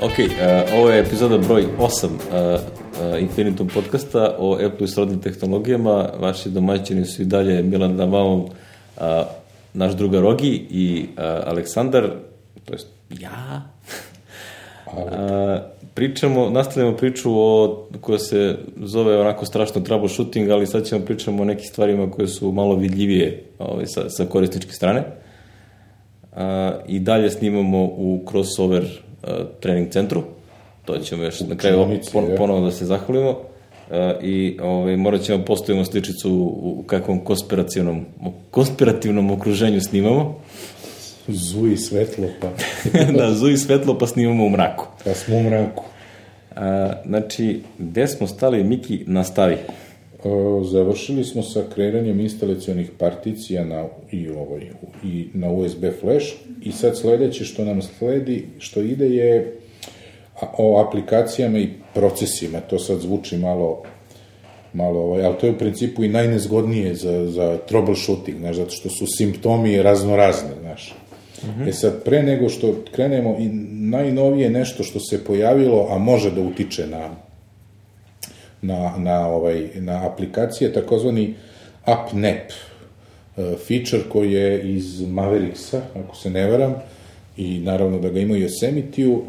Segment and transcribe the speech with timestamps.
[0.00, 5.20] Ok, uh, ovo je epizoda broj 8 uh, uh, Infinitum podcasta o Apple i srodnim
[5.20, 6.08] tehnologijama.
[6.20, 8.50] Vaši domaćini su i dalje Milan Damamov, uh,
[9.74, 12.10] naš druga Rogi i uh, Aleksandar,
[12.64, 13.62] to jest ja.
[14.86, 15.02] uh,
[15.94, 21.46] pričamo, nastavljamo priču o, koja se zove onako strašno troubleshooting, ali sad ćemo pričamo o
[21.46, 25.04] nekim stvarima koje su malo vidljivije ovaj, sa, sa korisničke strane.
[26.32, 26.38] Uh,
[26.86, 29.05] I dalje snimamo u crossover uh,
[29.60, 30.22] trening centru.
[30.84, 33.30] To ćemo još na kraju pon, ponovo da se zahvalimo.
[33.30, 38.04] Uh, I ovaj, morat ćemo postavimo sličicu u, u kakvom konspirativnom,
[38.50, 40.40] konspirativnom okruženju snimamo.
[41.28, 42.50] Zuji svetlo, pa,
[43.18, 44.86] da, zuji svetlo pa snimamo u mraku.
[45.04, 45.84] pa smo u mraku.
[46.56, 49.56] A, znači, gde smo stali, Miki, nastavi.
[50.64, 54.70] Završili smo sa kreiranjem instalacionih particija na, i, ovaj,
[55.04, 56.26] i na USB flash
[56.62, 59.56] i sad sledeće što nam sledi, što ide je
[60.58, 62.60] o aplikacijama i procesima.
[62.60, 63.82] To sad zvuči malo
[64.76, 68.88] malo, ovaj, ali to je u principu i najnezgodnije za, za troubleshooting, znaš, zato što
[68.90, 70.94] su simptomi raznorazni, znaš.
[71.42, 71.68] Mm -hmm.
[71.68, 73.48] E sad, pre nego što krenemo, i
[73.90, 77.16] najnovije nešto što se pojavilo, a može da utiče na,
[78.66, 81.34] na, na, ovaj, na aplikacije, takozvani
[81.84, 82.50] AppNap
[83.36, 86.74] e, feature koji je iz Mavericksa, ako se ne varam,
[87.36, 89.22] i naravno da ga ima i Yosemite-u,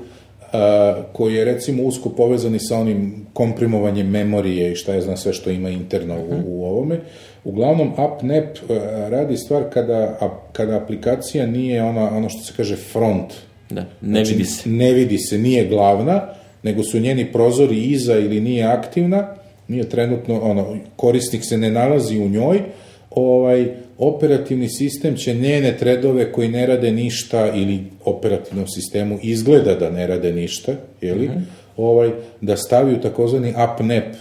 [0.54, 5.34] a, koji je recimo usko povezani sa onim komprimovanjem memorije i šta je znam sve
[5.34, 7.00] što ima interno u, u ovome.
[7.44, 8.74] Uglavnom, AppNap a,
[9.10, 10.18] radi stvar kada,
[10.52, 13.34] kada aplikacija nije ona, ono što se kaže front.
[13.70, 14.70] Da, ne vidi se.
[14.70, 16.34] Ne vidi se, nije glavna,
[16.68, 19.28] nego su njeni prozori iza ili nije aktivna,
[19.68, 22.62] nije trenutno, ono, korisnik se ne nalazi u njoj,
[23.10, 29.90] ovaj, operativni sistem će njene tredove koji ne rade ništa ili operativnom sistemu izgleda da
[29.90, 31.44] ne rade ništa, jeli, mm -hmm.
[31.78, 34.16] ovaj, da stavi u takozvani AppNap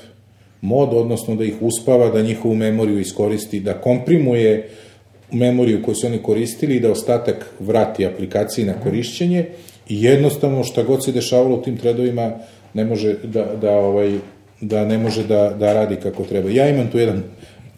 [0.60, 4.68] mod, odnosno da ih uspava, da njihovu memoriju iskoristi, da komprimuje
[5.32, 9.46] memoriju koju su oni koristili i da ostatak vrati aplikaciji na korišćenje
[9.88, 12.32] i jednostavno šta god se dešavalo u tim threadovima
[12.74, 14.18] ne može da, da, ovaj,
[14.60, 16.50] da ne može da, da radi kako treba.
[16.50, 17.22] Ja imam tu jedan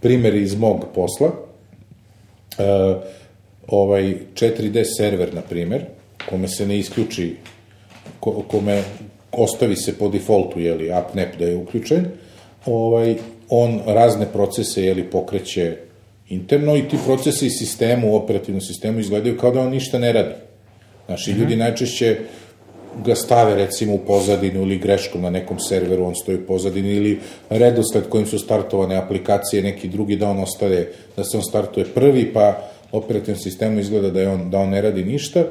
[0.01, 3.03] primer iz mog posla, uh,
[3.67, 5.85] ovaj 4D server, na primer,
[6.29, 7.37] kome se ne isključi,
[8.21, 8.83] ko, kome
[9.33, 12.07] ostavi se po defaultu, jeli, AppNap da je uključen,
[12.67, 13.15] ovaj,
[13.49, 15.77] on razne procese, jeli, pokreće
[16.29, 20.35] interno i ti procesi i sistemu, operativnom sistemu izgledaju kao da on ništa ne radi.
[21.09, 21.41] Znači, mm -hmm.
[21.41, 22.17] ljudi najčešće
[23.05, 27.21] ga stave recimo u pozadinu ili greškom na nekom serveru, on stoji u pozadini ili
[27.51, 30.87] redosled kojim su startovane aplikacije, neki drugi da on ostane,
[31.17, 34.83] da se on startuje prvi, pa operativnom sistemu izgleda da, je on, da on ne
[34.83, 35.45] radi ništa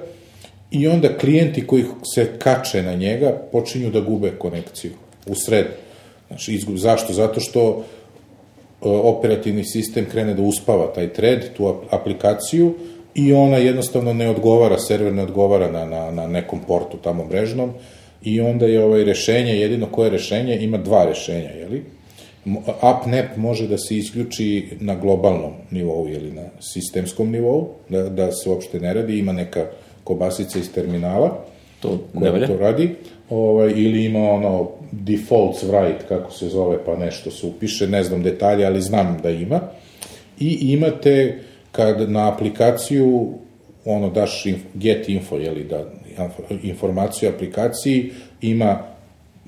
[0.71, 4.91] i onda klijenti koji se kače na njega počinju da gube konekciju
[5.27, 5.65] u sred.
[6.27, 7.13] Znači, izgub, zašto?
[7.13, 7.85] Zato što
[8.81, 12.73] operativni sistem krene da uspava taj thread, tu aplikaciju,
[13.17, 17.71] i ona jednostavno ne odgovara, server ne odgovara na, na, na nekom portu tamo mrežnom
[18.21, 21.83] i onda je ovaj rešenje, jedino koje rešenje, ima dva rešenja, jeli?
[22.81, 28.49] AppNap može da se isključi na globalnom nivou ili na sistemskom nivou, da, da se
[28.49, 29.65] uopšte ne radi, ima neka
[30.03, 31.45] kobasica iz terminala
[31.79, 32.47] to ne valja.
[32.47, 32.95] to radi,
[33.29, 38.23] ovaj, ili ima ono defaults write, kako se zove, pa nešto se upiše, ne znam
[38.23, 39.59] detalje, ali znam da ima.
[40.39, 41.39] I imate
[41.77, 43.33] kad na aplikaciju
[43.85, 45.85] ono daš inf, get info, jeli, da
[46.63, 48.11] informaciju aplikaciji
[48.41, 48.79] ima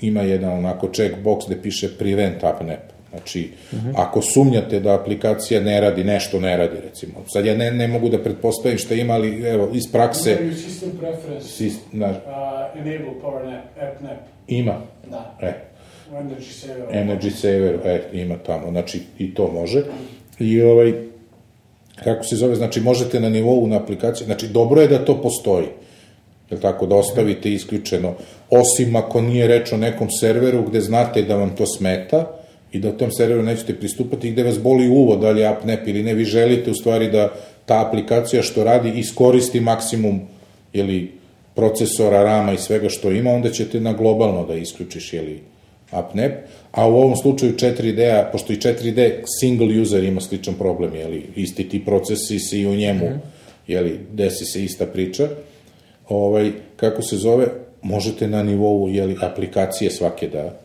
[0.02, 2.80] ima jedan onako checkbox gde piše prevent AppNap.
[3.10, 3.94] Znači, uh -huh.
[3.96, 7.14] ako sumnjate da aplikacija ne radi, nešto ne radi, recimo.
[7.28, 10.32] Sad ja ne, ne mogu da pretpostavim šta ima, ali evo, iz prakse...
[10.32, 12.16] Imaju system preference, Sist, na, uh,
[12.76, 14.18] enable power nap, app nap.
[14.48, 14.82] ima.
[15.10, 15.38] Da.
[15.42, 15.54] E,
[16.12, 16.86] energy saver.
[16.92, 19.84] Energy Saver, e, ima tamo, znači i to može.
[20.40, 20.94] I ovaj,
[22.04, 25.68] kako se zove, znači možete na nivou na aplikaciji, znači dobro je da to postoji,
[26.52, 28.14] je tako, da ostavite isključeno,
[28.50, 32.26] osim ako nije reč o nekom serveru gde znate da vam to smeta
[32.72, 35.88] i da tom serveru nećete pristupati i gde vas boli uvo, da li je AppNap
[35.88, 37.34] ili ne, vi želite u stvari da
[37.66, 40.22] ta aplikacija što radi iskoristi maksimum
[40.74, 41.12] ili
[41.56, 45.42] procesora, rama i svega što ima, onda ćete na globalno da isključiš, jeli,
[45.92, 46.32] AppNap,
[46.72, 51.70] a u ovom slučaju 4D-a, pošto i 4D single user ima sličan problem, jeli, isti
[51.70, 53.20] ti procesi se i u njemu, mm -hmm.
[53.68, 55.30] jeli, desi se ista priča,
[56.10, 57.48] ovaj, kako se zove,
[57.82, 60.60] možete na nivou, jeli, aplikacije svake da,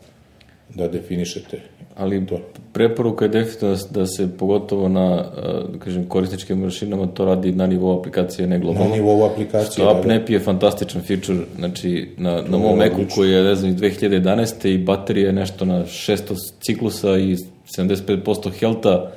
[0.75, 1.59] da definišete.
[1.97, 2.25] Ali
[2.73, 7.25] preporuka je definitivno da se- da se pogotovo na uh, da kažem, korisničkim mašinama to
[7.25, 8.89] radi na nivou aplikacije, ne globalno.
[8.89, 9.99] Na nivou aplikacije, Što da, da.
[9.99, 14.67] AppNap je fantastičan feature, znači na, na mom Macu koji je, ne znam, iz 2011.
[14.67, 17.35] i baterija je nešto na 600 ciklusa i
[17.77, 19.11] 75% helta,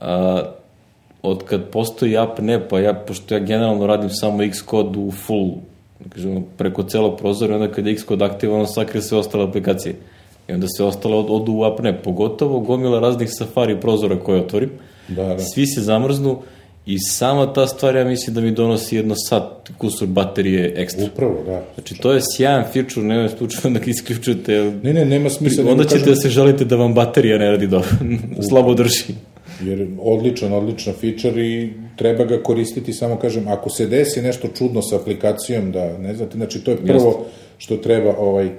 [0.00, 0.42] a,
[1.22, 5.50] od kad postoji AppNap, pa ja, pošto ja generalno radim samo Xcode u full,
[6.00, 9.94] da kažem, preko celog prozora, onda kad je Xcode aktivan, on sakrije sve ostale aplikacije.
[10.50, 14.70] I onda se ostale od, odu u AppNap, pogotovo gomila raznih Safari prozora koje otvorim.
[15.08, 15.38] Da, da.
[15.38, 16.38] Svi se zamrznu
[16.86, 19.42] i sama ta stvar, ja mislim da mi donosi jedno sat
[19.78, 21.04] kusur baterije ekstra.
[21.04, 21.62] Upravo, da.
[21.74, 24.52] Znači, to je sjajan feature, nema slučajno da ga isključujete,
[24.82, 25.70] Ne, ne, nema smisla.
[25.70, 27.88] onda ćete kažem- da se žalite da vam baterija ne radi dobro,
[28.48, 29.04] slabo drži.
[29.62, 34.82] jer odličan, odličan feature i treba ga koristiti, samo kažem, ako se desi nešto čudno
[34.82, 37.26] sa aplikacijom, da ne znate, znači to je prvo
[37.58, 38.50] što treba ovaj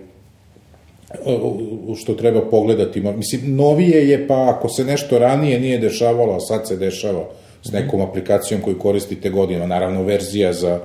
[1.97, 3.01] što treba pogledati.
[3.01, 7.25] Mislim, novije je pa ako se nešto ranije nije dešavalo, a sad se dešava
[7.63, 10.79] s nekom aplikacijom koju koristite godinama, naravno verzija za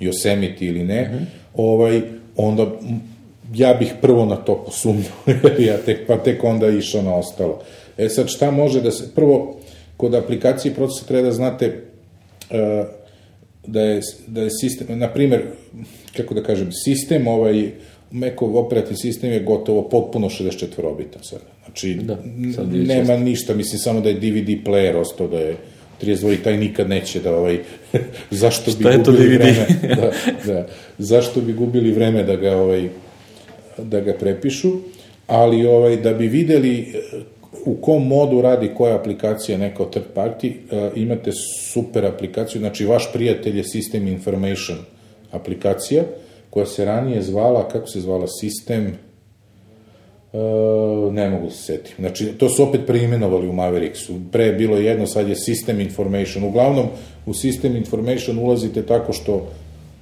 [0.00, 2.02] Yosemite ili ne, ovaj,
[2.36, 2.66] onda
[3.54, 5.12] ja bih prvo na to posumnjao,
[5.68, 7.62] ja tek, pa tek onda išao na ostalo.
[7.98, 9.14] E sad, šta može da se...
[9.14, 9.56] Prvo,
[9.96, 11.82] kod aplikacije procesa treba da znate
[12.50, 12.84] e,
[13.66, 15.42] da je, da je sistem, na primer,
[16.16, 17.70] kako da kažem, sistem ovaj,
[18.16, 21.40] Macov operativni sistem je gotovo potpuno 64-bitan sad.
[21.64, 22.16] Znači, Da,
[22.54, 25.56] sad nema ništa, mislim samo da je DVD player ostao, da je
[26.02, 27.58] 32 i taj nikad neće da ovaj
[28.30, 29.40] zašto bi gubili DVD?
[29.40, 29.66] vreme?
[29.96, 30.12] Da,
[30.52, 30.66] da,
[30.98, 32.88] zašto bi gubili vreme da ga ovaj
[33.78, 34.72] da ga prepišu?
[35.26, 37.00] Ali ovaj da bi videli eh,
[37.64, 41.30] u kom modu radi koja aplikacija neka od third party eh, imate
[41.72, 42.60] super aplikaciju.
[42.60, 44.78] Znači vaš prijatelj je System Information
[45.32, 46.02] aplikacija
[46.50, 48.90] koja se ranije zvala kako se zvala System
[50.32, 51.94] Uh, ne mogu se setiti.
[51.98, 54.14] Znači, to su opet preimenovali u Mavericksu.
[54.32, 56.44] Pre je bilo jedno, sad je System Information.
[56.44, 56.86] Uglavnom,
[57.26, 59.46] u System Information ulazite tako što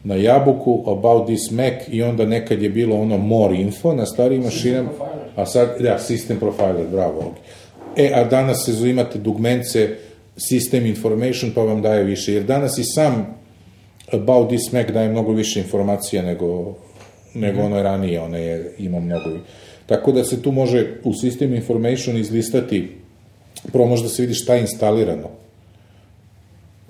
[0.05, 4.43] na jabuku, about this Mac, i onda nekad je bilo ono more info na starijim
[4.43, 4.89] mašinama,
[5.37, 7.35] a sad, da, System Profiler, bravo.
[7.97, 9.97] E, a danas se imate dugmence
[10.37, 13.44] System Information, pa vam daje više, jer danas i sam
[14.15, 16.75] About this Mac daje mnogo više informacija nego,
[17.35, 19.31] nego ono ranije, ono je, ima mnogo.
[19.87, 22.91] Tako da se tu može u System Information izlistati,
[23.73, 25.29] prvo može da se vidi šta je instalirano,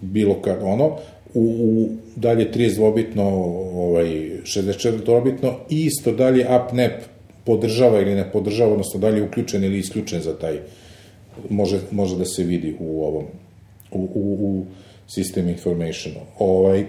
[0.00, 0.96] bilo kad ono,
[1.34, 3.24] u, u dalje 32-bitno,
[3.74, 4.06] ovaj,
[4.44, 6.92] 64-bitno, i isto dalje AppNap
[7.44, 10.58] podržava ili ne podržava, odnosno da li je uključen ili isključen za taj,
[11.50, 13.24] može, može da se vidi u ovom,
[13.90, 14.64] u, u, u
[15.08, 16.20] System Informationu.
[16.38, 16.84] Ovaj,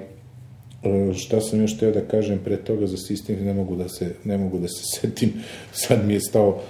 [1.15, 4.37] šta sam još teo da kažem pre toga za sistem, ne mogu da se, ne
[4.37, 5.33] mogu da se setim,
[5.73, 6.61] sad mi je stao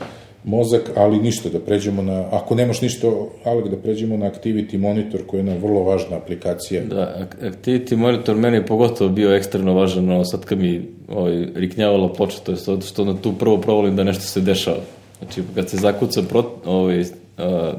[0.45, 3.07] mozak, ali ništa, da pređemo na, ako nemaš ništa,
[3.43, 6.83] Alek, da pređemo na Activity Monitor, koja je jedna vrlo važna aplikacija.
[6.85, 11.47] Da, Ac- Activity Monitor meni je pogotovo bio ekstremno važan, ono, sad kad mi ovaj,
[11.55, 14.81] riknjavala ploča, to je sad što onda tu prvo provolim da nešto se dešava.
[15.19, 17.03] Znači, kad se zakuca, pro, ovaj,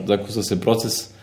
[0.07, 1.16] zakuca se proces,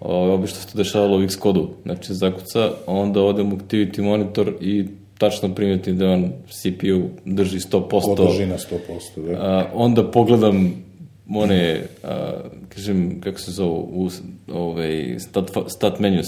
[0.00, 1.68] ovaj, obično se to dešavalo u Xcode-u.
[1.82, 4.84] Znači, zakuca, onda odem u Activity Monitor i
[5.18, 8.10] tačno primetim da on CPU drži 100%.
[8.10, 9.32] Održi na 100%, da.
[9.32, 10.84] A, onda pogledam
[11.34, 12.32] one, a,
[12.68, 14.08] kažem, kako se zove, u,
[14.52, 16.26] ovaj, stat, stat menus.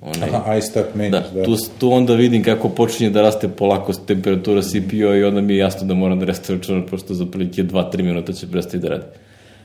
[0.00, 1.44] Onaj, Aha, iStat menus, da, da.
[1.44, 5.58] Tu, tu onda vidim kako počinje da raste polako temperatura CPU i onda mi je
[5.58, 9.04] jasno da moram da restaviram računar, prosto za prilike 2-3 minuta će prestati da radi.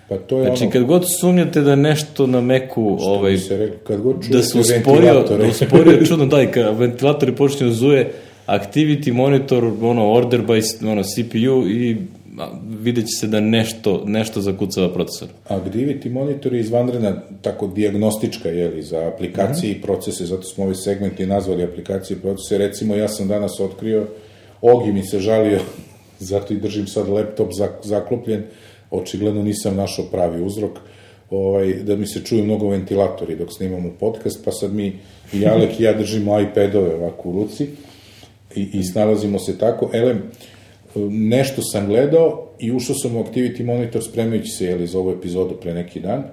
[0.10, 3.78] Pa to je Znači, ono, kad god sumnjate da nešto na Meku, ovaj, se reklo,
[3.88, 8.12] kad god da se usporio, da usporio čudno, da, i kad ventilatori počinju da zuje,
[8.48, 11.98] activity monitor, ono, order by ono, CPU i
[12.80, 15.28] vidjet će se da nešto, nešto zakucava procesor.
[15.50, 21.26] Activity monitor je izvanredna, tako diagnostička, jeli, za aplikacije i procese, zato smo ovi segmenti
[21.26, 22.58] nazvali aplikacije i procese.
[22.58, 24.08] Recimo, ja sam danas otkrio,
[24.62, 25.60] Ogi mi se žalio,
[26.20, 28.44] zato i držim sad laptop zak- zaklopljen,
[28.92, 30.80] očigledno nisam našao pravi uzrok,
[31.30, 35.00] ovaj, da mi se čuju mnogo ventilatori dok snimamo podcast, pa sad mi,
[35.34, 37.68] i Alek i ja držimo iPadove ovako u ruci
[38.56, 39.90] i, i snalazimo se tako.
[39.94, 40.22] Elem,
[41.10, 45.56] nešto sam gledao i ušao sam u Activity Monitor spremajući se jeli, za ovu epizodu
[45.62, 46.24] pre neki dan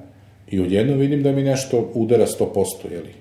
[0.50, 3.14] i odjedno vidim da mi nešto udara 100%, jeli,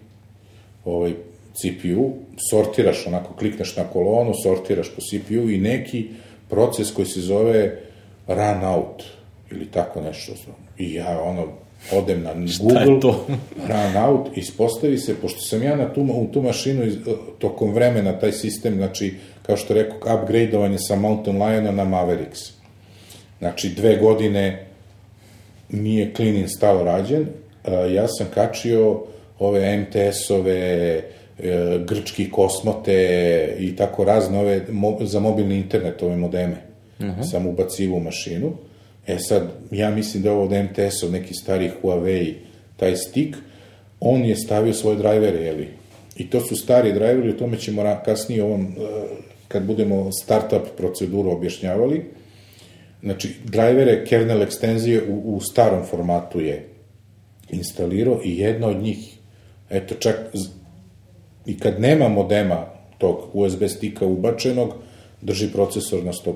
[0.85, 1.13] ovaj
[1.53, 2.11] CPU,
[2.49, 6.05] sortiraš onako, klikneš na kolonu, sortiraš po CPU i neki
[6.49, 7.79] proces koji se zove
[8.27, 9.03] run out
[9.55, 10.31] ili tako nešto.
[10.77, 11.47] I ja ono,
[11.91, 13.25] odem na Google, to?
[13.69, 16.95] run out, ispostavi se, pošto sam ja na tu, u tu mašinu iz,
[17.39, 22.39] tokom vremena taj sistem, znači, kao što rekao, upgradeovanje sa Mountain Liona na Mavericks.
[23.39, 24.65] Znači, dve godine
[25.69, 27.27] nije clean install rađen,
[27.65, 29.01] e, ja sam kačio
[29.39, 31.01] ove MTS-ove,
[31.39, 36.55] e, grčki kosmote i tako razne ove mo, za mobilni internet, ove modeme.
[36.99, 37.31] Uh -huh.
[37.31, 38.53] Sam ubacivo u mašinu.
[39.07, 42.33] E sad, ja mislim da je ovo od MTS-ov, neki stari Huawei,
[42.77, 43.35] taj stik,
[43.99, 45.67] on je stavio svoje drajvere, jeli?
[46.15, 48.73] I to su stari drajveri, o tome ćemo kasnije ovom, e,
[49.47, 52.05] kad budemo startup proceduru objašnjavali.
[53.03, 56.67] Znači, drajvere kernel ekstenzije u, u starom formatu je
[57.49, 59.17] instalirao i jedna od njih,
[59.69, 60.15] eto čak
[61.45, 62.65] i kad nema modema
[62.97, 64.73] tog USB stika ubačenog,
[65.25, 66.33] drži procesor na 100%.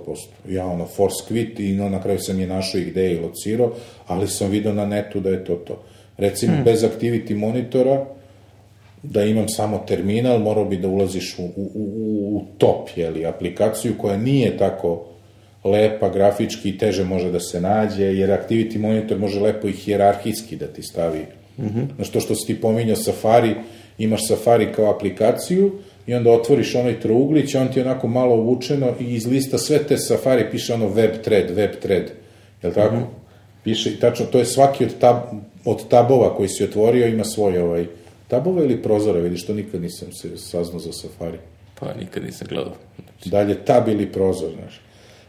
[0.50, 3.20] Ja ono force quit i no, na kraju sam je našao i gde je i
[3.20, 3.72] locirao,
[4.08, 5.84] ali sam video na netu da je to to.
[6.18, 6.64] Recimo, hmm.
[6.64, 8.06] bez activity monitora,
[9.04, 13.94] da imam samo terminal, morao bi da ulaziš u, u, u, u top, jeli, aplikaciju
[13.98, 15.06] koja nije tako
[15.64, 20.56] lepa, grafički i teže može da se nađe, jer Activity Monitor može lepo i hijerarhijski
[20.56, 21.26] da ti stavi.
[21.58, 21.86] Mm -hmm.
[21.96, 23.56] Znaš, to što si ti pominjao Safari,
[23.98, 25.72] imaš Safari kao aplikaciju
[26.08, 29.84] i onda otvoriš onaj trouglić, on ti je onako malo uvučeno i iz lista sve
[29.84, 32.12] te Safari piše ono web thread, web thread.
[32.64, 32.96] Jel tako?
[32.96, 33.64] Mm -hmm.
[33.64, 35.16] Piše, tačno, to je svaki od, tab,
[35.66, 37.86] od tabova koji si otvorio ima svoj ovaj,
[38.28, 41.38] tabova ili prozora, vidiš, to nikad nisam se saznao za Safari.
[41.80, 42.74] Pa nikad nisam gledao.
[43.06, 43.30] Znači...
[43.30, 44.82] Dalje, tab ili prozor, znaš.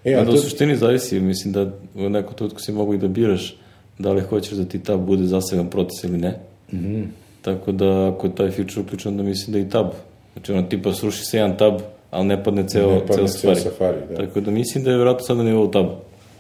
[0.04, 0.32] E, a da, to...
[0.32, 3.56] u suštini zavisi, mislim da u nekom trenutku si mogu i da biraš
[3.98, 6.38] da li hoćeš da ti tab bude zaseban proces ili ne.
[6.72, 7.04] Mm -hmm.
[7.42, 9.86] Tako da, ako je taj feature uključen, da mislim da i tab.
[10.38, 11.80] Znači, ono, tipa, sruši se jedan tab,
[12.10, 13.60] ali ne padne ceo, ne padne ceo safari.
[13.60, 14.16] safari da.
[14.16, 15.90] Tako da mislim da je vjerojatno sad na nivou tabu.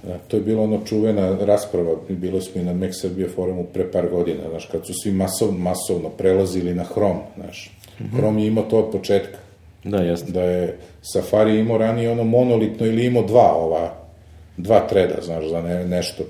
[0.02, 3.92] Da, to je bilo ono čuvena rasprava, bilo smo i na Mac Serbia forumu pre
[3.92, 7.70] par godina, znaš, kad su svi masovno, masovno prelazili na Chrome, znaš.
[8.00, 8.16] Mm -hmm.
[8.16, 9.38] Chrome je imao to od početka.
[9.84, 10.32] Da, jasno.
[10.32, 13.94] Da je Safari imao ranije ono monolitno ili imao dva ova,
[14.56, 16.22] dva treda, znaš, za ne, nešto.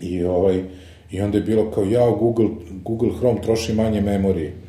[0.00, 0.62] I ovaj,
[1.10, 2.48] i onda je bilo kao, jao, Google,
[2.84, 4.63] Google Chrome troši manje memorije.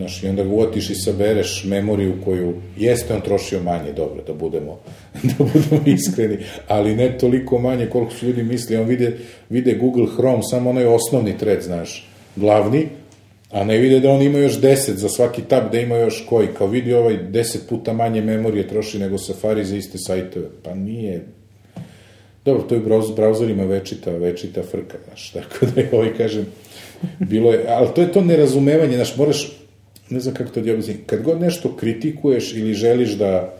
[0.00, 4.78] Znaš, i onda uotiš i sabereš memoriju koju, jeste on trošio manje, dobro, da budemo,
[5.28, 6.36] da budemo iskreni,
[6.68, 9.16] ali ne toliko manje koliko su ljudi misli, on vide,
[9.50, 12.86] vide Google Chrome, samo onaj osnovni thread, znaš, glavni,
[13.50, 16.48] a ne vide da on ima još 10 za svaki tab, da ima još koji,
[16.58, 21.24] kao vidi ovaj 10 puta manje memorije troši nego Safari za iste sajtove, pa nije,
[22.44, 26.46] dobro, to je u brauzerima večita, večita frka, znaš, tako da je ovaj, kažem,
[27.18, 29.59] bilo je, ali to je to nerazumevanje, znaš, moraš,
[30.10, 33.54] ne znam kako to ti objasnim, kad god nešto kritikuješ ili želiš da,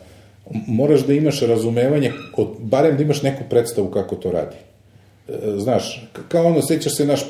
[0.66, 4.56] moraš da imaš razumevanje, od, barem da imaš neku predstavu kako to radi.
[5.28, 7.20] E, znaš, kao ono, sećaš se naš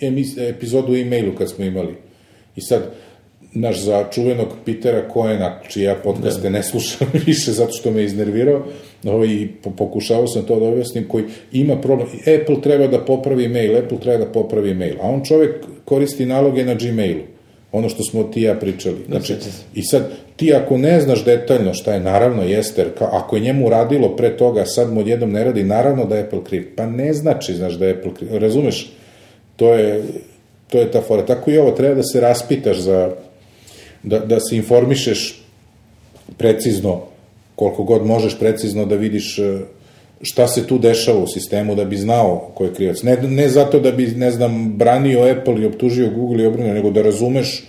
[0.00, 1.94] emis, epizodu u e-mailu kad smo imali.
[2.56, 2.82] I sad,
[3.54, 8.66] naš za čuvenog Pitera Koena, čiji ja podcaste ne slušam više zato što me iznervirao,
[9.04, 12.08] ovaj, i pokušavao sam to da objasnim, koji ima problem,
[12.40, 15.54] Apple treba da popravi mail, Apple treba da popravi mail, a on čovek
[15.84, 17.31] koristi naloge na Gmailu
[17.72, 18.96] ono što smo ti ja pričali.
[19.06, 19.34] Znači,
[19.74, 23.68] i sad, ti ako ne znaš detaljno šta je, naravno jeste, jer ako je njemu
[23.68, 26.68] radilo pre toga, sad mu odjednom ne radi, naravno da je Apple kriv.
[26.76, 28.36] Pa ne znači, znaš, da je Apple kriv.
[28.36, 28.92] Razumeš?
[29.56, 30.02] To je,
[30.68, 31.26] to je ta fora.
[31.26, 33.10] Tako i ovo, treba da se raspitaš za,
[34.02, 35.44] da, da se informišeš
[36.38, 37.02] precizno,
[37.54, 39.40] koliko god možeš precizno da vidiš
[40.22, 43.02] šta se tu dešava u sistemu da bi znao ko je krivac.
[43.02, 46.90] Ne, ne zato da bi, ne znam, branio Apple i optužio Google i obrnuo, nego
[46.90, 47.64] da razumeš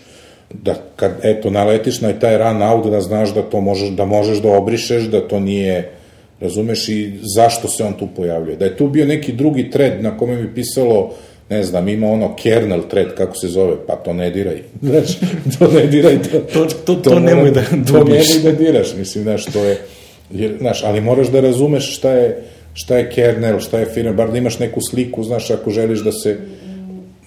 [0.53, 4.38] da kad, eto, naletiš na taj run out, da znaš da to možeš, da možeš
[4.38, 5.91] da obrišeš, da to nije,
[6.39, 8.57] razumeš i zašto se on tu pojavljuje.
[8.57, 11.13] Da je tu bio neki drugi thread na kome bi pisalo,
[11.50, 14.62] ne znam, ima ono kernel thread, kako se zove, pa to ne diraj.
[14.81, 15.17] Znaš,
[15.60, 16.22] to ne diraj.
[16.22, 18.27] To, to, to, to, to nemoj da dobiš.
[18.29, 19.77] To nemoj da diraš, mislim, znaš, to je,
[20.32, 24.32] Jer, znaš, ali moraš da razumeš šta je, šta je kernel, šta je firma, bar
[24.32, 26.38] da imaš neku sliku, znaš, ako želiš da se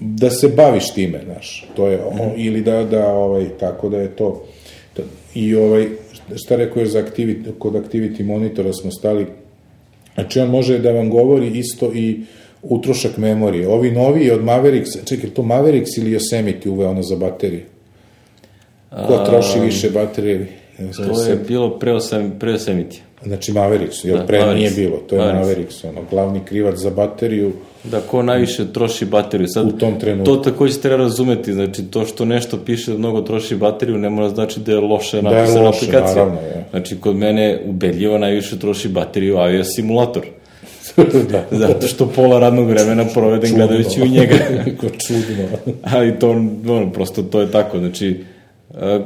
[0.00, 4.08] da se baviš time, znaš, to je, o, ili da, da, ovaj, tako da je
[4.08, 4.44] to,
[5.34, 5.88] i ovaj,
[6.36, 9.26] šta rekao je za activity, kod activity monitora smo stali,
[10.14, 12.20] znači on može da vam govori isto i
[12.62, 13.68] utrošak memorije.
[13.68, 17.64] Ovi novi od Mavericks, čekaj, to Mavericks ili Yosemite uve ono za baterije?
[18.90, 20.46] Ko troši više baterije?
[20.96, 22.96] To je bilo pre, osam, pre Yosemite.
[23.24, 24.76] Znači Mavericks, jer da, pre Mavericks.
[24.76, 25.46] nije bilo, to je Mavericks.
[25.46, 27.52] Mavericks, ono, glavni krivac za bateriju.
[27.84, 29.48] Da, ko najviše troši bateriju.
[29.48, 30.34] Sad, u tom trenutku.
[30.34, 34.28] To takođe treba razumeti, znači to što nešto piše da mnogo troši bateriju, ne mora
[34.28, 36.24] znači da je loše da je loše, aplikacija.
[36.24, 36.64] Naravno, je.
[36.70, 40.22] Znači, kod mene ubedljivo najviše troši bateriju avio simulator.
[41.30, 41.44] da.
[41.50, 43.66] Zato što pola radnog vremena proveden čudno.
[43.66, 44.34] gledajući u njega.
[44.80, 45.74] Ko čudno.
[45.82, 46.30] Ali to,
[46.68, 48.24] ono, prosto to je tako, znači,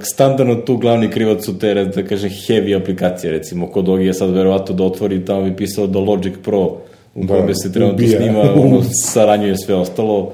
[0.03, 4.31] standardno tu glavni krivac su te, da kažem, heavy aplikacije, recimo, kod Ogi je sad
[4.31, 6.77] verovatno da otvori, tamo bi pisalo da Logic Pro
[7.15, 8.21] u Da, kome se trenutno ubija.
[8.21, 10.33] snima, ono, saranjuje sve ostalo,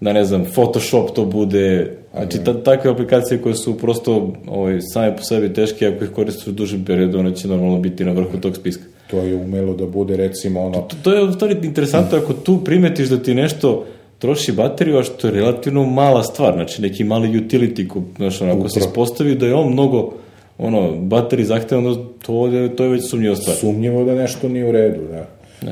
[0.00, 5.16] da ne znam, Photoshop to bude, znači ta, takve aplikacije koje su prosto ovaj, same
[5.16, 8.38] po sebi teške, ako ih koristiš u dužem periodu, ono će normalno biti na vrhu
[8.38, 8.82] tog spiska.
[9.10, 10.80] To je umelo da bude recimo ono...
[10.80, 13.84] To, to je u stvari interesantno ako tu primetiš da ti nešto
[14.22, 18.52] troši bateriju, a što je relativno mala stvar, znači neki mali utility, ko, znaš, ono,
[18.52, 20.12] ako se ispostavi da je on mnogo
[20.58, 23.56] ono, baterij zahtevano, to to je već sumnjiva stvar.
[23.56, 25.26] sumnjivo da nešto nije u redu, da.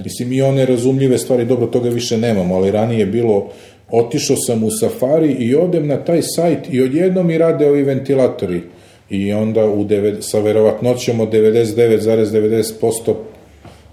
[0.05, 3.49] Mislim, i one razumljive stvari, dobro, toga više nemamo, ali ranije je bilo,
[3.91, 8.63] otišao sam u Safari i odem na taj sajt i odjednom mi rade ovi ventilatori.
[9.11, 13.15] I onda u devet, sa verovatnoćom od 99,90%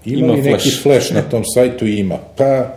[0.04, 0.82] ima, Ima li neki flash.
[0.82, 1.86] flash na tom sajtu?
[1.86, 2.18] Ima.
[2.36, 2.76] Pa,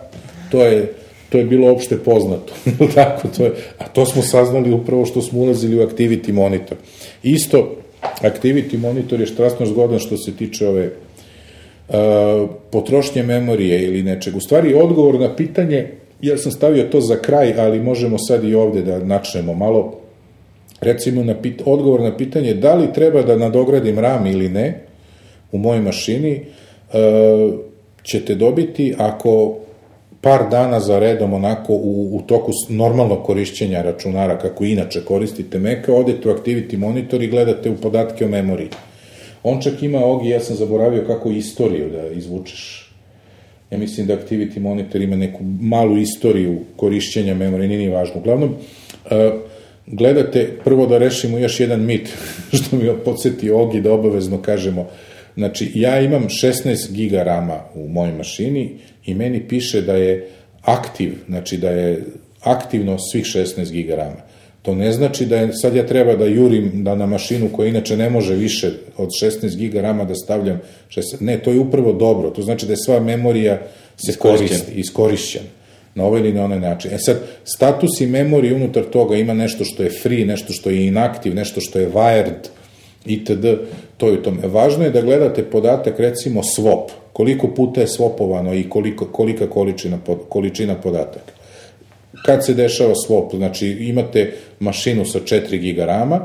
[0.51, 0.93] to je,
[1.31, 2.53] to je bilo opšte poznato.
[2.95, 6.77] Tako, to je, a to smo saznali upravo što smo ulazili u Activity Monitor.
[7.23, 7.75] Isto,
[8.21, 10.85] Activity Monitor je strašno zgodan što se tiče ove
[11.89, 11.95] uh,
[12.71, 14.35] potrošnje memorije ili nečeg.
[14.35, 15.87] U stvari, odgovor na pitanje,
[16.21, 19.97] ja sam stavio to za kraj, ali možemo sad i ovde da načnemo malo.
[20.81, 24.83] Recimo, na pit, odgovor na pitanje da li treba da nadogradim RAM ili ne
[25.51, 26.41] u mojoj mašini,
[26.93, 27.53] uh,
[28.03, 29.60] ćete dobiti ako
[30.21, 35.93] par dana za redom onako u, u toku normalnog korišćenja računara, kako inače koristite Maca,
[35.93, 38.69] odete u Activity Monitor i gledate u podatke o memoriji.
[39.43, 42.91] On čak ima, Ogi, ja sam zaboravio kako istoriju da izvučeš.
[43.71, 48.15] Ja mislim da Activity Monitor ima neku malu istoriju korišćenja memorije, nije ni važno.
[48.19, 48.55] Uglavnom,
[49.11, 49.31] e,
[49.87, 52.09] gledate, prvo da rešimo još jedan mit,
[52.57, 54.87] što mi podsjeti Ogi da obavezno kažemo,
[55.35, 60.27] Znači, ja imam 16 giga rama u mojoj mašini i meni piše da je
[60.61, 62.03] aktiv, znači da je
[62.41, 64.21] aktivno svih 16 giga rama.
[64.61, 67.97] To ne znači da je, sad ja treba da jurim da na mašinu koja inače
[67.97, 72.29] ne može više od 16 giga rama da stavljam 16, ne, to je upravo dobro,
[72.29, 73.61] to znači da je sva memorija
[74.05, 75.45] se koristi, iskorišćena
[75.95, 76.93] na ovaj ili na onaj način.
[76.93, 80.87] E sad, status i memorije unutar toga ima nešto što je free, nešto što je
[80.87, 82.47] inactive, nešto što je wired,
[83.05, 83.45] itd.
[83.97, 84.47] To je u tome.
[84.47, 89.99] Važno je da gledate podatak, recimo swap, koliko puta je swapovano i koliko, kolika količina,
[90.29, 91.31] količina podataka.
[92.25, 96.19] Kad se dešava swap, znači imate mašinu sa 4 giga rama,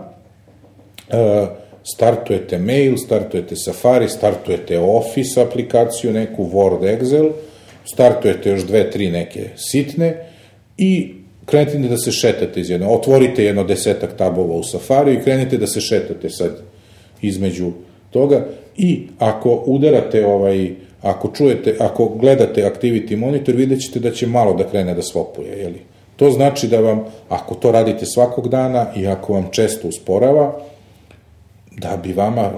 [1.10, 1.46] e,
[1.94, 7.30] startujete mail, startujete Safari, startujete Office aplikaciju, neku Word, Excel,
[7.84, 10.26] startujete još dve, tri neke sitne
[10.78, 11.14] i
[11.46, 15.66] krenete da se šetate iz jedno, otvorite jedno desetak tabova u Safari i krenete da
[15.66, 16.62] se šetate sad
[17.22, 17.70] između
[18.10, 20.70] toga i ako udarate ovaj,
[21.02, 25.58] ako čujete, ako gledate Activity Monitor, vidjet ćete da će malo da krene da svopuje,
[25.58, 25.80] jeli?
[26.16, 30.60] To znači da vam, ako to radite svakog dana i ako vam često usporava,
[31.78, 32.50] da bi vama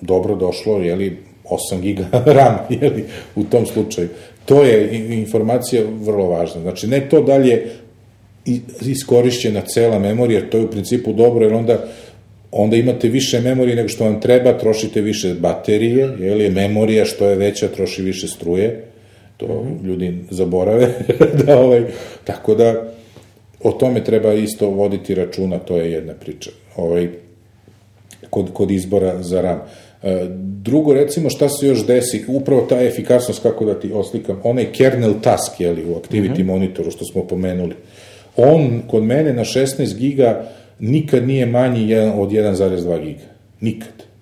[0.00, 2.04] dobro došlo, jeli, 8 giga
[2.36, 3.04] RAM, jeli,
[3.36, 4.08] u tom slučaju.
[4.44, 6.60] To je informacija vrlo važna.
[6.60, 7.70] Znači, ne to dalje
[8.80, 11.86] iskorišćena cela memorija, jer to je u principu dobro, jer onda
[12.52, 17.36] onda imate više memorije nego što vam treba, trošite više baterije, je memorija što je
[17.36, 18.84] veća, troši više struje,
[19.36, 20.88] to ljudi zaborave,
[21.46, 21.84] da ovaj,
[22.24, 22.92] tako da
[23.62, 26.50] o tome treba isto voditi računa, to je jedna priča.
[26.76, 27.08] Ovaj,
[28.30, 29.58] kod, kod izbora za RAM.
[30.02, 34.72] E, drugo, recimo, šta se još desi, upravo ta efikasnost, kako da ti oslikam, onaj
[34.72, 37.74] kernel task, jeli, u Activity monitoru, što smo pomenuli,
[38.36, 43.24] on kod mene na 16 giga nikad nije manji od 1,2 giga.
[43.60, 44.12] Nikad.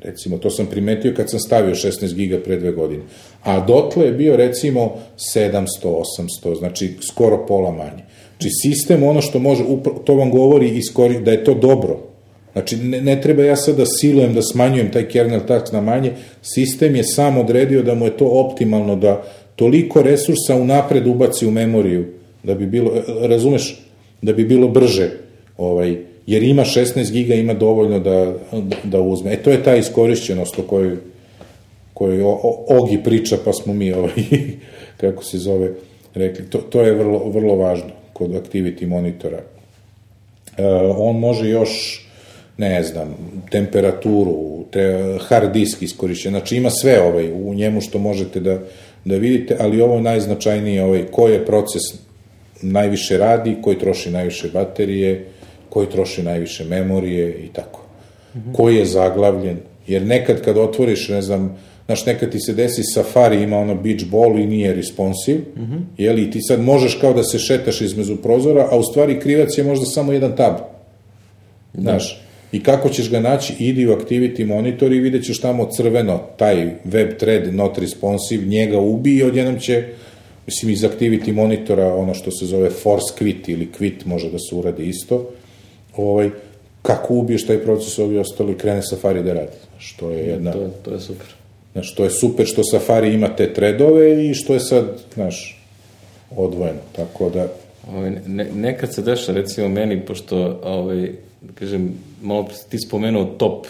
[0.00, 3.02] Recimo, to sam primetio kad sam stavio 16 giga pre dve godine.
[3.42, 4.92] A dotle je bio, recimo,
[5.34, 5.66] 700,
[6.42, 8.02] 800, znači skoro pola manje.
[8.30, 9.64] Znači, sistem, ono što može,
[10.04, 11.98] to vam govori iskori, da je to dobro.
[12.52, 16.12] Znači, ne, ne treba ja sad da silujem, da smanjujem taj kernel task na manje,
[16.42, 19.22] sistem je sam odredio da mu je to optimalno, da
[19.56, 22.06] toliko resursa unapred ubaci u memoriju,
[22.42, 23.82] da bi bilo, razumeš,
[24.22, 25.10] da bi bilo brže,
[25.58, 28.34] ovaj, jer ima 16 giga, ima dovoljno da,
[28.84, 29.32] da uzme.
[29.32, 30.96] E, to je ta iskorišćenost o kojoj,
[31.94, 32.22] kojoj
[32.68, 34.12] Ogi priča, pa smo mi, ovaj,
[35.00, 35.72] kako se zove,
[36.14, 36.44] rekli.
[36.50, 39.38] To, to je vrlo, vrlo važno kod activity monitora.
[40.56, 42.04] E, on može još,
[42.58, 43.16] ne znam,
[43.50, 48.58] temperaturu, te, hard disk iskorišćen, znači ima sve ovaj, u njemu što možete da,
[49.04, 51.82] da vidite, ali ovo je najznačajnije, ovaj, koji je proces
[52.62, 55.26] najviše radi, koji troši najviše baterije,
[55.68, 57.80] koji troši najviše memorije i tako.
[58.52, 63.42] Koji je zaglavljen, jer nekad kad otvoriš, ne znam, znaš, nekad ti se desi Safari
[63.42, 65.80] ima ono beach ball i nije responsive, mm -hmm.
[65.98, 69.58] jeli, i ti sad možeš kao da se šetaš između prozora, a u stvari krivac
[69.58, 70.54] je možda samo jedan tab.
[71.74, 72.22] Znaš,
[72.52, 76.70] i kako ćeš ga naći, idi u Activity Monitor i vidjet ćeš tamo crveno, taj
[76.84, 79.84] web thread not responsive, njega ubi i odjednom će,
[80.46, 84.54] mislim, iz Activity Monitora, ono što se zove force quit ili quit može da se
[84.54, 85.30] uradi isto,
[85.96, 86.30] ovaj,
[86.82, 89.56] kako ubiješ taj proces, ovi ostali krene Safari da radi.
[89.78, 90.52] Što je jedna...
[90.52, 91.26] To, to je super.
[91.72, 95.62] Znaš, to je super što Safari ima te threadove i što je sad, znaš,
[96.36, 96.80] odvojeno.
[96.96, 97.48] Tako da,
[97.88, 103.66] Ovaj, ne, nekad se deša, recimo meni, pošto, ovaj, da kažem, malo ti spomenuo top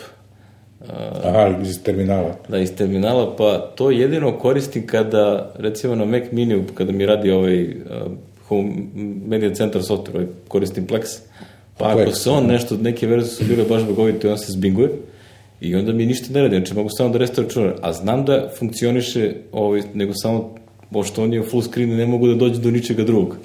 [1.24, 2.36] aha, iz terminala.
[2.48, 7.30] da, iz terminala, pa to jedino koristim kada, recimo na Mac Mini, kada mi radi
[7.30, 7.72] ovaj uh,
[8.48, 8.72] Home
[9.26, 11.18] Media Center software, ovaj, koristim Plex,
[11.78, 14.88] pa ako Plex, se on nešto, neke verzije su bile baš bogovite, on se zbinguje,
[15.60, 18.48] i onda mi ništa ne radi, znači mogu samo da restore računar, a znam da
[18.58, 20.54] funkcioniše, ovaj, nego samo,
[20.90, 23.36] pošto on je u full screen ne mogu da dođe do ničega drugog.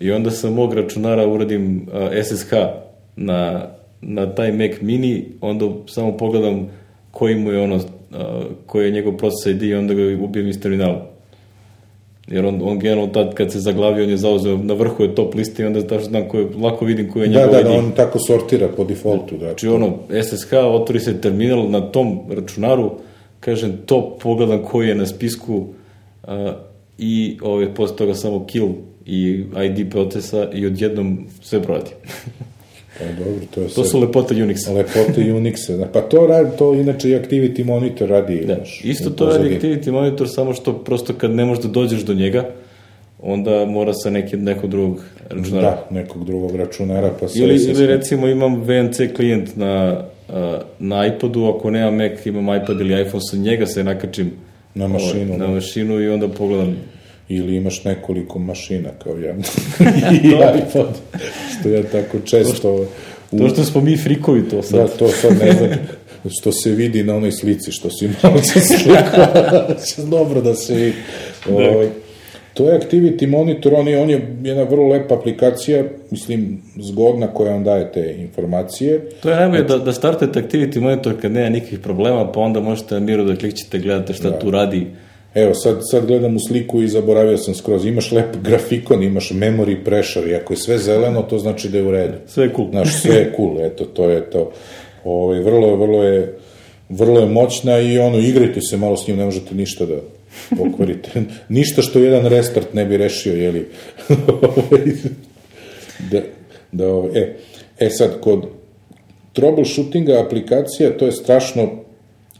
[0.00, 2.52] I onda sa mog računara uradim uh, SSH
[3.16, 3.68] na,
[4.00, 6.68] na taj Mac mini, onda samo pogledam
[7.10, 7.80] koji mu je ono,
[8.66, 11.06] koji je njegov proces ID i onda ga ubijem iz terminala.
[12.28, 15.34] Jer on, on generalno tad kad se zaglavio, on je zauzeo, na vrhu je top
[15.34, 17.66] liste i onda tačno znam ko je, lako vidim koji je Da, njegov da, ID.
[17.66, 19.46] da, on tako sortira po defaultu, da.
[19.46, 22.90] Znači ono, SSH, otvori se terminal na tom računaru,
[23.40, 26.30] kažem top, pogledam koji je na spisku uh,
[26.98, 28.68] i ovaj, posle toga samo kill
[29.06, 31.90] i ID procesa i odjednom sve proradi.
[32.98, 34.72] Pa dobro, to je to su lepote Unixa.
[34.72, 35.86] lepote Unixa.
[35.92, 38.44] Pa to radi, to inače i Activity Monitor radi.
[38.46, 38.54] Da.
[38.54, 39.48] znaš, Isto to radi.
[39.48, 42.44] Activity Monitor, samo što prosto kad ne možeš da dođeš do njega,
[43.22, 45.70] onda mora sa neki, nekog drugog računara.
[45.70, 47.26] Da, nekog drugog računara, pa.
[47.34, 50.04] Ili, ili recimo imam VNC klijent na,
[50.78, 54.30] na iPadu, ako nemam Mac, imam iPad ili iPhone, sa njega se nakačim
[54.74, 55.52] Na mašinu, ovaj, na da.
[55.52, 56.76] mašinu i onda pogledam.
[57.28, 59.34] Ili imaš nekoliko mašina, kao ja.
[60.24, 60.88] I iPod,
[61.60, 62.86] što ja tako često...
[63.30, 63.38] U...
[63.38, 64.80] To što smo mi frikovi to sad.
[64.80, 65.70] Da, to sad ne znam,
[66.40, 70.96] što se vidi na onoj slici, što si malo se slikao, dobro da se vidi.
[71.50, 71.88] Ovaj,
[72.54, 77.52] to je Activity Monitor, on je, on je jedna vrlo lepa aplikacija, mislim, zgodna koja
[77.52, 79.00] vam daje te informacije.
[79.22, 82.94] To je najbolje da, da startujete Activity Monitor kad nema nikakvih problema, pa onda možete
[82.94, 84.38] na miru da klikćete, gledate šta Da.
[84.38, 84.86] tu radi.
[85.36, 87.86] Evo, sad, sad gledam u sliku i zaboravio sam skroz.
[87.86, 91.84] Imaš lep grafikon, imaš memory pressure i ako je sve zeleno, to znači da je
[91.84, 92.14] u redu.
[92.26, 92.70] Sve je cool.
[92.70, 94.52] Znaš, sve je cool, eto, to je to.
[95.04, 96.38] Ovaj, vrlo, vrlo je
[96.88, 99.96] vrlo je moćna i ono, igrajte se malo s njim, ne možete ništa da
[100.56, 101.10] pokvarite.
[101.48, 103.68] ništa što jedan restart ne bi rešio, jeli?
[106.10, 106.20] Da,
[106.72, 107.36] da, ovaj, e,
[107.78, 108.46] e sad, kod
[109.32, 111.70] troubleshootinga aplikacija, to je strašno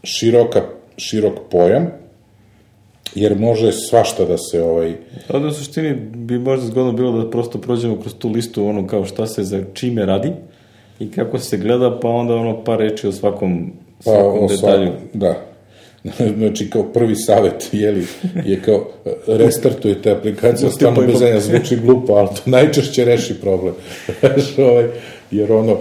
[0.03, 0.61] široka,
[0.97, 1.91] širok pojam,
[3.17, 4.93] jer može svašta da se ovaj,
[5.29, 9.05] Ovde u suštini bi možda zgodno bilo da prosto prođemo kroz tu listu ono kao
[9.05, 10.31] šta se za čime radi
[10.99, 14.57] i kako se gleda, pa onda ono par reči o svakom, Pa, svakom o detalju.
[14.87, 15.35] svakom- da.
[16.37, 18.05] Znači, kao prvi savjet, jeli,
[18.45, 18.87] je kao,
[19.27, 23.33] restartujete aplikaciju, Pustite stvarno pa i bez po- zanja, zvuči glupo, ali to najčešće reši
[23.33, 23.73] problem.
[24.19, 24.85] Znaš, ovaj,
[25.31, 25.77] jer ono,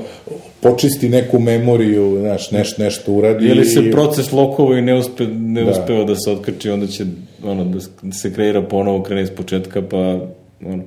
[0.71, 3.47] počisti neku memoriju, znaš, neš, nešto uradi.
[3.47, 5.71] Ili se proces lokovo i ne, uspe, ne Da.
[5.71, 7.05] uspeva da se otkrči, onda će
[7.45, 9.97] ono, da da se kreira ponovo, krene iz početka, pa
[10.67, 10.83] ono,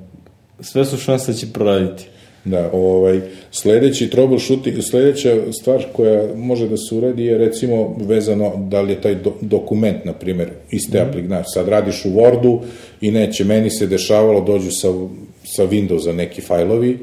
[0.59, 2.05] sve su šanse da će proraditi.
[2.45, 8.81] Da, ovaj, sledeći troubleshooting, sledeća stvar koja može da se uradi je recimo vezano da
[8.81, 11.07] li je taj do, dokument, na primjer, iste mm.
[11.09, 11.53] aplikacije.
[11.53, 12.59] Sad radiš u Wordu
[13.01, 14.87] i neće, meni se dešavalo, dođu sa,
[15.43, 16.97] sa Windowsa neki fajlovi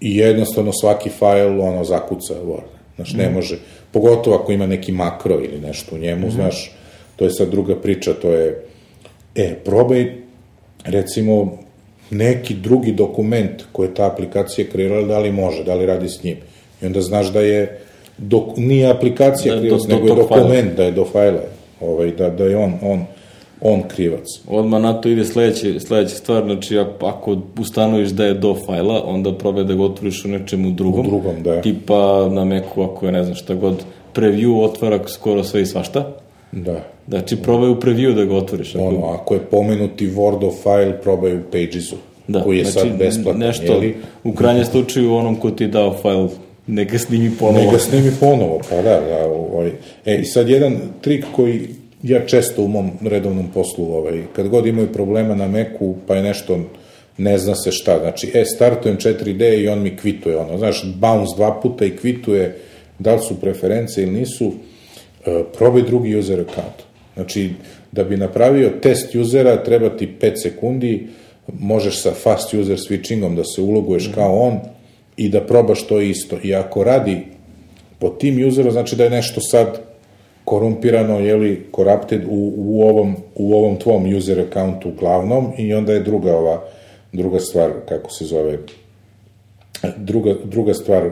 [0.00, 2.70] i jednostavno svaki fajl ono zakuca Word.
[2.96, 3.58] Znaš, ne može,
[3.90, 6.72] pogotovo ako ima neki makro ili nešto u njemu, znaš,
[7.16, 8.64] to je sad druga priča, to je,
[9.34, 10.12] e, probaj,
[10.84, 11.58] recimo,
[12.10, 16.22] neki drugi dokument koji je ta aplikacija kreirala, da li može, da li radi s
[16.22, 16.36] njim.
[16.82, 17.80] I onda znaš da je,
[18.18, 21.42] dok, nije aplikacija Da, do nego je dokument, da je do fajla,
[21.80, 23.04] ovaj, da, da je on, on,
[23.60, 24.24] on krivac.
[24.48, 29.02] Odmah na to ide sledeće, sledeća stvar, znači ak- ako ustanoviš da je do fajla,
[29.06, 31.00] onda probaj da ga otvoriš u nečemu drugom.
[31.06, 31.60] U drugom, da.
[31.60, 36.12] Tipa na Macu, ako je ne znam šta god, preview otvara skoro sve i svašta.
[36.52, 36.84] Da.
[37.08, 38.74] Znači, probaj u preview da ga otvoriš.
[38.74, 41.96] Ako, Ono, ako je pomenuti Wordov file, probaj u Pagesu,
[42.28, 43.96] da, koji je znači, sad besplatan, Nešto, jeli?
[44.24, 46.26] u krajnjem slučaju onom ko ti je dao fajl,
[46.66, 47.64] neka snimi ponovo.
[47.64, 49.70] Neka snimi ponovo, pa da, da, ovaj.
[50.06, 51.68] E, i sad jedan trik koji
[52.02, 56.22] ja često u mom redovnom poslu, ovaj, kad god imaju problema na Macu, pa je
[56.22, 56.60] nešto,
[57.18, 61.36] ne zna se šta, znači, e, startujem 4D i on mi kvituje, ono, znaš, bounce
[61.36, 62.56] dva puta i kvituje,
[62.98, 64.52] da li su preference ili nisu,
[65.26, 66.82] e, probaj drugi user account.
[67.14, 67.50] Znači,
[67.92, 71.06] da bi napravio test usera, treba ti 5 sekundi,
[71.58, 74.60] možeš sa fast user switchingom da se uloguješ kao on
[75.16, 76.36] i da probaš to isto.
[76.42, 77.18] I ako radi
[77.98, 79.89] pod tim userom znači da je nešto sad
[80.50, 86.00] korumpirano, jeli, corrupted u, u, ovom, u ovom tvom user accountu glavnom i onda je
[86.00, 86.64] druga ova,
[87.12, 88.58] druga stvar, kako se zove,
[89.96, 91.10] druga, druga stvar,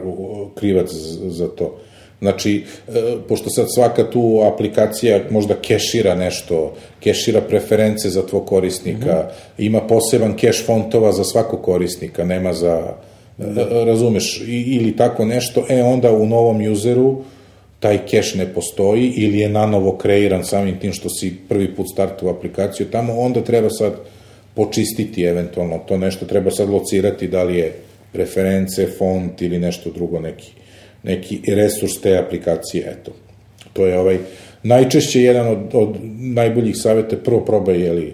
[0.55, 0.91] krivac
[1.27, 1.75] za to.
[2.19, 2.91] Znači, e,
[3.27, 9.65] pošto sad svaka tu aplikacija možda kešira nešto, kešira preference za tvoj korisnika, mm -hmm.
[9.65, 12.93] ima poseban keš fontova za svakog korisnika, nema za,
[13.37, 13.83] da.
[13.85, 17.23] razumeš, ili tako nešto, e onda u novom useru
[17.79, 22.31] taj keš ne postoji ili je nanovo kreiran samim tim što si prvi put startuo
[22.31, 23.93] aplikaciju tamo, onda treba sad
[24.53, 27.73] počistiti eventualno to nešto, treba sad locirati da li je
[28.11, 30.51] preference, font ili nešto drugo, neki,
[31.03, 33.11] neki resurs te aplikacije, eto.
[33.73, 34.17] To je ovaj,
[34.63, 38.13] najčešće jedan od, od najboljih savjeta, prvo probaj, jeli,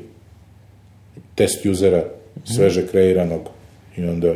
[1.36, 2.04] test usera,
[2.56, 3.41] sveže kreiranog,
[3.97, 4.34] i onda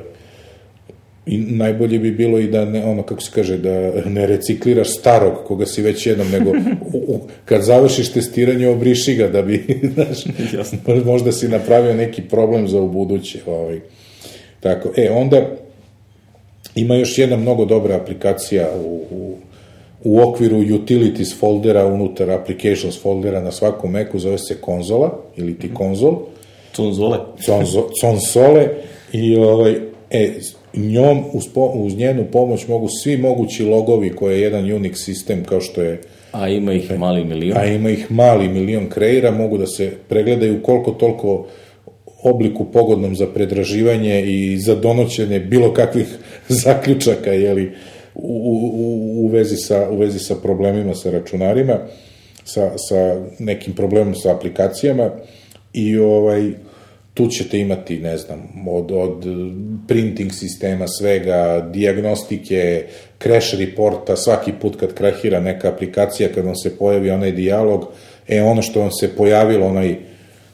[1.25, 5.33] i najbolje bi bilo i da ne, ono kako se kaže da ne recikliraš starog
[5.47, 6.49] koga si već jednom nego
[6.93, 10.17] u, u, kad završiš testiranje obriši ga da bi znaš,
[11.05, 13.79] možda si napravio neki problem za ubuduće ovaj.
[14.59, 15.49] Tako e onda
[16.75, 19.35] ima još jedna mnogo dobra aplikacija u, u
[20.03, 25.73] u okviru utilities foldera unutar applications foldera na svakom Macu zove se konzola ili ti
[25.73, 26.17] konzol.
[26.75, 27.17] Konzole
[28.01, 28.69] console
[29.13, 29.75] i ovaj
[30.09, 30.39] e
[30.87, 35.43] njom, uz, po, uz njenu pomoć mogu svi mogući logovi koje je jedan Unix sistem
[35.43, 37.57] kao što je A ima ih mali milion.
[37.57, 41.47] A ima ih mali milion kreira, mogu da se pregledaju koliko toliko
[42.23, 46.17] obliku pogodnom za predraživanje i za donoćenje bilo kakvih
[46.63, 47.71] zaključaka jeli,
[48.15, 51.77] u, u, u, vezi sa, u vezi sa problemima sa računarima,
[52.43, 55.11] sa, sa nekim problemom sa aplikacijama
[55.73, 56.51] i ovaj
[57.19, 59.25] tu ćete imati, ne znam, od, od
[59.87, 62.85] printing sistema, svega, diagnostike,
[63.23, 67.87] crash reporta, svaki put kad krahira neka aplikacija, kad vam se pojavi onaj dijalog,
[68.27, 69.95] e, ono što vam se pojavilo, onaj,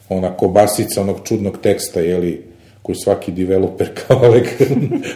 [0.09, 2.43] ona kobasica onog čudnog teksta, jeli,
[2.81, 4.47] koji svaki developer kao Alek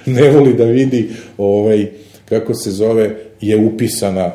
[0.06, 1.88] ne voli da vidi, ovaj,
[2.26, 4.32] kako se zove, je upisana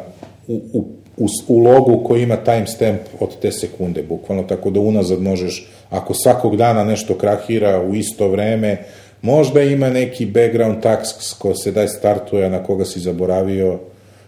[0.48, 5.22] u, u, u, u logu koji ima timestamp od te sekunde, bukvalno, tako da unazad
[5.22, 8.78] možeš ako svakog dana nešto krahira u isto vreme,
[9.22, 13.78] možda ima neki background tasks ko se daj startuje, na koga si zaboravio,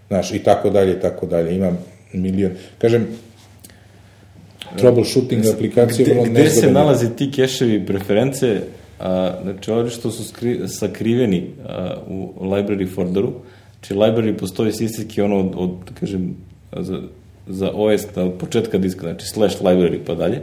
[0.09, 1.57] znaš, i tako dalje, i tako dalje.
[1.57, 1.73] Ima
[2.13, 2.53] milion.
[2.79, 3.07] Kažem,
[4.79, 6.45] troubleshooting aplikacije vrlo nezgodan.
[6.45, 8.61] Gde se nalaze ti keševi preference,
[9.01, 13.33] a, znači ovdje što su skri, sakriveni a, u library folderu,
[13.75, 15.71] znači library postoji sistemski ono od, od
[16.01, 16.37] kažem,
[16.73, 17.01] za,
[17.47, 20.41] za OS od početka diska, znači slash library pa dalje,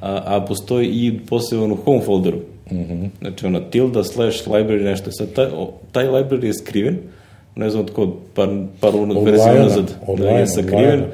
[0.00, 2.38] a, a postoji i poseban u home folderu.
[2.70, 3.08] Mm -hmm.
[3.20, 5.10] Znači, ono, tilda slash library nešto.
[5.12, 6.98] Sad, taj, o, taj library je skriven,
[7.56, 8.48] ne znam od kod, par,
[8.80, 8.92] par
[9.24, 11.04] verzija nazad da je sakriven,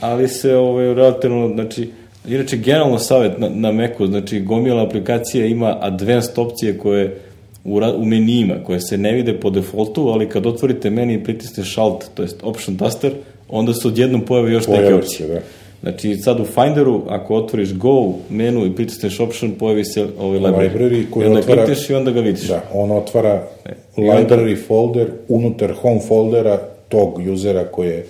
[0.00, 1.90] ali se ovaj, relativno, znači,
[2.28, 7.20] inače, generalno savet na, na Macu, znači, gomila aplikacija ima advanced opcije koje
[7.64, 11.70] u, u menijima, koje se ne vide po defaultu, ali kad otvorite meni i pritisnete
[11.80, 13.12] Alt, to jest Option Taster,
[13.48, 15.28] onda se odjednom pojave još neke opcije.
[15.28, 15.40] Da.
[15.82, 20.70] Znači, sad u Finderu, ako otvoriš Go menu i pritisneš Option, pojavi se ovaj library.
[20.70, 22.48] library koji I onda otvara, klikneš i onda ga vidiš.
[22.48, 26.58] Da, on otvara e, library onda, folder unutar home foldera
[26.88, 28.06] tog usera koje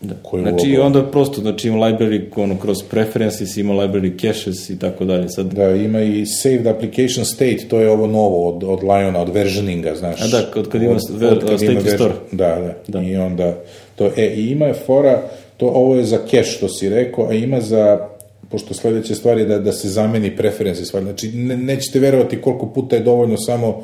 [0.00, 0.14] Da.
[0.22, 4.78] Koji znači i onda prosto, znači ima library ono, kroz preferences, ima library caches i
[4.78, 5.28] tako dalje.
[5.28, 5.54] Sad...
[5.54, 9.94] Da, ima i saved application state, to je ovo novo od, od Liona, od versioninga,
[9.94, 10.22] znaš.
[10.22, 12.14] A da, od kad ima, od, od kad state ima store.
[12.32, 13.58] Da, da, da, I onda,
[13.96, 15.22] to, e, i ima je fora,
[15.56, 18.08] To, ovo je za cache, što si rekao, a ima za
[18.50, 21.04] pošto sledeća stvar je da, da se zameni preferenci stvari.
[21.04, 23.82] Znači, ne, nećete verovati koliko puta je dovoljno samo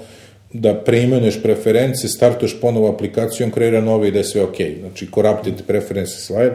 [0.53, 4.57] da preimenuješ preference, startuješ ponovo aplikaciju, on kreira nove i da je sve ok.
[4.81, 6.51] Znači, corrupted preference stvari.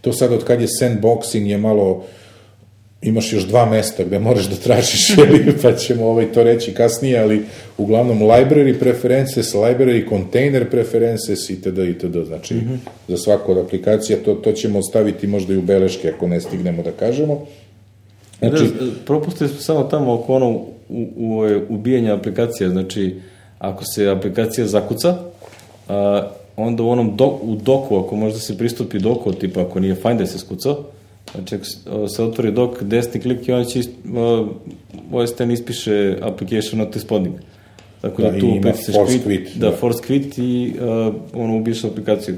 [0.00, 2.04] To sad od kad je sandboxing je malo
[3.06, 5.16] imaš još dva mesta gde moraš da tražiš,
[5.62, 7.42] pa ćemo ovaj to reći kasnije, ali
[7.78, 11.78] uglavnom library preferences, library container preferences itd.
[11.78, 12.26] itd.
[12.26, 12.78] Znači, mm -hmm.
[13.08, 16.82] za svaku od aplikacija to, to ćemo ostaviti možda i u beleške ako ne stignemo
[16.82, 17.46] da kažemo.
[18.38, 23.20] Znači, da, propustili smo samo tamo oko ono u, u, u ubijanja aplikacija, znači,
[23.58, 25.16] ako se aplikacija zakuca,
[25.88, 29.94] a, onda u onom do, u doku, ako možda se pristupi doku, tipa ako nije
[29.94, 30.84] Finder se skucao,
[31.34, 33.80] Znači, ako se otvori dok desni klik i on će
[35.12, 37.34] OSTN ispiše application not responding.
[38.00, 41.56] Tako da, da tu opet se force quit, da, da, force quit i uh, ono
[41.56, 42.36] ubiješ aplikaciju.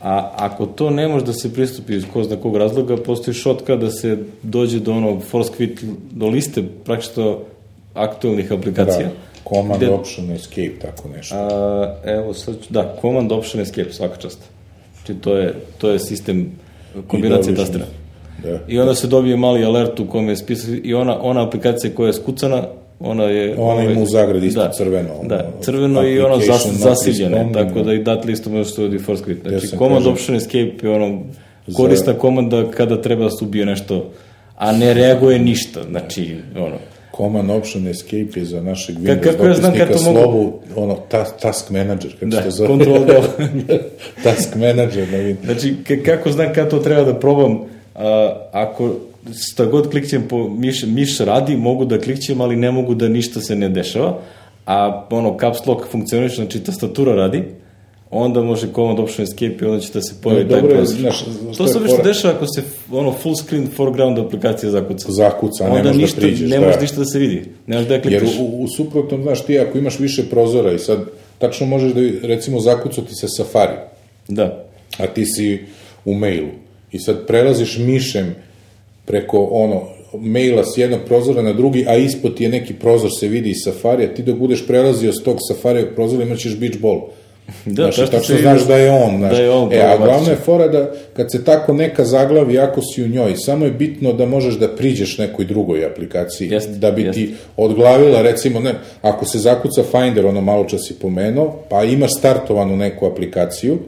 [0.00, 3.76] A ako to ne može da se pristupi iz ko zna kog razloga, postoji šotka
[3.76, 7.38] da se dođe do onog force quit, do liste praktično
[7.94, 9.08] aktualnih aplikacija.
[9.08, 9.14] Da
[9.48, 11.36] Command Gde- Option Escape, tako nešto.
[11.36, 14.38] A, evo, sad ću, da, Command Option Escape, svaka čast.
[14.96, 16.52] Znači, to je, to je sistem
[17.06, 17.84] kombinacije tastera.
[17.84, 18.07] Da.
[18.68, 22.06] I onda se dobije mali alert u kome je spisak i ona, ona aplikacija koja
[22.06, 22.62] je skucana,
[23.00, 23.54] ona je...
[23.58, 27.34] Ona ima ovaj, u zagradi isto da, crveno, ono, Da, crveno i ono zas, zasiljene,
[27.34, 29.48] responding, tako da i dat listu može se uvodi force quit.
[29.48, 31.20] Znači, sam Command kažem- Option Escape je ono
[31.72, 34.10] korisna komanda kada treba da se ubije nešto,
[34.56, 36.76] a ne reaguje ništa, znači, ono,
[37.16, 40.94] Command Option Escape je za našeg Windows kako ja znam kad to mogu- slovu, ono,
[41.08, 42.68] ta, task manager, kako Da, se to zove?
[42.68, 43.04] control
[44.24, 45.36] task manager, da vidim.
[45.44, 45.74] Znači,
[46.06, 47.58] kako znam kad to treba da probam,
[48.52, 48.94] ako
[49.48, 53.40] šta god klikćem po miš, miš radi, mogu da klikćem, ali ne mogu da ništa
[53.40, 54.18] se ne dešava,
[54.66, 57.42] a ono, caps lock funkcioniše, znači tastatura radi,
[58.10, 60.86] onda može command option escape i onda će da se pojavi No, taj prozor.
[60.96, 61.24] znaš,
[61.56, 65.12] To se obično dešava ako se ono full screen foreground aplikacija zakuca.
[65.12, 66.66] Zakuca, ne onda možeš da ništa, priđeš, Ne da.
[66.66, 67.42] može ništa da se vidi.
[67.66, 68.40] Ne možeš da je Jer klikneš.
[68.40, 70.98] u, u suprotnom, znaš, ti ako imaš više prozora i sad
[71.38, 73.76] tačno možeš da, recimo, zakucati se Safari,
[74.28, 74.64] Da.
[74.98, 75.60] a ti si
[76.04, 76.48] u mailu
[76.92, 78.34] i sad prelaziš mišem
[79.04, 79.82] preko ono
[80.14, 83.56] maila s jednog prozora na drugi, a ispod ti je neki prozor se vidi iz
[83.64, 87.00] Safarija, ti dok budeš prelazio s tog Safarija prozora imat ćeš beach ball.
[87.64, 89.16] Da, znaš, tačno tačno se znaš da je on.
[89.18, 89.36] Znaš.
[89.36, 92.80] da je on e, a glavna je fora da kad se tako neka zaglavi, ako
[92.82, 96.90] si u njoj, samo je bitno da možeš da priđeš nekoj drugoj aplikaciji, Jeste, da
[96.90, 97.20] bi jeste.
[97.20, 102.10] ti odglavila, recimo, ne, ako se zakuca Finder, ono malo čas si pomenuo, pa imaš
[102.18, 103.78] startovanu neku aplikaciju,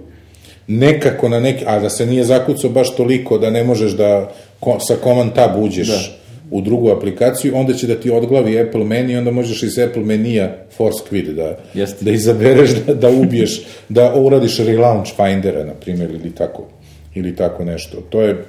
[0.70, 4.78] nekako na neki, a da se nije zakucao baš toliko da ne možeš da ko,
[4.80, 6.16] sa command tab uđeš
[6.50, 10.02] u drugu aplikaciju, onda će da ti odglavi Apple meni i onda možeš iz Apple
[10.02, 12.04] menija force quit da, Jeste.
[12.04, 16.66] da izabereš da, da ubiješ, da uradiš relaunch Findera, na primjer, ili tako,
[17.14, 18.00] ili tako nešto.
[18.10, 18.44] To je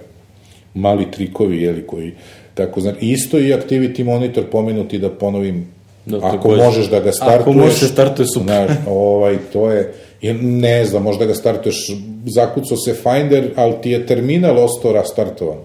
[0.74, 2.12] mali trikovi, jeli, koji
[2.54, 5.68] tako znači, isto i activity monitor pomenuti da ponovim
[6.06, 6.64] Da, ako takođe.
[6.64, 8.46] možeš da ga Ako startuješ može se startuje, super.
[8.46, 9.94] Znaš, ovaj, to je,
[10.42, 11.92] ne znam, možda ga startuješ,
[12.26, 15.58] zakucao se Finder, ali ti je terminal ostao rastartovan.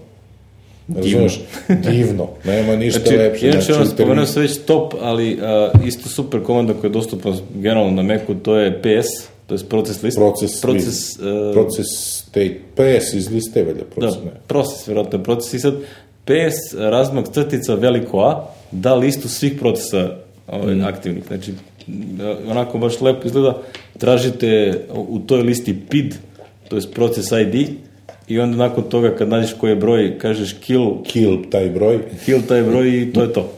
[0.95, 1.39] Razumeš?
[1.83, 2.27] Divno.
[2.45, 3.47] Nema ništa Znači, lepše.
[3.47, 7.33] inače, ono, u spomenuo se već top, ali a, isto super komanda koja je dostupna
[7.55, 9.07] generalno na Macu, to je PS,
[9.47, 10.17] to je proces list.
[10.17, 11.21] proces, proces, e,
[11.53, 11.85] proces
[12.21, 14.31] state, PS iz liste, valjda, da, proces, ne.
[14.47, 15.53] proces, vjerojatno je proces.
[15.53, 15.73] I sad,
[16.25, 20.09] PS, razmak crtica veliko A, da listu svih procesa
[20.47, 20.83] ovaj, Mm.
[20.83, 21.23] aktivnih.
[21.27, 23.57] Znači, e, onako baš lepo izgleda.
[23.97, 26.15] Tražite u toj listi PID,
[26.67, 27.69] to je proces ID,
[28.27, 32.41] i onda nakon toga kad nađeš koji je broj, kažeš kill, Kill taj broj, kill
[32.47, 33.53] taj broj i to je to.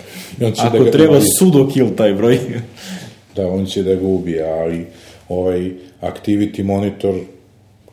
[0.58, 2.40] Ako da treba sudo kill taj broj.
[3.36, 4.86] da, on će da ga ubije, ali
[5.30, 7.16] ovaj activity monitor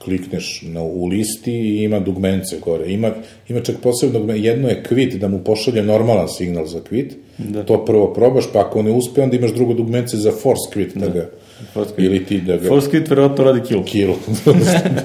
[0.06, 2.92] klikneš na, u listi i ima dugmence gore.
[2.92, 3.10] Ima,
[3.48, 7.62] ima čak posebno dugme, jedno je quit, da mu pošalje normalan signal za quit, Da.
[7.62, 11.08] to prvo probaš, pa ako ne uspe, onda imaš drugo dugmence za force quit, da,
[11.08, 11.30] ga,
[11.74, 11.86] Quit.
[11.98, 12.68] ili ti da ga...
[12.68, 13.84] Quit verovatno radi kill.
[13.84, 14.12] kill.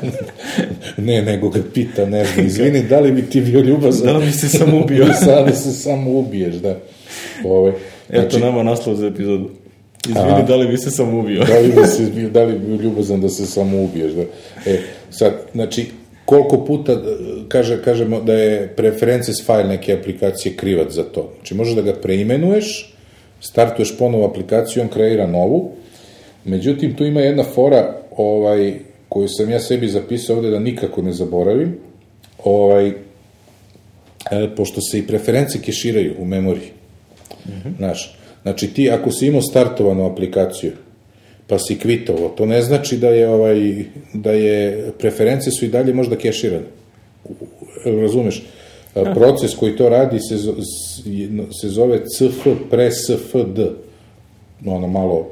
[1.08, 4.06] ne, nego ga pita, ne znam, izvini, da li bi ti bio ljubazan?
[4.08, 5.08] Da li bi se samo ubio?
[5.14, 6.80] Sada da se samo ubiješ, da.
[7.46, 7.74] Ove,
[8.10, 9.50] Eto nama naslov za epizodu.
[10.08, 10.42] Izvini, Aha.
[10.42, 11.44] da li bi se samo ubio?
[11.44, 14.22] da li bi se da li bi bio ljubazan da se samo ubiješ, da.
[14.66, 15.86] E, sad, znači,
[16.26, 16.98] koliko puta e,
[17.48, 21.32] kaže, kažemo da je preferences file neke aplikacije krivac za to.
[21.36, 22.96] Znači, možeš da ga preimenuješ,
[23.40, 25.72] startuješ ponovo aplikaciju, on kreira novu,
[26.46, 28.74] međutim, tu ima jedna fora ovaj,
[29.10, 31.78] koju sam ja sebi zapisao ovde da nikako ne zaboravim,
[32.44, 32.96] ovaj, e,
[34.56, 36.70] pošto se i preference keširaju u memoriji.
[37.78, 40.72] Znaš, znači ti ako si imao startovanu aplikaciju,
[41.48, 45.94] pa si kvitovo, to ne znači da je ovaj da je preference su i dalje
[45.94, 46.66] možda keširane.
[47.86, 48.44] Razumeš?
[48.96, 50.38] A, Proces koji to radi se,
[51.62, 53.60] se zove CF pre SFD.
[54.66, 55.32] Ono malo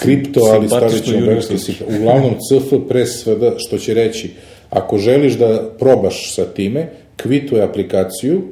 [0.00, 4.30] kripto, ali stavit ćemo sif- Uglavnom CF pre SFD, što će reći,
[4.70, 8.42] ako želiš da probaš sa time, kvituje aplikaciju,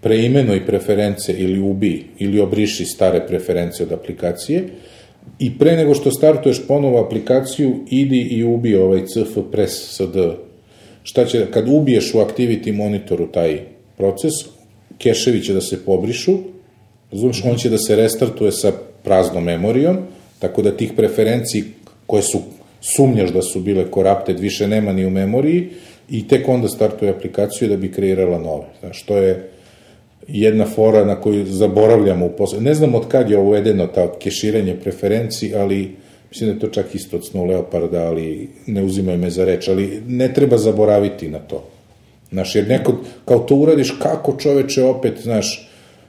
[0.00, 4.68] preimenuj preference ili ubi, ili obriši stare preference od aplikacije,
[5.38, 10.16] i pre nego što startuješ ponovo aplikaciju, idi i ubi ovaj CF Press SD.
[11.02, 13.60] Šta će, kad ubiješ u Activity monitoru taj
[13.96, 14.32] proces,
[14.98, 16.38] keševi će da se pobrišu,
[17.12, 18.72] razumiješ, on će da se restartuje sa
[19.02, 19.96] praznom memorijom,
[20.38, 21.64] tako da tih preferenciji
[22.06, 22.38] koje su
[22.80, 25.68] sumnjaš da su bile corrupted, više nema ni u memoriji
[26.10, 28.66] i tek onda startuje aplikaciju da bi kreirala nove.
[28.80, 29.50] Znaš, to je
[30.28, 32.60] jedna fora na koju zaboravljamo u posle.
[32.60, 35.96] Ne znam od kad je uvedeno ta keširanje preferenciji, ali
[36.30, 40.02] mislim da je to čak isto od Leoparda, ali ne uzimaju me za reč, ali
[40.08, 41.68] ne treba zaboraviti na to.
[42.30, 45.65] Znaš, jer neko, kao to uradiš, kako čoveče opet, znaš,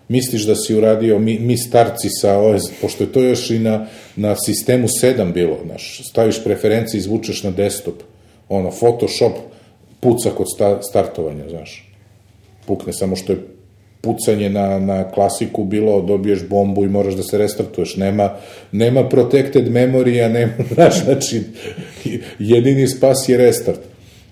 [0.09, 3.85] misliš da si uradio mi, mi starci sa OS, pošto je to još i na,
[4.15, 7.95] na sistemu 7 bilo, znaš, staviš preferencije, izvučeš na desktop,
[8.49, 9.33] ono, Photoshop
[9.99, 11.91] puca kod sta, startovanja, znaš.
[12.65, 13.39] Pukne, samo što je
[14.01, 17.95] pucanje na, na klasiku bilo, dobiješ bombu i moraš da se restartuješ.
[17.95, 18.29] Nema,
[18.71, 21.41] nema protected memorija, nema, znaš, znači,
[22.39, 23.79] jedini spas je restart.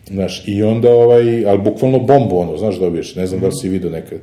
[0.08, 3.70] Znaš, i onda ovaj, ali bukvalno bombu, ono, znaš, dobiješ, ne znam da li si
[3.70, 4.20] vidio nekad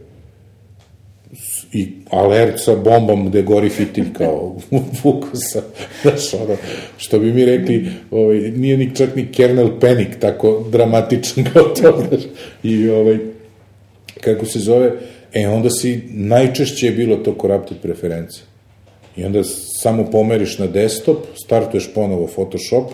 [1.72, 4.56] i alert sa bombom gde gori fitilj kao
[5.02, 5.62] fukusa.
[6.02, 6.56] Znaš, ono,
[6.96, 12.04] što bi mi rekli, ovaj, nije ni čak ni kernel panic tako dramatičan kao to,
[12.08, 12.22] znaš.
[12.62, 13.18] I ovaj,
[14.20, 14.92] kako se zove,
[15.32, 18.44] e onda si, najčešće je bilo to corrupted preferencije.
[19.16, 19.42] I onda
[19.82, 22.92] samo pomeriš na desktop, startuješ ponovo Photoshop,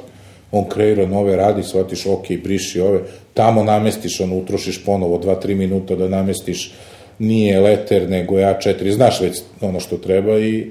[0.53, 3.01] on kreira nove radi, shvatiš, ok, briši ove,
[3.35, 6.73] tamo namestiš, ono, utrošiš ponovo 2-3 minuta da namestiš
[7.19, 10.67] nije leter, nego je A4, znaš već ono što treba i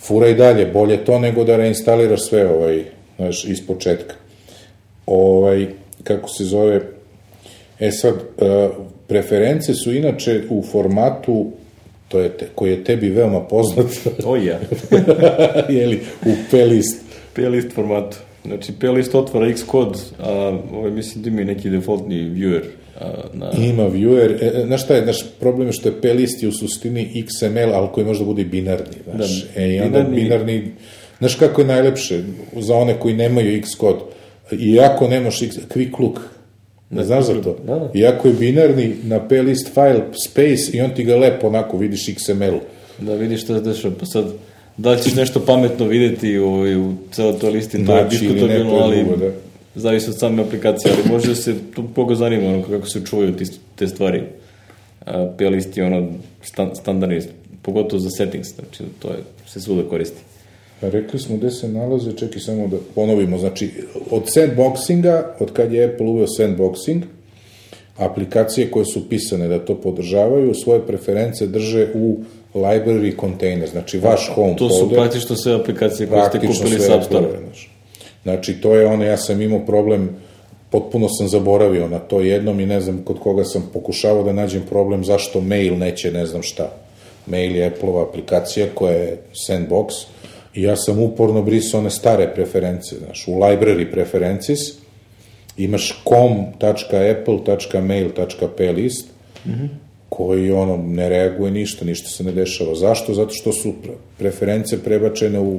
[0.00, 2.84] fura i dalje, bolje to nego da reinstaliraš sve ovaj,
[3.16, 4.14] znaš, iz početka.
[5.06, 5.66] Ovaj,
[6.04, 6.80] kako se zove,
[7.80, 8.74] e sad, uh,
[9.06, 11.52] preference su inače u formatu
[12.08, 13.86] to je te, koji je tebi veoma poznat.
[14.24, 14.58] O ja.
[15.78, 17.04] Jeli, u plist.
[17.34, 18.16] P-list formatu.
[18.44, 22.62] Znači, P-list otvara Xcode, a ovaj, mislim da ima neki defaultni viewer.
[23.32, 23.50] Na...
[23.58, 24.36] Ima viewer.
[24.40, 27.70] E, e, znaš šta je, naš problem je što je P-list je u suštini XML,
[27.74, 28.96] ali koji može da bude i binarni.
[29.14, 30.70] Znaš, Da, e, i onda binarni- binarni...
[31.18, 32.22] Znaš kako je najlepše
[32.56, 33.98] za one koji nemaju Xcode?
[34.52, 36.20] Iako nemaš X, quick look,
[36.90, 37.56] ne znaš za to?
[37.66, 37.90] Da, da.
[37.94, 42.58] Iako je binarni na P-list file space i on ti ga lepo onako vidiš XML.
[42.98, 43.94] Da vidiš šta se dešava.
[44.00, 44.24] Pa sad,
[44.76, 48.08] da li ćeš nešto pametno videti u, u celo toj listi, to je ili ne,
[48.10, 49.30] diskutabilno, je ali drugo, da.
[49.74, 53.36] Zavisi od same aplikacije, ali može da se, tu koga zanima ono, kako se čuvaju
[53.36, 53.44] ti,
[53.76, 54.22] te stvari.
[55.06, 56.08] A, P-list je ono
[56.42, 57.20] stan, standardni,
[57.62, 60.20] pogotovo za settings, znači to je, se svuda koristi.
[60.82, 63.70] A rekli smo gde se nalaze, čekaj samo da ponovimo, znači
[64.10, 67.00] od sandboxinga, od kad je Apple uveo sandboxing,
[67.96, 72.16] aplikacije koje su pisane da to podržavaju, svoje preference drže u
[72.54, 74.98] library container, znači vaš home To su folder.
[74.98, 77.26] praktično sve aplikacije koje ste kupili sa App Store.
[77.44, 77.73] Znaš.
[78.24, 80.16] Znači, to je ono, ja sam imao problem,
[80.70, 84.62] potpuno sam zaboravio na to jednom i ne znam kod koga sam pokušavao da nađem
[84.68, 86.72] problem zašto mail neće ne znam šta.
[87.26, 89.18] Mail je Apple-ova aplikacija koja je
[89.48, 89.88] sandbox
[90.54, 94.58] i ja sam uporno brisao one stare preference, znaš, u library preferences
[95.56, 99.06] imaš com.apple.mail.plist
[99.46, 99.68] mm -hmm.
[100.08, 102.74] koji ono ne reaguje ništa, ništa se ne dešava.
[102.74, 103.14] Zašto?
[103.14, 105.58] Zato što su pre- preference prebačene u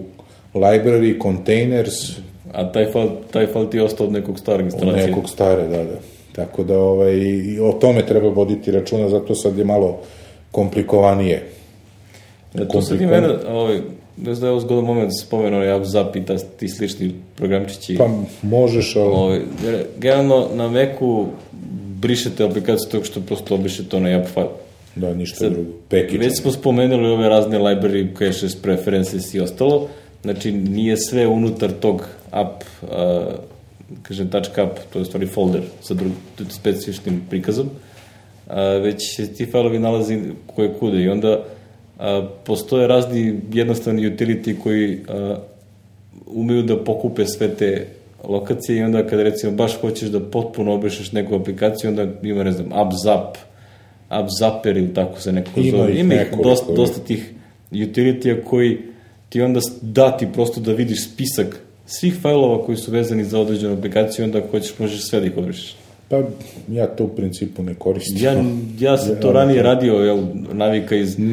[0.53, 2.11] library, containers,
[2.55, 5.07] A taj file, taj file ti je ostao od nekog starog od instalacije.
[5.07, 5.99] nekog stare, da, da.
[6.35, 7.19] Tako da ovaj,
[7.59, 9.99] o tome treba voditi računa, zato sad je malo
[10.51, 11.49] komplikovanije.
[12.53, 13.79] Ja, to sad i mene, ovaj,
[14.17, 16.69] ne znam da je ovo zgodan moment da se spomenuo ja Zap i ta, ti
[16.69, 17.95] slični programčići.
[17.97, 18.09] Pa
[18.41, 19.07] možeš, ali...
[19.07, 19.39] Ovaj,
[19.97, 21.25] generalno na Macu
[22.01, 24.47] brišete aplikaciju tako što prosto obrišete onaj app file.
[24.95, 25.69] Da, ništa Sad, drugo.
[25.89, 26.17] Package.
[26.17, 29.87] Već smo spomenuli ove razne library, caches, preferences i ostalo.
[30.21, 32.89] Znači, nije sve unutar tog app, uh,
[34.01, 36.11] kažem, touch app, to je u stvari folder sa drug,
[36.49, 42.03] specifičnim prikazom, uh, već se ti failovi nalazi koje kude i onda uh,
[42.45, 43.21] postoje razni
[43.53, 45.37] jednostavni utility koji uh,
[46.27, 47.87] umeju da pokupe sve te
[48.23, 52.51] lokacije i onda kada recimo baš hoćeš da potpuno obrišeš neku aplikaciju, onda ima, ne
[52.51, 53.37] znam, AppZap,
[54.09, 55.95] AppZapper ili tako se neko Ima zove.
[55.95, 57.31] Ima ih dosta, dosta tih
[57.89, 58.77] utilitija koji
[59.29, 63.39] ti onda s- da ti prosto da vidiš spisak svih failova koji su vezani za
[63.39, 65.75] određenu aplikaciju onda ako hoćeš možeš sve da ih obrišeš.
[66.09, 66.21] Pa
[66.71, 68.23] ja to u principu ne koristim.
[68.23, 68.43] Ja,
[68.79, 70.17] ja sam to ranije radio, jel,
[70.53, 71.23] navika iz da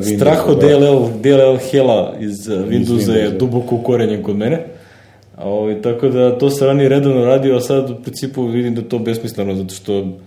[0.00, 0.66] Windows, strah od da.
[0.66, 4.64] DLL, DLL hela iz Windowsa je duboko ukorenjen kod mene.
[5.36, 8.80] A, ovaj, tako da to sam ranije redovno radio, a sad u principu vidim da
[8.80, 10.18] je to besmisleno, zato što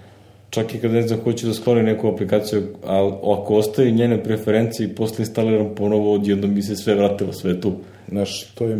[0.50, 4.88] čak i kad ne znam hoću da sklonim neku aplikaciju, a ako ostaje njene preferencije
[4.88, 7.74] i posle instaliram ponovo, odjednom mi se sve vratilo, sve je tu.
[8.10, 8.78] Znaš, to je,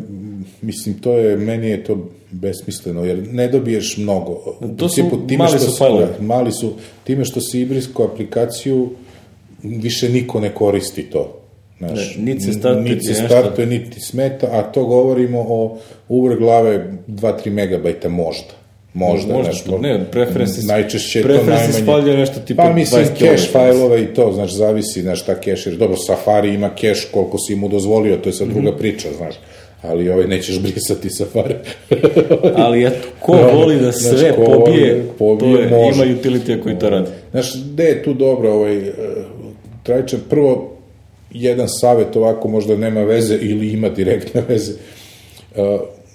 [0.62, 1.98] mislim, to je, meni je to
[2.32, 4.32] besmisleno, jer ne dobiješ mnogo.
[4.32, 6.06] U To su- principu, time mali što su fajlovi.
[6.20, 8.90] da, mali su, time što si ibrisko aplikaciju,
[9.64, 11.40] više niko ne koristi to.
[11.78, 15.78] Znaš, Ne, niti se startuje, niti se startuje, niti ti smeta, a to govorimo o
[16.10, 18.54] uvrh glave 2-3 megabajta možda.
[18.94, 22.02] Možda, Možda, znaš, pa ne, preferences- najčešće je to preferences najmanje.
[22.02, 25.36] file je nešto tipa Pa mislim, 20 cache fajlova i to, znaš, zavisi, znaš, šta
[25.36, 28.56] cache, jer dobro, Safari ima cache koliko si mu dozvolio, to je sad Mhm.
[28.56, 29.36] druga priča, znaš,
[29.82, 31.56] ali ovaj nećeš brisati Safari.
[32.56, 35.84] Ali eto, ko Da, voli da znaš, sve ko voli pobije, da pobije, to je,
[35.86, 36.04] može.
[36.04, 37.08] ima utility koji to radi.
[37.32, 38.92] Znaš, gde je tu dobro, ovaj, eh,
[39.84, 40.20] tragičan.
[40.30, 40.72] Prvo,
[41.32, 44.72] jedan savet ovako možda nema veze ili ima direktne veze.
[45.56, 45.64] Uh,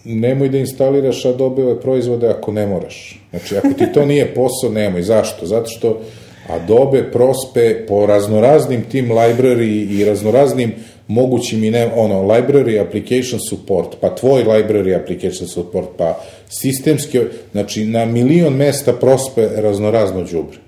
[0.08, 3.20] nemoj da instaliraš Adobe proizvode ako ne moraš.
[3.30, 5.02] Znači, ako ti to nije posao, nemoj.
[5.02, 5.46] Zašto?
[5.46, 6.00] Zato što
[6.48, 10.72] Adobe prospe po raznoraznim tim library i raznoraznim
[11.08, 17.20] mogućim i ne, ono, library application support, pa tvoj library application support, pa sistemski,
[17.52, 20.67] znači na milion mesta prospe raznorazno đubre.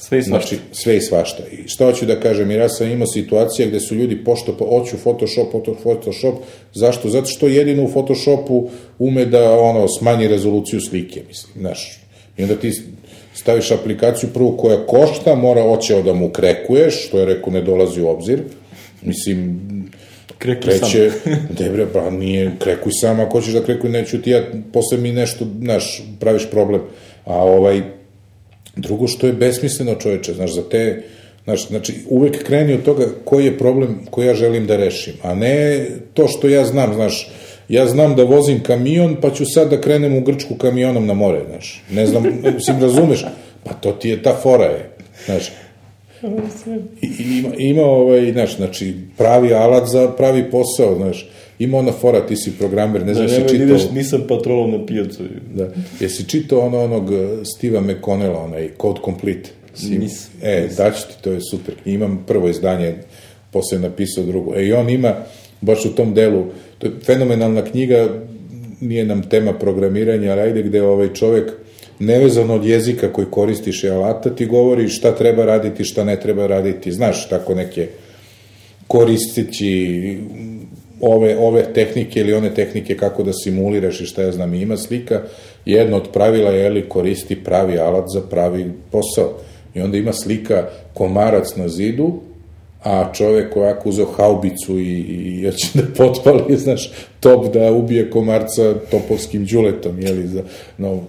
[0.00, 0.48] Sve i svašta.
[0.48, 1.42] Znači, sve i svašta.
[1.52, 4.64] I šta hoću da kažem, jer ja sam imao situacija gde su ljudi pošto pa
[4.64, 6.34] hoću Photoshop, Photo- Photoshop,
[6.74, 7.08] zašto?
[7.08, 12.00] Zato što jedino u Photoshopu ume da ono smanji rezoluciju slike, mislim, znaš.
[12.36, 12.72] I onda ti
[13.34, 18.02] staviš aplikaciju prvu koja košta, mora oćeo da mu krekuješ, što je rekao ne dolazi
[18.02, 18.42] u obzir.
[19.02, 19.60] Mislim,
[20.38, 20.78] Krekuj sam.
[20.90, 21.10] kreće,
[21.58, 24.42] debre, pa nije, krekuj sam, ako hoćeš da krekuj, neću ti ja,
[24.72, 26.80] posle mi nešto, znaš, praviš problem.
[27.24, 27.82] A ovaj,
[28.76, 31.02] drugo što je besmisleno čoveče, znaš, za te,
[31.44, 35.34] znaš, znači, uvek kreni od toga koji je problem koji ja želim da rešim, a
[35.34, 37.30] ne to što ja znam, znaš,
[37.68, 41.40] ja znam da vozim kamion, pa ću sad da krenem u Grčku kamionom na more,
[41.50, 43.24] znaš, ne znam, mislim, razumeš,
[43.64, 44.90] pa to ti je ta fora je,
[45.26, 45.52] znaš,
[47.02, 51.28] I, ima, ima ovaj, znaš, znači, pravi alat za pravi posao, znaš,
[51.60, 55.22] ima ona fora, ti si programer, ne znam, da čitao, ideš, nisam patrolom na pijacu.
[55.54, 55.68] da,
[56.00, 59.50] jesi čitao ono, onog eh, Steve'a McConnella, onaj Code Complete?
[59.74, 61.74] Si- Nisam, E, daću ti, to je super.
[61.84, 62.94] Imam prvo izdanje,
[63.50, 64.54] posle je napisao drugo.
[64.56, 65.14] E, i on ima,
[65.60, 66.44] baš u tom delu,
[66.78, 68.08] to je fenomenalna knjiga,
[68.80, 71.52] nije nam tema programiranja, ali ajde gde ovaj čovek
[71.98, 76.46] nevezano od jezika koji koristiš i alata ti govori šta treba raditi, šta ne treba
[76.46, 77.88] raditi, znaš, tako neke
[78.86, 80.18] koristeći
[81.00, 84.76] ove, ove tehnike ili one tehnike kako da simuliraš i šta ja znam, i ima
[84.76, 85.22] slika,
[85.64, 89.32] jedno od pravila je li koristi pravi alat za pravi posao.
[89.74, 92.20] I onda ima slika komarac na zidu,
[92.82, 98.74] a čovek ovako uzeo haubicu i, i hoće da potpali, znaš, top da ubije komarca
[98.90, 100.42] topovskim đuletom, jeli, za,
[100.78, 101.00] no,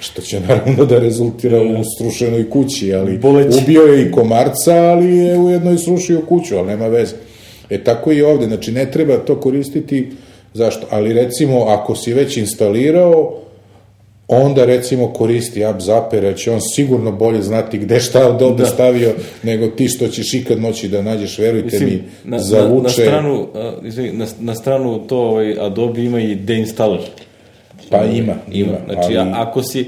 [0.00, 3.58] što će naravno da rezultira u strušenoj kući, ali Boleći.
[3.62, 7.14] ubio je i komarca, ali je ujedno i srušio kuću, ali nema veze.
[7.70, 10.10] E tako i ovde, znači ne treba to koristiti,
[10.54, 10.86] zašto?
[10.90, 13.34] Ali recimo, ako si već instalirao,
[14.28, 18.62] onda recimo koristi app Zapper, jer će on sigurno bolje znati gde šta od ovde
[18.62, 18.68] Da.
[18.68, 22.82] stavio, nego ti što ćeš ikad moći da nađeš, verujte mi, Mislim, na, na, zavuče...
[22.82, 27.00] na, stranu, a, izvini, na, na stranu to ovaj, Adobe ima i deinstaller.
[27.90, 29.86] Pa ima, ima, Znači, ali- ako si,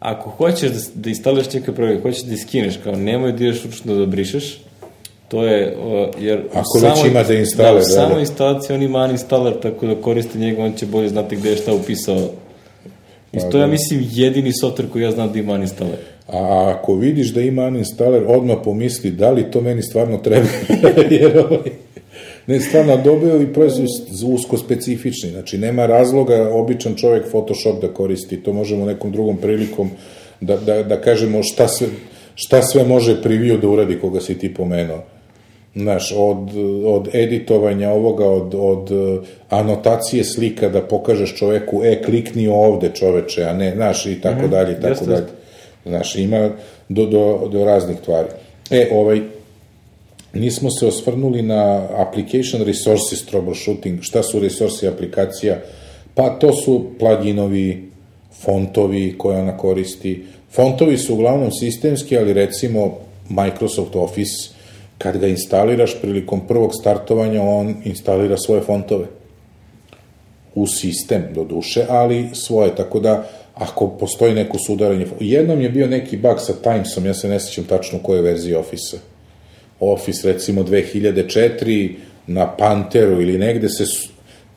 [0.00, 3.94] ako hoćeš da, da instaliraš neki program, hoćeš da iskineš, kao nemoj da ideš ručno
[3.94, 4.58] da brišeš,
[5.30, 6.42] to je, o, jer...
[6.54, 8.20] Ako već ima deinstaller, da, da, u samoj da.
[8.20, 11.74] instalaciji on ima uninstaller, tako da koristi njega, on će bolje znati gde je šta
[11.74, 12.18] upisao.
[13.32, 15.96] I Pa to ja mislim, jedini software koji ja znam da ima uninstaller.
[16.28, 20.46] A ako vidiš da ima uninstaller, odmah pomisli da li to meni stvarno treba.
[21.20, 21.70] Jer ovaj,
[22.46, 23.88] ne, stvarno dobio i proizvod
[24.26, 25.30] usko specifični.
[25.30, 28.42] Znači, nema razloga običan čovjek Photoshop da koristi.
[28.42, 29.90] To možemo nekom drugom prilikom
[30.40, 31.86] da, da, da kažemo šta sve,
[32.34, 35.02] šta sve može preview da uradi koga si ti pomenuo.
[35.74, 36.50] Znaš, od,
[36.84, 43.44] od editovanja ovoga, od, od eh, anotacije slika da pokažeš čoveku, e, klikni ovde čoveče,
[43.44, 45.26] a ne, znaš, i tako dalje, i tako Jeste, dalje.
[45.86, 46.50] Znaš, ima
[46.88, 48.28] do, do, do raznih tvari.
[48.70, 49.20] E, ovaj,
[50.34, 53.98] nismo se osvrnuli na application resources troubleshooting.
[54.02, 55.60] Šta su resursi aplikacija?
[56.14, 57.90] Pa to su pluginovi,
[58.44, 60.24] fontovi koje ona koristi.
[60.52, 62.98] Fontovi su uglavnom sistemski, ali recimo
[63.28, 64.50] Microsoft Office,
[65.02, 69.06] kad ga instaliraš prilikom prvog startovanja, on instalira svoje fontove
[70.54, 75.86] u sistem, do duše, ali svoje, tako da ako postoji neko sudaranje, jednom je bio
[75.86, 78.98] neki bug sa Timesom, ja se ne sećam tačno u kojoj verziji Office-a.
[79.80, 81.94] Office recimo 2004
[82.26, 83.84] na Panteru ili negde se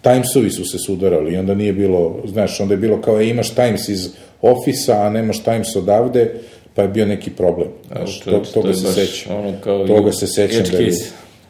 [0.01, 3.55] Timesovi su se sudarali i onda nije bilo, znaš, onda je bilo kao e, imaš
[3.55, 4.09] Times iz
[4.41, 6.33] Office-a, a nemaš Times odavde,
[6.75, 7.67] pa je bio neki problem.
[7.91, 9.35] Znaš, to to, to toga je se sećam.
[9.35, 10.91] ono kao toga se sećam da je,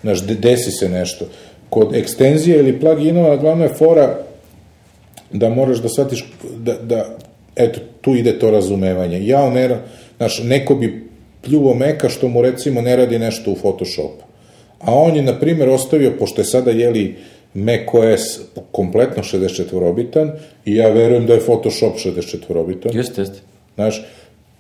[0.02, 1.26] znaš, de- desi se nešto.
[1.70, 4.20] Kod ekstenzije ili pluginova glavna je fora
[5.32, 6.26] da moraš da shvatiš
[6.58, 7.18] da, da
[7.56, 9.28] eto, tu ide to razumevanje.
[9.28, 9.78] Ja, ne,
[10.18, 11.10] znaš, neko bi
[11.42, 14.24] pljuvo meka što mu recimo ne radi nešto u Photoshopu.
[14.80, 17.16] A on je, na primjer, ostavio, pošto je sada, jeli,
[17.54, 18.40] macOS
[18.72, 20.32] kompletno 64-bitan,
[20.66, 23.40] i ja verujem da je Photoshop 64-bitan, Jeste, jeste.
[23.76, 24.06] Znaš,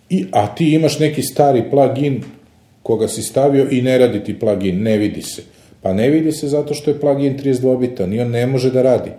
[0.09, 2.23] i, a ti imaš neki stari plugin
[2.83, 5.41] koga si stavio i ne radi ti plugin, ne vidi se.
[5.81, 9.11] Pa ne vidi se zato što je plugin 32-bitan i on ne može da radi.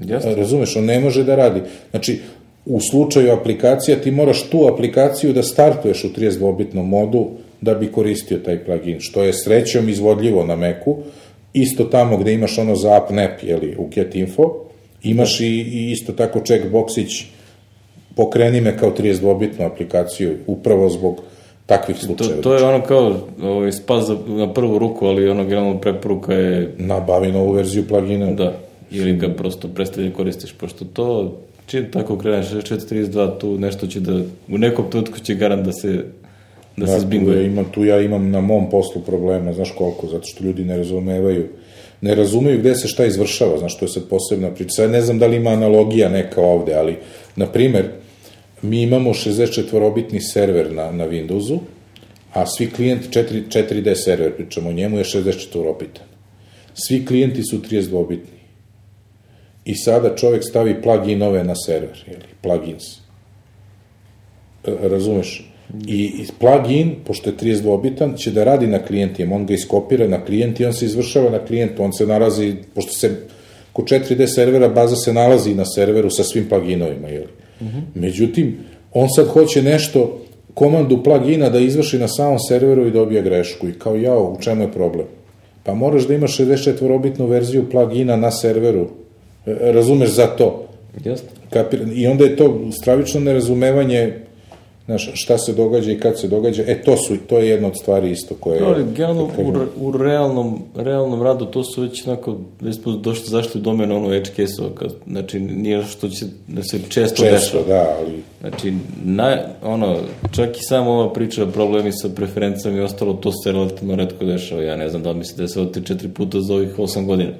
[0.00, 0.34] Jeste.
[0.34, 1.60] Razumeš, on ne može da radi.
[1.90, 2.20] Znači,
[2.66, 7.30] u slučaju aplikacija ti moraš tu aplikaciju da startuješ u 32-bitnom modu
[7.60, 10.96] da bi koristio taj plugin, što je srećom izvodljivo na Macu,
[11.52, 14.64] isto tamo gde imaš ono za AppNap, jeli, u GetInfo,
[15.02, 17.24] imaš i, i isto tako checkboxić
[18.16, 21.20] pokreni me kao 32-bitnu aplikaciju, upravo zbog
[21.66, 22.42] takvih To, slučajeva.
[22.42, 26.74] to je ono kao ovaj, spas za, na prvu ruku, ali ono generalno preporuka je
[26.78, 28.32] Nabavi novu verziju plugina.
[28.32, 28.52] da,
[28.90, 34.00] ili ga prosto prestaje da koristiš, pošto to, čim tako kreneš 6432, tu nešto će
[34.00, 36.04] da, u nekom trenutku će garant da se,
[36.76, 37.46] da se tu, ja zbinguje.
[37.46, 41.48] imam, tu ja imam na mom poslu problema, znaš koliko, zato što ljudi ne razumevaju
[42.02, 44.70] ne razumeju gde se šta izvršava, znaš, to je sad posebna priča.
[44.70, 46.96] Sad ne znam da li ima analogija neka ovde, ali,
[47.36, 47.84] na primer,
[48.62, 51.58] mi imamo 64-bitni server na, na Windowsu,
[52.32, 56.06] a svi klijenti, 4, 4D server, pričamo o njemu, je 64-bitan.
[56.74, 58.42] Svi klijenti su 32-bitni.
[59.64, 62.84] I sada čovek stavi pluginove na server, ili plugins.
[64.64, 65.48] E, Razumeš?
[65.86, 70.60] I plugin, pošto je 32-bitan, će da radi na klijentima, on ga iskopira na klijent
[70.60, 73.16] i on se izvršava na klijentu, on se nalazi, pošto se
[73.72, 77.24] kod 4D servera baza se nalazi na serveru sa svim pluginovima, jel?
[77.62, 78.00] Mm -hmm.
[78.00, 78.58] Međutim,
[78.92, 80.18] on sad hoće nešto,
[80.54, 84.62] komandu plugina da izvrši na samom serveru i dobija grešku i kao jao, u čemu
[84.62, 85.06] je problem?
[85.62, 88.88] Pa moraš da imaš 64-bitnu verziju plugina na serveru,
[89.46, 90.68] E, razumeš za to.
[91.04, 91.28] Jasno.
[91.50, 94.12] Kapir, I onda je to stravično nerazumevanje
[94.84, 96.62] znaš, šta se događa i kad se događa.
[96.66, 98.60] E, to, su, to je jedna od stvari isto koje...
[98.60, 102.92] No, ali generalno da u, u realnom, realnom radu to su već onako, već smo
[102.92, 107.58] došli zašto u domenu ono edge case-ova, znači nije što će da se često, često,
[107.58, 107.64] dešava.
[107.66, 108.72] da, ali Znači,
[109.04, 109.98] na, ono,
[110.30, 114.62] čak i samo ova priča, problemi sa preferencama i ostalo, to se relativno redko dešava.
[114.62, 117.32] Ja ne znam da mi se desilo tri, četiri puta za ovih osam godina.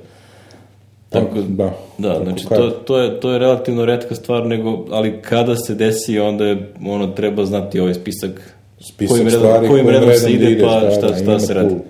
[1.12, 5.22] Tako, da, da, tako znači to, to, je, to je relativno redka stvar, nego, ali
[5.22, 9.88] kada se desi, onda je, ono, treba znati ovaj spisak, spisak kojim redom, stvari kojim
[9.88, 11.74] redom se ide, ideš, pa da, šta, da, šta se radi.
[11.74, 11.80] Tu,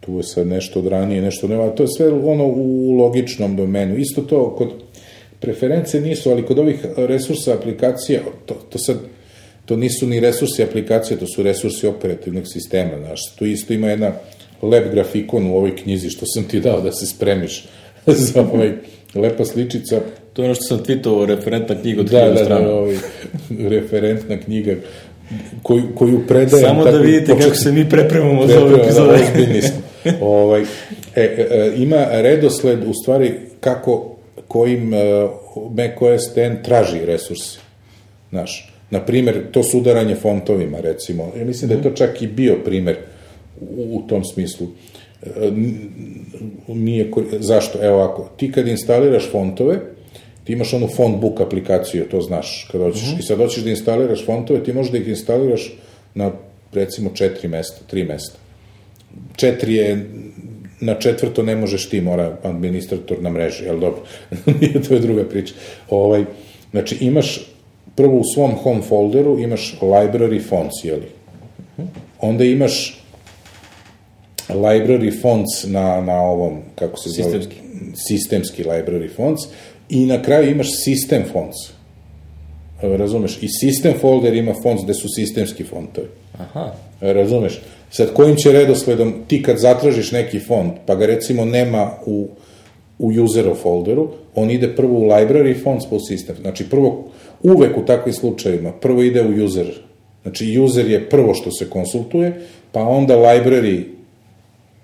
[0.00, 3.96] tu je sad nešto od ranije, nešto nema, to je sve ono u logičnom domenu.
[3.96, 4.68] Isto to kod
[5.40, 8.96] preference nisu, ali kod ovih resursa aplikacija, to, to sad,
[9.64, 14.12] to nisu ni resursi aplikacije, to su resursi operativnog sistema, znaš, tu isto ima jedna
[14.62, 17.64] lep grafikon u ovoj knjizi što sam ti dao da se spremiš
[18.32, 18.72] za ovaj
[19.14, 20.00] lepa sličica
[20.34, 22.66] To je ono što sam tweetovao, referentna knjiga od da, hiljadu da, strana.
[22.66, 22.96] da, ovaj,
[23.68, 24.74] referentna knjiga
[25.62, 26.66] koju, koju predajem.
[26.66, 29.60] Samo da tako, vidite počet- kako se mi prepremamo za ove Preprema, epizode.
[30.04, 30.66] Da, ovaj, e,
[31.14, 34.16] e, ima redosled, u stvari, kako,
[34.48, 34.98] kojim e,
[35.70, 37.58] macOS X traži resurse.
[38.30, 41.32] Znaš, na primer, to sudaranje fontovima, recimo.
[41.38, 42.96] Ja mislim da je to čak i bio primer
[43.60, 44.66] u, u tom smislu.
[46.68, 47.78] Nije, zašto?
[47.82, 49.80] Evo ako, ti kad instaliraš fontove,
[50.44, 54.26] ti imaš onu font book aplikaciju, to znaš, kad hoćeš, i sad hoćeš da instaliraš
[54.26, 55.72] fontove, ti možeš da ih instaliraš
[56.14, 56.30] na,
[56.72, 58.38] recimo, četiri mesta, tri mesta.
[59.36, 60.06] Četiri je,
[60.80, 64.02] na četvrto ne možeš ti, mora administrator na mreži, jel dobro,
[64.60, 65.54] nije to je druga priča.
[65.90, 66.24] Ovaj,
[66.70, 67.54] znači, imaš
[67.96, 71.06] prvo u svom home folderu imaš library fonts, jeli?
[72.20, 73.03] Onda imaš
[74.48, 77.24] library fonts na, na ovom, kako se zove?
[77.24, 77.60] Sistemski.
[78.08, 79.42] Sistemski library fonts
[79.88, 81.56] i na kraju imaš system fonts.
[82.82, 83.42] E, Razumeš?
[83.42, 86.08] I system folder ima fonts gde su sistemski fontovi.
[86.38, 86.72] Aha.
[87.00, 87.60] E, Razumeš?
[87.90, 92.28] Sad, kojim će redosledom, ti kad zatražiš neki font, pa ga recimo nema u,
[92.98, 96.36] u userov folderu, on ide prvo u library fonts po sistem.
[96.40, 97.04] Znači, prvo,
[97.42, 99.80] uvek u takvim slučajevima, prvo ide u user.
[100.22, 102.40] Znači, user je prvo što se konsultuje,
[102.72, 103.84] pa onda library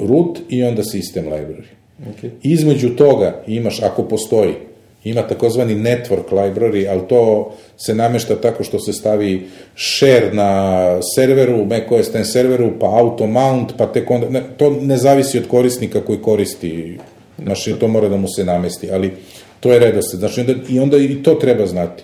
[0.08, 1.80] root i onda system library.
[2.00, 2.30] Okay.
[2.42, 4.54] Između toga imaš, ako postoji,
[5.04, 9.46] ima takozvani network library, ali to se namešta tako što se stavi
[9.76, 14.96] share na serveru, macOS X serveru, pa auto mount, pa tek onda, ne, to ne
[14.96, 16.98] zavisi od korisnika koji koristi,
[17.44, 19.12] znači to mora da mu se namesti, ali
[19.60, 22.02] to je redosled, znači onda, i onda i to treba znati.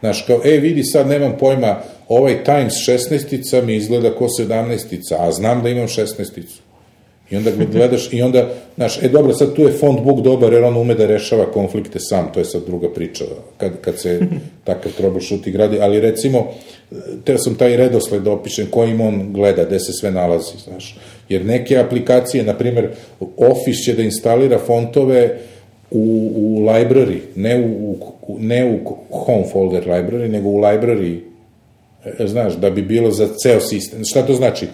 [0.00, 5.32] Znaš, kao, e, vidi, sad nemam pojma, ovaj Times 16-ica mi izgleda ko 17-ica, a
[5.32, 6.60] znam da imam 16-icu.
[7.30, 10.64] I onda gledaš i onda, znaš, e dobro, sad tu je font book dobar jer
[10.64, 13.24] on ume da rešava konflikte sam, to je sad druga priča,
[13.56, 14.20] kad, kad se
[14.64, 16.52] takav troubleshooting gradi, ali recimo,
[17.24, 20.98] teo sam taj redosled da opišem kojim on gleda, gde se sve nalazi, znaš.
[21.28, 22.90] Jer neke aplikacije, na primer,
[23.36, 25.38] Office će da instalira fontove
[25.90, 27.92] u, u library, ne u,
[28.26, 31.20] u, ne u home folder library, nego u library
[32.04, 34.04] e, znaš, da bi bilo za ceo sistem.
[34.04, 34.66] Šta to znači?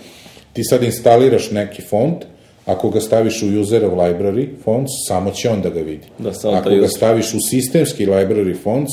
[0.53, 2.25] Ti sad instaliraš neki font,
[2.67, 6.07] ako ga staviš u userov library fonts, samo će on da ga vidi.
[6.19, 8.91] Da, samo ako ga staviš u sistemski library fonts,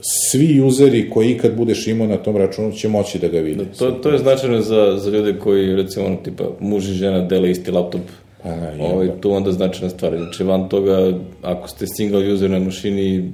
[0.00, 3.64] svi useri koji ikad budeš imao na tom računu će moći da ga vide.
[3.78, 7.50] To, to je značajno za, za ljude koji, recimo, ono, tipa, muž i žena dele
[7.50, 8.00] isti laptop.
[8.42, 8.84] Pa, da, jeba.
[8.84, 10.16] Ovaj, to onda značajna stvar.
[10.16, 11.12] Znači, van toga,
[11.42, 13.32] ako ste single user na mašini,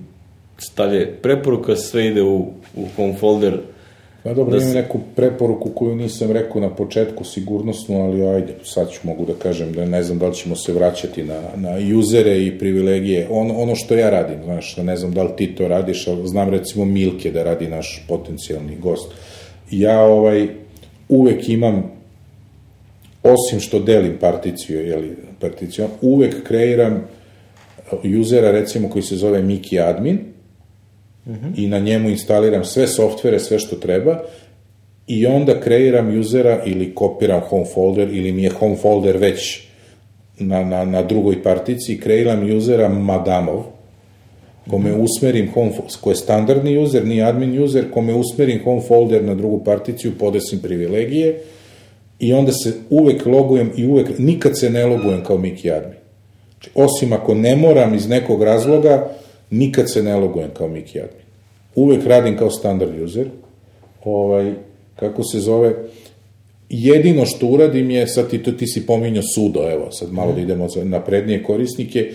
[0.59, 3.59] stavlje preporuka, sve ide u, u home folder,
[4.25, 8.91] Pa dobro, da imam neku preporuku koju nisam rekao na početku sigurnosnu, ali ajde, sad
[8.91, 12.47] ću mogu da kažem da ne znam da li ćemo se vraćati na, na usere
[12.47, 13.27] i privilegije.
[13.31, 16.29] On, ono što ja radim, znaš, da ne znam da li ti to radiš, ali
[16.29, 19.13] znam recimo Milke da radi naš potencijalni gost.
[19.71, 20.49] Ja ovaj,
[21.09, 21.93] uvek imam
[23.23, 27.05] osim što delim particiju, jeli, particiju, uvek kreiram
[28.21, 30.34] usera, recimo, koji se zove Miki Admin,
[31.57, 34.23] i na njemu instaliram sve softvere, sve što treba,
[35.07, 39.63] i onda kreiram usera ili kopiram home folder, ili mi je home folder već
[40.39, 43.63] na, na, na drugoj partici, kreiram usera Madamov,
[44.71, 49.25] kome usmerim home, fo- ko je standardni user, nije admin user, kome usmerim home folder
[49.25, 51.41] na drugu particiju, podesim privilegije,
[52.19, 55.99] i onda se uvek logujem i uvek, nikad se ne logujem kao Miki admin.
[56.53, 59.09] Znači, osim ako ne moram iz nekog razloga,
[59.59, 61.25] nikad se ne logujem kao Miki admin.
[61.75, 63.27] Uvek radim kao standard user.
[64.05, 64.53] Ovaj,
[64.97, 65.75] kako se zove,
[66.69, 70.41] jedino što uradim je, sad ti, to, ti si pominjao sudo, evo, sad malo da
[70.41, 72.13] idemo za naprednije korisnike,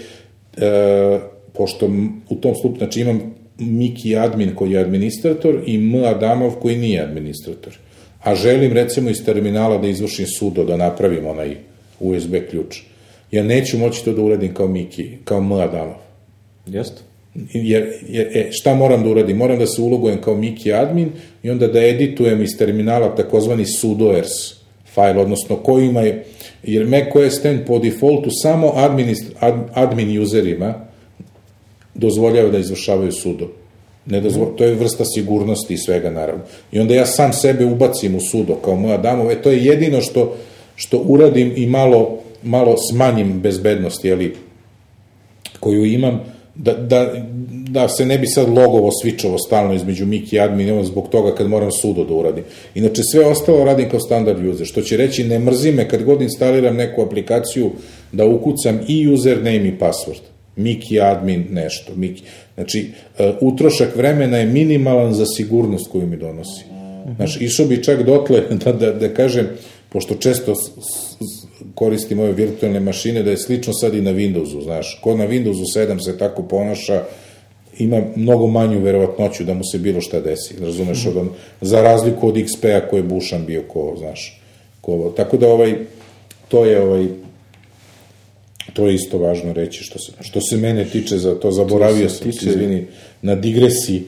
[0.58, 1.20] e,
[1.54, 1.90] pošto
[2.30, 7.02] u tom slupu, znači imam Miki admin koji je administrator i M Adamov koji nije
[7.02, 7.78] administrator.
[8.24, 11.56] A želim recimo iz terminala da izvršim sudo, da napravim onaj
[12.00, 12.82] USB ključ.
[13.32, 15.96] Ja neću moći to da uradim kao Miki, kao M Adamov.
[16.68, 17.02] jeste?
[17.54, 19.38] Jer, jer e, šta moram da uradim?
[19.38, 21.12] Moram da se ulogujem kao Miki admin
[21.44, 24.60] i onda da editujem iz terminala takozvani sudoers
[24.94, 26.26] file, odnosno kojima je,
[26.64, 30.74] jer macOS 10 po defaultu samo administ, ad, admin userima
[31.94, 33.48] dozvoljava da izvršavaju sudo.
[34.06, 36.44] Ne dozvo, to je vrsta sigurnosti i svega, naravno.
[36.72, 40.36] I onda ja sam sebe ubacim u sudo kao moja damove, to je jedino što,
[40.76, 44.36] što uradim i malo, malo smanjim bezbednost, jeli,
[45.60, 46.22] koju imam,
[46.60, 47.14] da, da,
[47.70, 51.48] da se ne bi sad logovo svičovo stalno između Miki i admin, zbog toga kad
[51.48, 52.44] moram sudo da uradim.
[52.76, 56.22] Inače, sve ostalo radim kao standard user, što će reći ne mrzi me kad god
[56.22, 57.72] instaliram neku aplikaciju
[58.12, 60.22] da ukucam i username i password.
[60.56, 61.92] Miki admin nešto.
[61.96, 62.24] Miki.
[62.56, 66.64] Znači, e, utrošak vremena je minimalan za sigurnost koju mi donosi.
[67.16, 69.48] Znači, išao bi čak dotle da, da, da kažem,
[69.90, 70.54] pošto često
[71.76, 75.00] koristim ove virtualne mašine, da je slično sad i na Windowsu, znaš.
[75.04, 77.04] Ko na Windowsu 7 se tako ponaša,
[77.78, 81.30] ima mnogo manju verovatnoću da mu se bilo šta desi, razumeš, od on,
[81.62, 84.42] za razliku od XP-a koji je bušan bio ko, znaš,
[84.82, 85.14] ko.
[85.18, 85.76] Tako da ovaj,
[86.48, 87.08] to je ovaj,
[88.74, 92.16] to je isto važno reći što se, što se mene tiče za to, zaboravio se
[92.16, 92.86] sam, tiče- izvini,
[93.22, 94.04] na digresiji,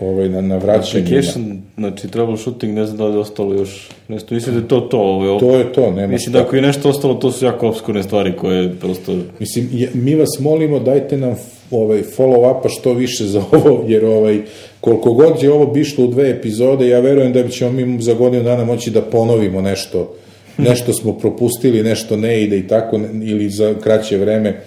[0.00, 1.04] ovaj, na, na vraćanju.
[1.04, 4.34] na- Application, znači troubleshooting, ne znam da li je ostalo još nešto.
[4.34, 4.98] Mislim da je to to.
[4.98, 6.38] Ovo, To je to, nema Mislim šta.
[6.38, 9.16] da ako je nešto ostalo, to su jako obskurne stvari koje prosto...
[9.38, 11.34] Mislim, je, mi vas molimo, dajte nam
[11.70, 14.40] ovaj, follow-upa što više za ovo, jer ovaj,
[14.80, 18.42] koliko god je ovo bišlo u dve epizode, ja verujem da ćemo mi za godinu
[18.42, 20.14] dana moći da ponovimo nešto,
[20.68, 24.60] nešto smo propustili, nešto ne ide i tako, ili za kraće vreme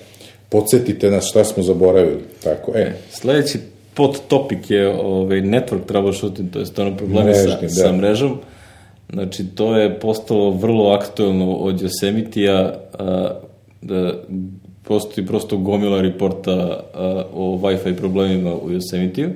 [0.50, 2.20] podsjetite nas šta smo zaboravili.
[2.44, 3.58] Tako, e, Sledeći
[3.96, 7.70] podtopik je ovaj, network troubleshooting, to je stvarno problemi sa, da.
[7.70, 8.38] sa mrežom.
[9.14, 12.74] Znači, to je postalo vrlo aktuelno od Yosemite-a,
[13.82, 14.14] da
[14.84, 19.30] postoji prosto gomila reporta a, o Wi-Fi problemima u Yosemite-u,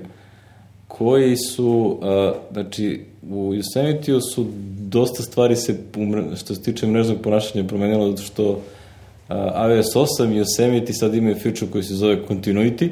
[0.87, 4.47] koji su, a, znači, u Yosemite-u su
[4.79, 5.77] dosta stvari se,
[6.37, 8.61] što se tiče mrežnog ponašanja, promenilo zato što
[9.27, 12.89] a, iOS 8 i Yosemite sad imaju feature koji se zove Continuity,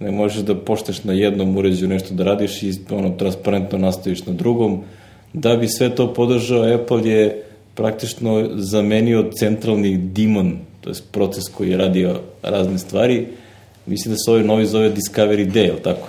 [0.00, 4.32] ne možeš da pošteš na jednom uređaju nešto da radiš i ono, transparentno nastaviš na
[4.32, 4.82] drugom.
[5.32, 7.44] Da bi sve to podržao, Apple je
[7.74, 13.26] praktično zamenio centralni daemon, to je proces koji je radio razne stvari.
[13.86, 16.08] Mislim da se ovaj novi zove Discovery Day, ili tako?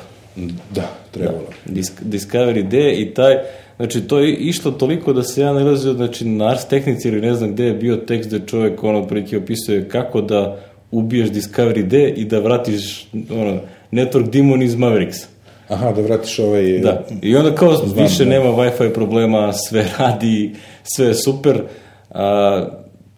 [0.75, 1.47] da, trebalo.
[1.65, 3.35] Disk, Discovery D i taj,
[3.75, 7.33] znači to je išlo toliko da se ja nalazio, znači na Ars Technici ili ne
[7.33, 10.59] znam gde je bio tekst gde čovjek ono prilike opisuje kako da
[10.91, 13.59] ubiješ Discovery D i da vratiš ono,
[13.91, 15.17] Network Demon iz Mavericks.
[15.67, 16.79] Aha, da vratiš ovaj...
[16.79, 18.29] Da, i onda kao Znam, više da.
[18.29, 21.61] nema Wi-Fi problema, sve radi, sve je super.
[22.11, 22.65] A,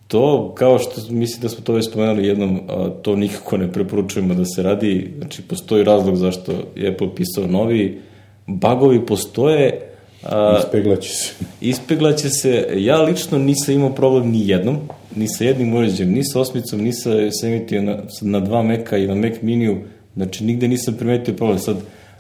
[0.08, 4.34] to, kao što mislim da smo to već spomenuli jednom, a, to nikako ne preporučujemo
[4.34, 5.14] da se radi.
[5.18, 8.02] Znači, postoji razlog zašto je Apple pisao novi.
[8.48, 9.92] Bagovi postoje,
[10.24, 11.34] a, Ispeglaće se.
[11.62, 12.68] ispeglaće se.
[12.76, 14.78] Ja lično nisam imao problem ni jednom,
[15.16, 19.08] ni sa jednim uređajem, ni sa osmicom, ni sa Yosemite na, na dva Meka i
[19.08, 19.78] na Mac miniju.
[20.16, 21.60] Znači, nigde nisam primetio problem.
[21.60, 21.78] Sad,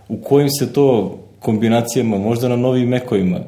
[0.09, 3.39] u kojim se to kombinacijama, možda na novim mekovima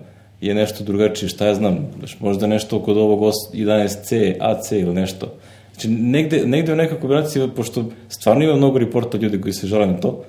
[0.42, 1.78] je nešto drugačije, šta ja znam,
[2.20, 5.34] možda nešto kod ovog os- 11C, AC ili nešto.
[5.74, 9.88] Znači, negde, negde u nekoj kombinaciji, pošto stvarno ima mnogo reporta ljudi koji se žele
[9.88, 10.24] na to,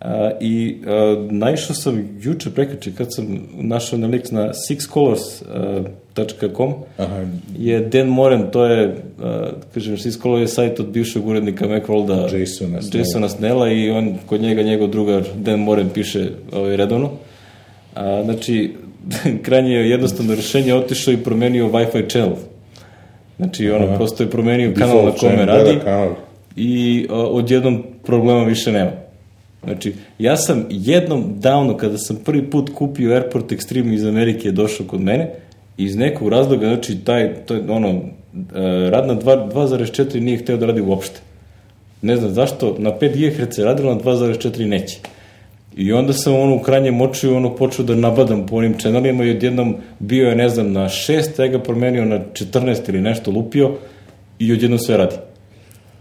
[0.00, 6.05] a, i a, naišao sam juče prekače kad sam našao na lik na sixcolors.com
[6.96, 7.24] Aha.
[7.58, 12.28] je Dan Moren, to je, a, kažem, Six Colors je sajt od bivšeg urednika Macworlda
[12.38, 12.78] Jasona.
[12.94, 17.10] Jasona Snella i on, kod njega njegov drugar Dan Moren piše ovaj, redovno.
[17.94, 18.72] A, znači,
[19.44, 22.36] krajnje je jednostavno rešenje otišao i promenio Wi-Fi channel.
[23.36, 23.96] Znači, ono, Aha.
[23.96, 26.14] prosto je promenio kanal na kome radi da, da, kanal.
[26.56, 28.90] i a, odjednom problema više nema.
[29.64, 34.52] Znači, ja sam jednom davno, kada sam prvi put kupio Airport Extreme iz Amerike, je
[34.52, 35.30] došao kod mene,
[35.76, 40.56] iz nekog razloga, znači, taj, to je, ono, e, rad na dva- 2.4 nije hteo
[40.56, 41.20] da radi uopšte.
[42.02, 44.98] Ne znam zašto, na 5 GHz je radilo, na 2.4 neće.
[45.76, 49.30] I onda sam ono u krajnjem očiju ono počeo da nabadam po onim channelima i
[49.30, 53.72] odjednom bio je, ne znam, na 6, ja ga promenio na 14 ili nešto lupio
[54.38, 55.16] i odjednom sve radi.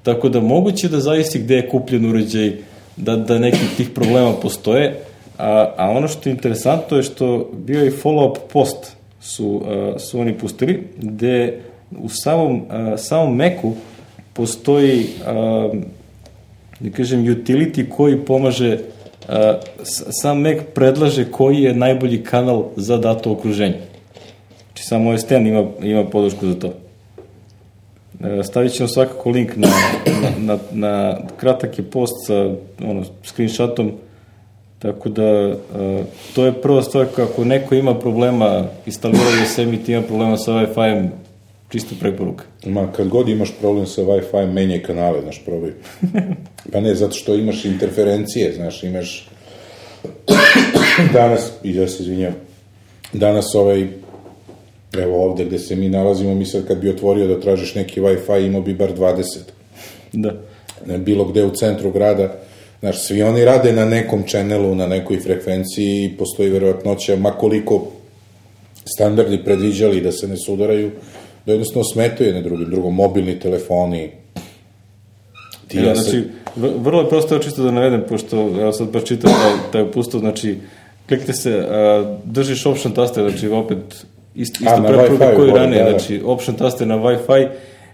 [0.03, 2.51] Tako da moguće da zavisi gde je kupljen uređaj,
[2.97, 4.99] da, da nekih tih problema postoje,
[5.37, 8.94] a, a ono što je interesantno je što bio je follow-up post
[9.25, 11.59] su, a, su oni pustili, gde
[11.91, 13.73] u samom, a, samom Macu
[14.33, 15.69] postoji a,
[16.79, 18.79] da kažem, utility koji pomaže,
[20.21, 23.79] sam Mac predlaže koji je najbolji kanal za dato okruženje.
[24.65, 26.73] Znači, samo OS10 ima, ima podršku za to.
[28.43, 29.67] Stavit ćemo svakako link na,
[30.21, 32.49] na, na, na kratak je post sa
[32.83, 33.91] ono, screenshotom,
[34.79, 35.57] tako da e,
[36.35, 40.51] to je prva stvar kako neko ima problema, instaliraju se mi ti ima problema sa
[40.51, 41.07] Wi-Fi-em,
[41.69, 42.43] čisto preporuka.
[42.65, 45.71] Ma, kad god imaš problem sa Wi-Fi, menjaj kanale, znaš, probaj.
[46.71, 49.29] Pa ne, zato što imaš interferencije, znaš, imaš...
[51.13, 52.33] danas, i ja se izvinjam,
[53.13, 53.87] danas ovaj,
[54.97, 58.45] evo ovde gde se mi nalazimo, mi sad kad bi otvorio da tražiš neki Wi-Fi,
[58.45, 59.23] imao bi bar 20.
[60.13, 60.33] Da.
[60.97, 62.44] Bilo gde u centru grada,
[62.79, 67.87] znaš, svi oni rade na nekom channelu, na nekoj frekvenciji i postoji verovatnoća, ma koliko
[68.95, 70.91] standardi predviđali da se ne sudaraju,
[71.45, 74.11] da jednostavno smetaju jedne drugim, drugo, mobilni telefoni,
[75.67, 76.23] ti ja se- znači,
[76.79, 80.57] vrlo je prosto čisto da navedem, pošto ja sad baš čitam taj, taj upustvo, znači,
[81.07, 83.77] klikte se, a, držiš option taster, znači opet
[84.35, 85.99] ist, isto na preporuka Wi-Fi, koji ranije, da, da.
[85.99, 87.47] znači option taster na Wi-Fi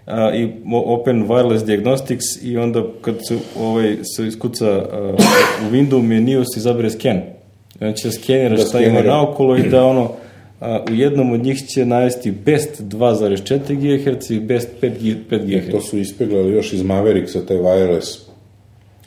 [0.06, 0.48] a, i
[0.86, 5.16] Open Wireless Diagnostics i onda kad se, ovaj, se iskuca a,
[5.68, 7.20] u window meniju se izabere scan.
[7.78, 9.14] Znači da skenira Da šta ima skenira.
[9.14, 10.10] naokolo i da ono,
[10.60, 13.58] a, u jednom od njih će navesti best 2.4
[14.16, 15.70] GHz i best 5, G- 5 GHz.
[15.70, 18.18] To su ispeglali još iz Mavericksa, taj wireless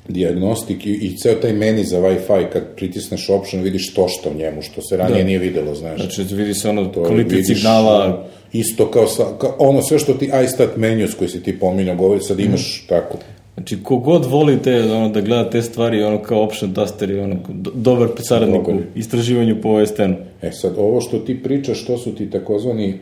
[0.08, 4.34] diagnostik i, i ceo taj meni za Wi-Fi, kad pritisneš option, vidiš to što u
[4.34, 5.28] njemu, što se ranije Da.
[5.28, 6.02] nije videlo, znaš.
[6.02, 10.32] Znači, vidi se ono To kvalitet signala, Isto kao, sa, kao ono sve što ti
[10.46, 13.18] iStat menus koji si ti pominjao, govori, sad imaš tako.
[13.54, 17.36] Znači, kogod voli te, ono, da gleda te stvari, ono, kao option taster i ono,
[17.50, 20.16] do, dobar saradnik u istraživanju po OS-10.
[20.42, 23.00] E sad, ovo što ti pričaš, to su ti takozvani,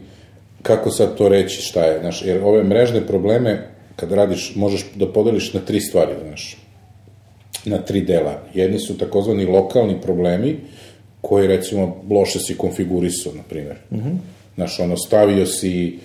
[0.61, 5.07] kako sad to reći, šta je, znaš, jer ove mrežne probleme, kad radiš, možeš da
[5.07, 6.57] podeliš na tri stvari, znaš,
[7.65, 8.43] na tri dela.
[8.53, 10.57] Jedni su takozvani lokalni problemi,
[11.21, 13.75] koji, recimo, loše si konfigurisao, na primjer.
[13.91, 14.17] Mm -hmm.
[14.55, 15.99] Znaš, ono, stavio si,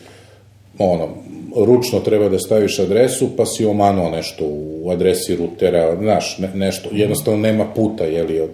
[0.78, 1.08] ono,
[1.56, 6.88] ručno treba da staviš adresu, pa si omanuo nešto u adresi rutera, znaš, ne, nešto,
[6.92, 8.50] jednostavno nema puta, jeli, od,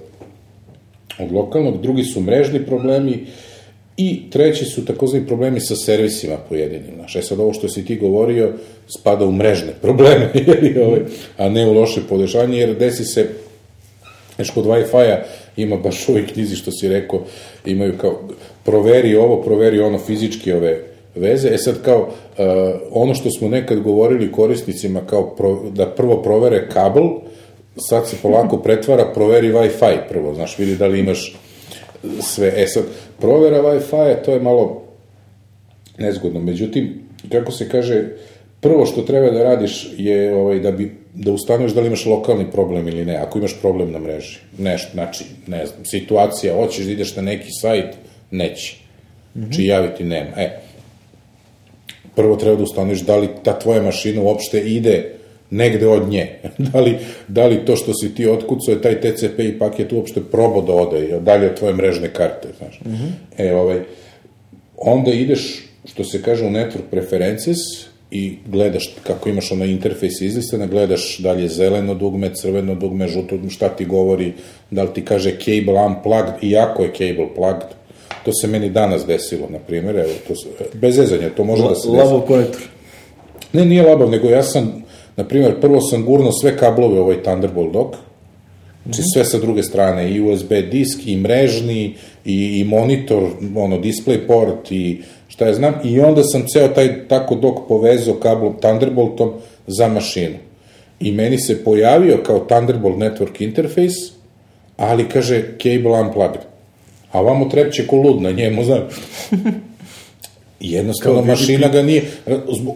[1.19, 3.27] od lokalnog, drugi su mrežni problemi
[3.97, 6.95] i treći su takozvani problemi sa servisima pojedinim.
[6.95, 8.53] Znaš, e sad ovo što si ti govorio
[8.99, 10.31] spada u mrežne probleme,
[10.87, 11.01] ovaj,
[11.37, 13.29] a ne u loše podešanje, jer desi se
[14.35, 15.23] Znaš, kod Wi-Fi-a
[15.57, 17.21] ima baš u ovoj knjizi što si rekao,
[17.65, 18.21] imaju kao,
[18.65, 20.83] proveri ovo, proveri ono, fizički ove
[21.15, 21.49] veze.
[21.49, 22.45] E sad kao, uh,
[22.91, 27.09] ono što smo nekad govorili korisnicima, kao pro, da prvo provere kabel,
[27.77, 31.37] sad se polako pretvara, proveri Wi-Fi prvo, znaš, vidi da li imaš
[32.21, 32.53] sve.
[32.57, 32.85] E sad,
[33.21, 34.83] provera Wi-Fi, to je malo
[35.99, 36.41] nezgodno.
[36.41, 37.03] Međutim,
[37.33, 38.05] kako se kaže,
[38.61, 42.51] prvo što treba da radiš je ovaj, da bi da ustanoviš da li imaš lokalni
[42.51, 44.39] problem ili ne, ako imaš problem na mreži.
[44.59, 47.95] Nešto, znači, ne znam, situacija, hoćeš da ideš na neki sajt,
[48.31, 48.77] neće.
[49.35, 50.31] Znači, javiti nema.
[50.37, 50.61] E,
[52.15, 55.14] prvo treba da ustanoviš da li ta tvoja mašina uopšte ide
[55.55, 56.39] negde od nje.
[56.73, 56.97] da, li,
[57.29, 61.21] da li to što si ti otkucao je taj TCP paket uopšte probao da ode
[61.21, 62.81] dalje od tvoje mrežne karte, znaš.
[63.39, 63.81] E, ovaj,
[64.77, 67.59] onda ideš, što se kaže u network preferences,
[68.15, 73.09] i gledaš kako imaš onaj interfejs izlistana, gledaš da li je zeleno dugme, crveno dugme,
[73.09, 74.33] žuto dugme, šta ti govori,
[74.71, 77.75] da li ti kaže cable unplugged, iako je cable plugged,
[78.25, 80.35] to se meni danas desilo, na primjer, evo, to
[80.75, 81.99] bez zezanja, to može da se desi.
[81.99, 82.63] Labav konektor.
[83.53, 84.84] Ne, nije labav, nego ja sam,
[85.17, 87.97] na primjer, prvo sam gurno sve kablove ovaj Thunderbolt dock,
[88.85, 91.95] znači sve sa druge strane, i USB disk, i mrežni,
[92.25, 93.23] i, i monitor,
[93.57, 98.15] ono, display port, i šta ja znam, i onda sam ceo taj tako dok povezao
[98.15, 99.33] kablom Thunderboltom
[99.67, 100.37] za mašinu.
[101.01, 104.13] I meni se pojavio kao Thunderbolt Network Interface,
[104.77, 106.41] ali kaže cable unplugged.
[107.13, 108.83] A vamo trepće ko lud na njemu, znaš.
[110.61, 112.03] Jednostavno Kao mašina ga nije,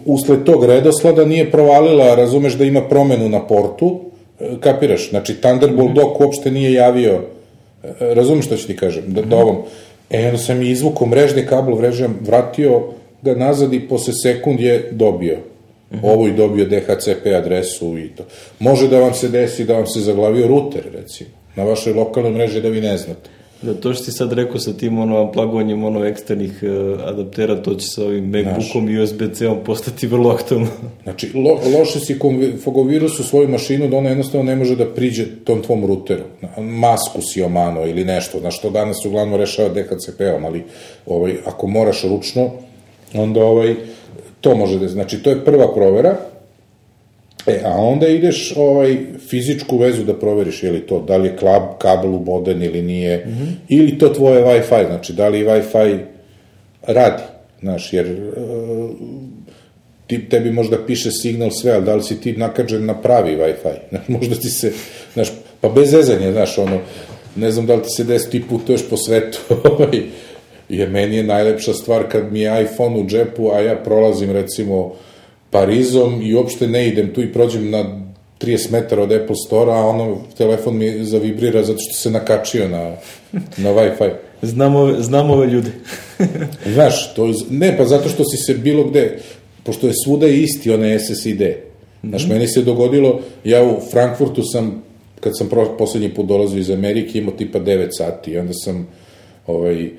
[0.05, 3.99] usled tog redoslada nije provalila, razumeš da ima promenu na portu,
[4.39, 7.21] e, kapiraš, znači Thunderbolt dock uopšte nije javio,
[7.83, 9.57] e, razumeš što ću ti kažem, da, da ovom,
[10.09, 12.83] e, onda sam i izvuko mrežni kabel, vrežem, vratio
[13.21, 15.37] ga nazad i posle sekund je dobio.
[16.03, 18.23] Ovo i dobio DHCP adresu i to.
[18.59, 22.61] Može da vam se desi da vam se zaglavio ruter, recimo, na vašoj lokalnoj mreži
[22.61, 23.29] da vi ne znate.
[23.61, 27.75] Da, to što si sad rekao sa tim ono, plagovanjem ono, eksternih uh, adaptera, to
[27.75, 30.67] će sa ovim MacBookom i USB-C-om postati vrlo aktualno.
[31.03, 32.19] Znači, lo, loše si
[32.63, 36.23] fogovirus u svoju mašinu da ona jednostavno ne može da priđe tom tvom ruteru.
[36.57, 40.63] Masku si omano ili nešto, na što danas uglavnom rešava DHCP-om, ali
[41.05, 42.51] ovaj, ako moraš ručno,
[43.13, 43.75] onda ovaj,
[44.41, 46.17] to može da, znači, to je prva provera,
[47.47, 48.97] E, a onda ideš ovaj,
[49.29, 53.17] fizičku vezu da proveriš, je li to, da li je klab, kabel uboden ili nije,
[53.17, 53.53] mm -hmm.
[53.69, 55.99] ili to tvoje Wi-Fi, znači da li Wi-Fi
[56.87, 57.23] radi,
[57.61, 58.89] znaš, jer uh,
[60.07, 63.75] ti, tebi možda piše signal sve, ali da li si ti nakađen na pravi Wi-Fi,
[63.89, 64.71] znaš, možda ti se,
[65.13, 65.31] znaš,
[65.61, 66.79] pa bez zezanja, znaš, ono,
[67.35, 69.39] ne znam da li ti se desi, ti putuješ po svetu,
[69.71, 70.01] ovaj,
[70.69, 74.95] jer meni je najlepša stvar kad mi je iPhone u džepu, a ja prolazim, recimo,
[75.51, 77.85] Parizom i uopšte ne idem tu i prođem na
[78.39, 82.95] 30 metara od Apple Store-a, a ono, telefon mi zavibrira zato što se nakačio na,
[83.57, 84.11] na Wi-Fi.
[84.41, 85.71] Znamo, znamo ove ljude.
[86.73, 89.19] Znaš, to je, ne, pa zato što si se bilo gde,
[89.63, 91.41] pošto je svuda isti onaj SSID.
[92.03, 92.33] Znaš, mm -hmm.
[92.33, 94.83] meni se dogodilo, ja u Frankfurtu sam,
[95.19, 98.87] kad sam pro, poslednji put dolazio iz Amerike, imao tipa 9 sati i onda sam
[99.47, 99.89] ovaj,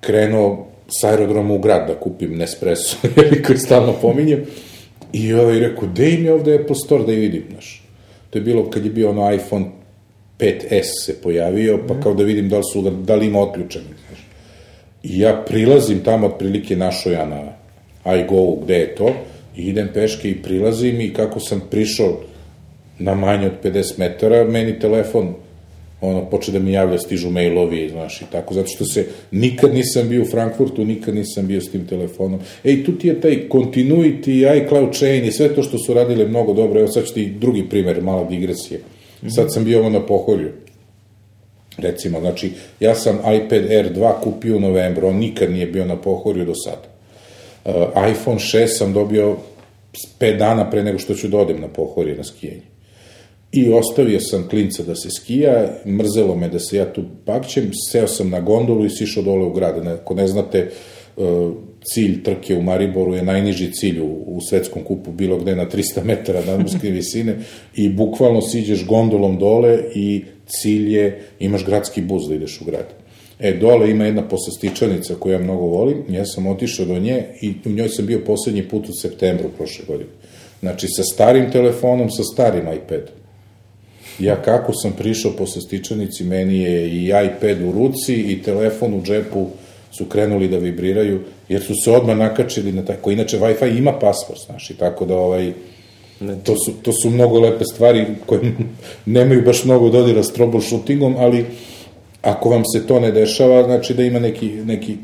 [0.00, 0.66] krenuo
[1.00, 2.96] s aerodroma u grad da kupim Nespresso,
[3.46, 4.44] koji stalno pominjem.
[5.12, 7.82] I ovaj rekao, gde im je ovde Apple Store da je vidim, znaš.
[8.30, 9.66] To je bilo kad je bio ono iPhone
[10.38, 14.26] 5S se pojavio, pa kao da vidim da li, su, da li ima otključen, znaš.
[15.02, 17.40] I ja prilazim tamo otprilike našo ja na
[18.14, 19.14] iGo, gde je to,
[19.56, 22.20] i idem peške i prilazim i kako sam prišao
[22.98, 25.34] na manje od 50 metara, meni telefon
[26.00, 30.08] ono, poče da mi javlja, stižu mailovi, znaš, i tako, zato što se, nikad nisam
[30.08, 32.40] bio u Frankfurtu, nikad nisam bio s tim telefonom.
[32.64, 36.52] Ej, tu ti je taj continuity, iCloud chain i sve to što su radile mnogo
[36.52, 38.80] dobro, evo sad ću ti drugi primer, mala digresija.
[39.34, 40.52] Sad sam bio ovo na poholju,
[41.78, 45.96] recimo, znači, ja sam iPad Air 2 kupio u novembru, on nikad nije bio na
[45.96, 46.88] pohorju do sada.
[47.64, 49.36] Uh, iPhone 6 sam dobio
[50.20, 52.77] 5 dana pre nego što ću da odem na pohorje na skijenje.
[53.52, 58.06] I ostavio sam klinca da se skija, mrzelo me da se ja tu bakćem, seo
[58.06, 59.86] sam na gondolu i sišao dole u grad.
[59.86, 60.70] Ako ne znate, e,
[61.84, 66.04] cilj trke u Mariboru je najniži cilj u, u svetskom kupu, bilo gde na 300
[66.04, 67.38] metara nadmorske visine
[67.74, 72.86] i bukvalno siđeš gondolom dole i cilj je, imaš gradski bus da ideš u grad.
[73.40, 77.52] E, dole ima jedna poslastičanica koju ja mnogo volim, ja sam otišao do nje i
[77.64, 80.10] u njoj sam bio poslednji put u septembru prošle godine.
[80.60, 83.17] Znači, sa starim telefonom, sa starim iPadom.
[84.18, 89.02] Ja kako sam prišao posle stičanici, meni je i iPad u ruci i telefon u
[89.02, 89.46] džepu
[89.98, 93.10] su krenuli da vibriraju, jer su se odmah nakačili na tako.
[93.10, 95.52] Inače, Wi-Fi ima pasvord, znaš, i tako da ovaj,
[96.44, 98.52] to su, to su mnogo lepe stvari koje
[99.06, 101.44] nemaju baš mnogo dodira s troubleshootingom, ali
[102.22, 104.96] ako vam se to ne dešava, znači da ima neki, neki,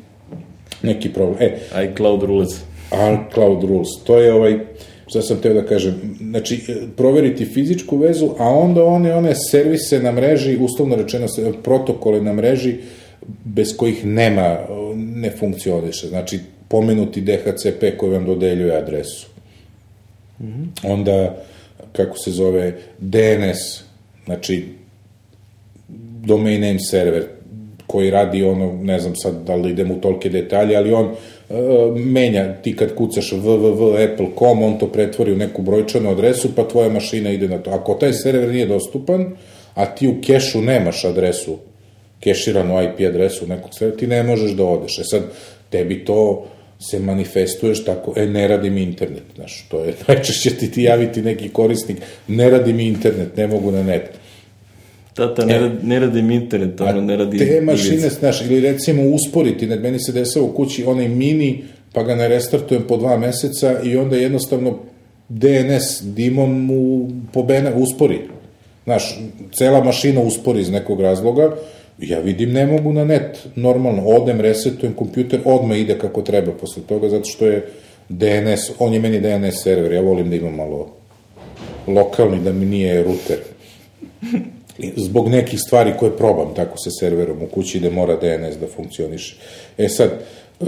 [0.82, 1.36] neki problem.
[1.40, 2.50] E, iCloud rules.
[2.92, 3.88] iCloud rules.
[4.04, 4.58] To je ovaj,
[5.06, 6.60] šta sam teo da kažem, znači,
[6.96, 11.26] proveriti fizičku vezu, a onda one, one servise na mreži, uslovno rečeno,
[11.62, 12.76] protokole na mreži,
[13.44, 14.58] bez kojih nema,
[14.94, 16.08] ne funkcioniše.
[16.08, 16.38] Znači,
[16.68, 19.26] pomenuti DHCP koji vam dodeljuje adresu.
[20.40, 20.92] Mm -hmm.
[20.92, 21.44] Onda,
[21.92, 23.84] kako se zove, DNS,
[24.24, 24.64] znači,
[26.26, 27.24] domain name server,
[27.86, 31.14] koji radi ono, ne znam sad da li idem u tolke detalje, ali on
[31.96, 37.30] menja, ti kad kucaš www.apple.com, on to pretvori u neku brojčanu adresu, pa tvoja mašina
[37.30, 37.70] ide na to.
[37.70, 39.26] Ako taj server nije dostupan,
[39.74, 41.58] a ti u kešu nemaš adresu,
[42.20, 44.98] keširanu IP adresu nekog servera, ti ne možeš da odeš.
[44.98, 45.22] E sad,
[45.70, 46.46] tebi to
[46.90, 51.22] se manifestuješ tako, e, ne radi mi internet, znaš, to je, najčešće ti ti javiti
[51.22, 54.10] neki korisnik, ne radi mi internet, ne mogu na net.
[55.14, 57.38] Tata, ne, radi, ne radi mi internet, ono, ne radi...
[57.38, 62.02] Te mašine, znaš, ili recimo usporiti, net, meni se desilo u kući onaj mini, pa
[62.02, 64.78] ga ne restartujem po dva meseca i onda jednostavno
[65.28, 68.18] DNS dimom mu pobene, uspori.
[68.84, 69.20] Znaš,
[69.52, 71.56] cela mašina uspori iz nekog razloga,
[71.98, 76.82] ja vidim ne mogu na net, normalno, odem, resetujem kompjuter, odmah ide kako treba posle
[76.82, 77.66] toga, zato što je
[78.08, 80.88] DNS, on je meni DNS server, ja volim da imam malo
[81.86, 83.38] lokalni, da mi nije router.
[84.96, 89.36] Zbog nekih stvari koje probam tako sa serverom u kući da mora DNS da funkcioniše.
[89.78, 90.64] E sad, e,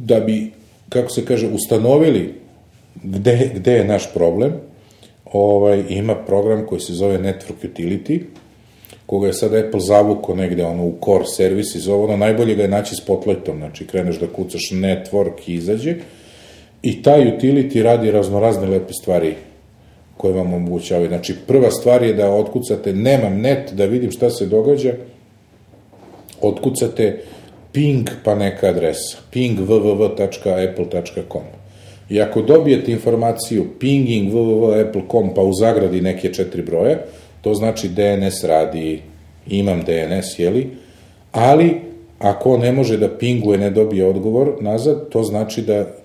[0.00, 0.50] da bi,
[0.88, 2.34] kako se kaže, ustanovili
[3.02, 4.52] gde, gde je naš problem,
[5.32, 8.20] ovaj, ima program koji se zove Network Utility,
[9.06, 12.68] koga je sad Apple zavuko negde ono, u core services, ovo ono, najbolje ga je
[12.68, 15.96] naći spotlightom, znači kreneš da kucaš network i izađe,
[16.82, 19.34] i taj utility radi raznorazne lepe stvari
[20.22, 21.08] koje vam omogućavaju.
[21.08, 24.92] Znači, prva stvar je da otkucate, nemam net, da vidim šta se događa,
[26.40, 27.22] otkucate
[27.72, 31.42] ping pa neka adresa, ping www.apple.com.
[32.10, 36.98] I ako dobijete informaciju pinging www.apple.com pa u zagradi neke četiri broje,
[37.40, 39.02] to znači DNS radi,
[39.46, 40.70] imam DNS, jeli?
[41.32, 41.80] Ali,
[42.18, 46.01] ako ne može da pinguje, ne dobije odgovor nazad, to znači da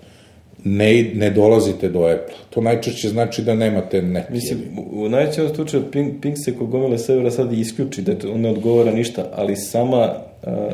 [0.67, 2.35] ne, ne dolazite do Apple.
[2.49, 4.29] To najčešće znači da nemate net.
[4.29, 4.59] Mislim,
[4.91, 8.91] u najvećem slučaju ping, ping se kod gomile servera sad isključi, da on ne odgovara
[8.91, 10.13] ništa, ali sama,
[10.43, 10.69] a,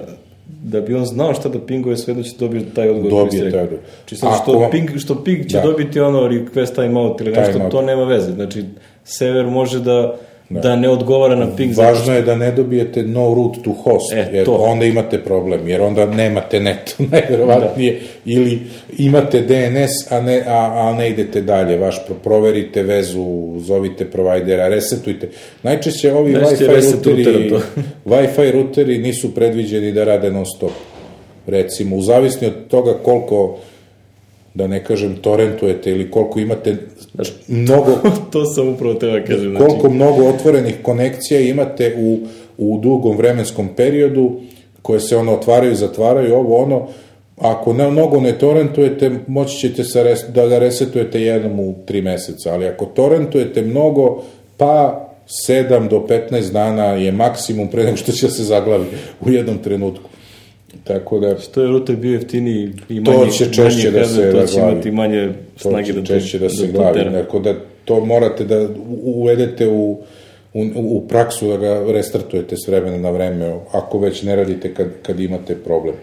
[0.63, 3.11] da bi on znao šta da pinguje, sve da će dobiti taj odgovor.
[3.25, 3.83] Dobije taj odgovor.
[4.05, 5.63] Či sad Ako što, ping, što ping će Da.
[5.63, 8.31] dobiti ono request timeout ili nešto, to nema veze.
[8.31, 8.63] Znači,
[9.03, 10.15] server može da,
[10.49, 10.75] da.
[10.75, 11.77] ne odgovara na ping.
[11.77, 14.53] Važno je da ne dobijete no route to host, E, jer to.
[14.53, 18.59] onda imate problem, jer onda nemate net, najverovatnije, ili
[18.97, 24.67] imate DNS, a ne, a, a ne idete dalje, vaš pro, proverite vezu, zovite provajdera,
[24.67, 25.29] resetujte.
[25.63, 27.61] Najčešće ovi Najčešće Wi-Fi to.
[28.11, 30.71] Wi-Fi ruteri nisu predviđeni da rade non stop.
[31.47, 33.57] Recimo, u zavisni od toga koliko
[34.53, 36.77] da ne kažem torrentujete ili koliko imate
[37.47, 37.91] mnogo
[38.31, 39.51] to sam upravo teba kažem.
[39.51, 42.19] Znači, koliko mnogo otvorenih konekcija imate u,
[42.57, 44.31] u dugom vremenskom periodu,
[44.81, 46.87] koje se ono otvaraju i zatvaraju, ovo ono,
[47.37, 52.01] ako ne, mnogo ne torrentujete, moći ćete se res, da ga resetujete jednom u tri
[52.01, 54.23] meseca, ali ako torrentujete mnogo,
[54.57, 55.09] pa
[55.49, 58.85] 7 do 15 dana je maksimum pre nego što će se zaglavi
[59.25, 60.09] u jednom trenutku.
[60.83, 64.21] Tako da, Što je router bio jeftiniji i To manje, će češće manje da se
[64.21, 65.29] hardware, to će imati manje
[65.61, 67.11] to snage da to, češće da se to glavi.
[67.11, 67.53] Tako da
[67.85, 68.67] to morate da
[69.03, 69.97] uvedete u,
[70.53, 74.87] u, u praksu, da ga restartujete s vremena na vreme, ako već ne radite kad,
[75.01, 75.95] kad imate problem.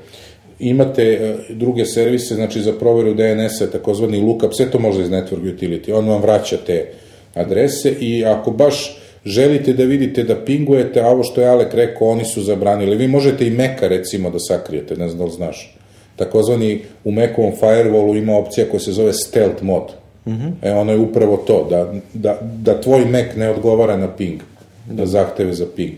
[0.58, 5.56] Imate e, druge servise, znači za proveru DNS-a, takozvani lookup, sve to može iz Network
[5.56, 6.86] Utility, on vam vraća te
[7.34, 12.08] adrese i ako baš želite da vidite da pingujete, a ovo što je Alek rekao,
[12.08, 12.96] oni su zabranili.
[12.96, 15.76] Vi možete i Meka recimo da sakrijete, ne znam da li znaš.
[16.16, 19.82] Takozvani u Macovom firewallu ima opcija koja se zove stealth mod.
[20.26, 20.52] Mm -hmm.
[20.62, 24.40] E, ono je upravo to, da, da, da tvoj Mac ne odgovara na ping,
[24.86, 25.92] da zahteve za ping.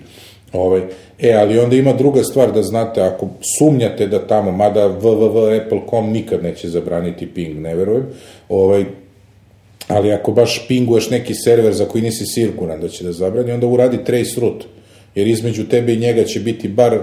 [0.52, 0.82] Ovaj,
[1.18, 6.42] e, ali onda ima druga stvar da znate, ako sumnjate da tamo, mada www.apple.com nikad
[6.42, 8.06] neće zabraniti ping, ne verujem,
[8.48, 8.84] ovaj,
[9.88, 13.66] ali ako baš pinguješ neki server za koji nisi siguran da će da zabrani, onda
[13.66, 14.66] uradi trace route,
[15.14, 16.98] jer između tebe i njega će biti bar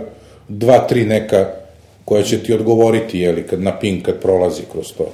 [0.47, 1.49] dva, tri neka
[2.05, 5.11] koja će ti odgovoriti, jeli, kad na ping, kad prolazi kroz to.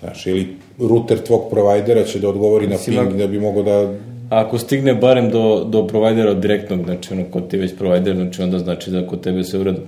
[0.00, 3.94] Znaš, ili router tvog provajdera će da odgovori na ping da bi mogo da
[4.32, 8.42] A ako stigne barem do, do provajdera direktnog, znači ono kod ti već provajder, znači
[8.42, 9.80] onda znači da kod tebe sve uredu.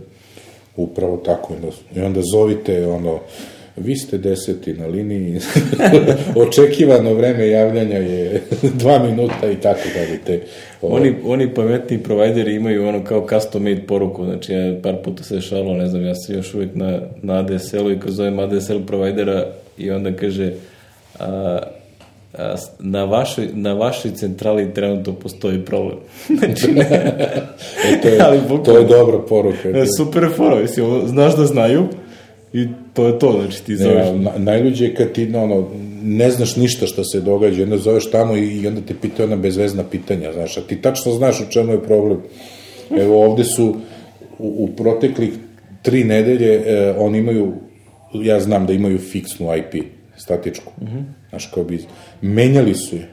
[0.76, 1.54] Upravo tako.
[1.96, 3.18] I onda zovite, ono,
[3.76, 5.40] vi ste deseti na liniji,
[6.46, 8.42] očekivano vreme javljanja je
[8.80, 10.18] dva minuta i tako dalje.
[10.26, 10.40] Te,
[10.82, 15.24] ovo, Oni, oni pametni provajderi imaju ono kao custom made poruku, znači ja par puta
[15.24, 18.78] se šalo, ne znam, ja sam još uvijek na, na ADSL-u i kad zovem ADSL
[18.86, 19.46] provajdera
[19.78, 20.52] i onda kaže
[21.18, 21.58] a,
[22.38, 25.98] a, na, vašoj, na vašoj centrali trenutno postoji problem.
[26.38, 26.66] znači,
[27.84, 28.88] e, to, je, ali to je bukvalno.
[28.88, 29.68] dobra poruka.
[29.68, 30.66] E, super fora,
[31.06, 31.88] znaš da znaju
[32.54, 34.06] i to je to, znači ti zoveš.
[34.06, 35.68] Ne, na, najluđe je kad ti ono,
[36.02, 39.36] ne znaš ništa što se događa, onda zoveš tamo i, i onda te pita ona
[39.36, 42.18] bezvezna pitanja, znaš, a ti tačno znaš u čemu je problem.
[43.00, 43.76] Evo ovde su
[44.38, 45.30] u, u proteklih
[45.82, 47.52] tri nedelje e, oni imaju,
[48.14, 49.84] ja znam da imaju fiksnu IP,
[50.16, 51.04] statičku, mm -hmm.
[51.30, 51.84] znaš, kao bi,
[52.22, 53.08] menjali su je.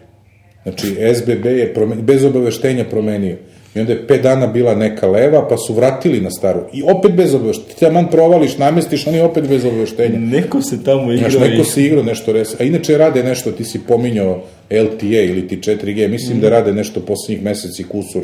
[0.64, 3.38] Znači, SBB je promen, bez obaveštenja promenio.
[3.76, 6.60] I onda je 5 dana bila neka leva, pa su vratili na staru.
[6.74, 7.76] I opet bez obaveštenja.
[7.80, 10.20] Ti man provališ, namestiš, oni opet bez obaveštenja.
[10.20, 12.60] Neko se tamo igrao Znaš, neko se igrao nešto res.
[12.60, 14.42] A inače rade nešto, ti si pominjao
[14.72, 16.42] LTE ili ti 4G, mislim Mhm.
[16.42, 18.24] da rade nešto poslednjih meseci kusur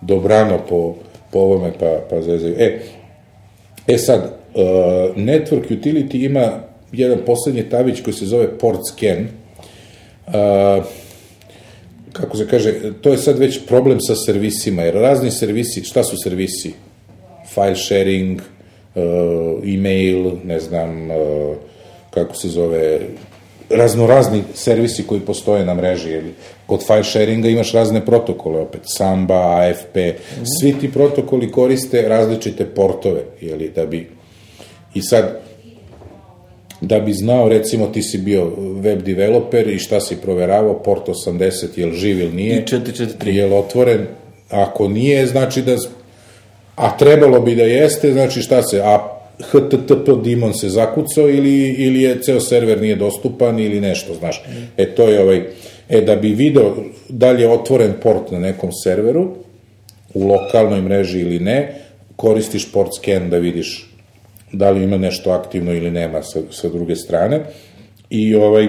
[0.00, 0.94] dobrano po,
[1.30, 2.54] po ovome, pa, pa zezaju.
[2.58, 2.78] E,
[3.86, 4.20] e sad,
[4.54, 4.60] uh,
[5.16, 6.52] Network Utility ima
[6.92, 9.26] jedan poslednji tavić koji se zove Port Scan.
[10.26, 10.84] Uh,
[12.14, 16.16] kako se kaže, to je sad već problem sa servisima, jer razni servisi, šta su
[16.22, 16.72] servisi?
[17.54, 19.02] File sharing, uh,
[19.74, 21.56] email, ne znam, uh,
[22.10, 23.00] kako se zove,
[23.70, 26.10] raznorazni servisi koji postoje na mreži.
[26.10, 26.24] Jer
[26.66, 29.96] kod file sharinga imaš razne protokole, opet Samba, AFP,
[30.60, 34.10] svi ti protokoli koriste različite portove, jeli, da bi...
[34.94, 35.40] I sad,
[36.86, 41.66] da bi znao, recimo, ti si bio web developer i šta si proveravao, port 80,
[41.76, 43.28] jel živ ili nije, I 443.
[43.28, 44.06] jel otvoren,
[44.50, 45.76] ako nije, znači da,
[46.76, 52.02] a trebalo bi da jeste, znači šta se, a HTTP dimon se zakucao ili, ili
[52.02, 54.42] je ceo server nije dostupan ili nešto, znaš.
[54.76, 55.42] E, to je ovaj,
[55.88, 56.76] e, da bi video
[57.08, 59.28] da li je otvoren port na nekom serveru,
[60.14, 61.74] u lokalnoj mreži ili ne,
[62.16, 63.93] koristiš port scan da vidiš
[64.54, 67.40] da li ima nešto aktivno ili nema sa, sa druge strane.
[68.10, 68.68] I ovaj,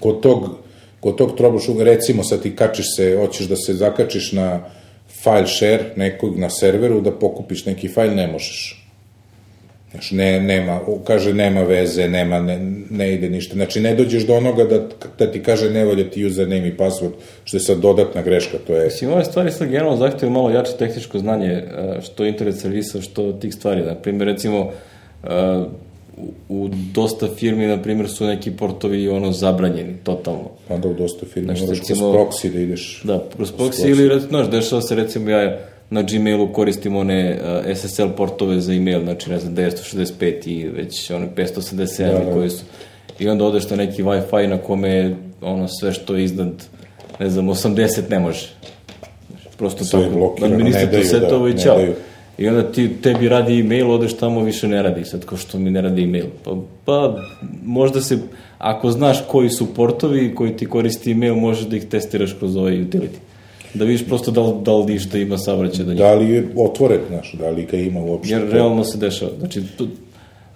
[0.00, 0.48] kod tog,
[1.00, 4.70] kod tog troubleshootinga, recimo sad ti kačiš se, hoćeš da se zakačiš na
[5.22, 8.83] file share nekog na serveru, da pokupiš neki file, ne možeš.
[9.94, 12.58] Znaš, ne, nema, kaže nema veze, nema, ne,
[12.90, 13.54] ne ide ništa.
[13.54, 14.80] Znači, ne dođeš do onoga da,
[15.18, 17.12] da ti kaže ne valja ti username i password,
[17.44, 18.84] što je sad dodatna greška, to je...
[18.84, 21.64] Mislim, ove stvari sad generalno zahtjevaju malo jače tehničko znanje, e,
[22.02, 23.82] što internet servisa, što tih stvari.
[23.82, 24.70] Na primjer, recimo,
[25.24, 25.28] e,
[26.48, 30.50] u, dosta firmi, na primjer, su neki portovi ono zabranjeni, totalno.
[30.68, 33.00] Onda u dosta firme Znači, moraš recimo- kroz proxy da ideš.
[33.04, 33.90] Da, kroz proxy proxy.
[33.90, 35.58] ili, znaš, dešava se recimo ja
[35.94, 41.10] na Gmailu koristim one uh, SSL portove za email, znači ne znam, 965 i već
[41.10, 42.32] one 587 Da, da.
[42.32, 42.64] koji su.
[43.18, 46.64] I onda odeš na neki Wi-Fi na kome je ono sve što je iznad,
[47.20, 48.48] ne znam, 80 ne može.
[49.58, 51.78] Prosto Sve tako, administrator setovo da, i ćao.
[52.38, 55.04] I onda ti, tebi radi e-mail, odeš tamo, više ne radi.
[55.04, 56.26] Sad, ko što mi ne radi e-mail.
[56.44, 57.16] Pa, pa
[57.64, 58.18] možda se,
[58.58, 62.72] ako znaš koji su portovi koji ti koristi e-mail, možeš da ih testiraš kroz ovaj
[62.72, 63.23] utility.
[63.74, 65.98] Da vidiš prosto da li, da li išta ima savraćaj do njih.
[65.98, 68.34] Da li je otvoren, znaš, da li ga ima uopšte.
[68.34, 69.30] Jer realno se dešava.
[69.38, 69.88] Znači, tu,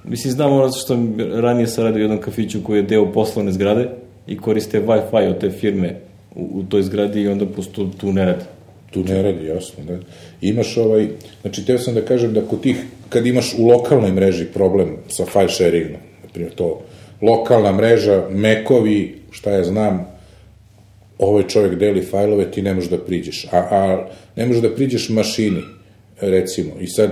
[0.05, 0.99] mislim, znam ono što
[1.35, 3.89] ranije sam radio u jednom kafiću koji je deo poslovne zgrade
[4.27, 6.01] i koriste Wi-Fi od te firme
[6.37, 8.45] u, u toj zgradi i onda prosto tu ne radi.
[8.91, 9.99] Tu ne radi, jasno, da.
[10.41, 11.09] Imaš ovaj,
[11.43, 15.25] znači, teo sam da kažem da kod tih, kad imaš u lokalnoj mreži problem sa
[15.25, 16.81] file sharingom, na primjer to,
[17.23, 20.07] lokalna mreža, mekovi, šta ja znam,
[21.19, 23.47] ovaj čovjek deli fajlove, ti ne možeš da priđeš.
[23.53, 25.63] A, a ne možeš da priđeš mašini,
[26.21, 26.71] recimo.
[26.81, 27.11] I sad,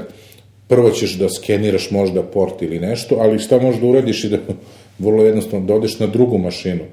[0.68, 4.38] prvo ćeš da skeniraš možda port ili nešto, ali šta možeš da uradiš i da
[4.98, 6.84] vrlo jednostavno da odeš na drugu mašinu,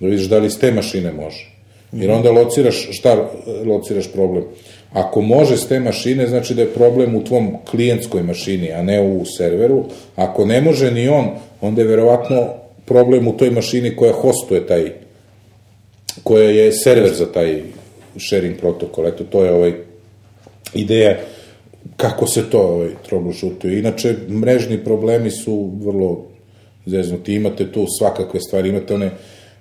[0.00, 1.58] da vidiš da li iz te mašine može.
[1.92, 3.30] Jer onda lociraš, šta
[3.66, 4.44] lociraš problem?
[4.92, 9.00] Ako može s te mašine, znači da je problem u tvom klijentskoj mašini, a ne
[9.00, 9.84] u serveru.
[10.16, 11.26] Ako ne može ni on,
[11.60, 12.46] onda je verovatno
[12.84, 14.92] problem u toj mašini koja hostuje taj,
[16.22, 17.62] koja je server za taj
[18.28, 19.06] sharing protokol.
[19.06, 19.72] Eto, to je ovaj
[20.74, 21.16] ideja
[21.96, 23.78] kako se to ovaj, troubleshootuje.
[23.78, 26.26] Inače, mrežni problemi su vrlo
[26.86, 27.34] zeznuti.
[27.34, 29.10] Imate tu svakakve stvari, imate one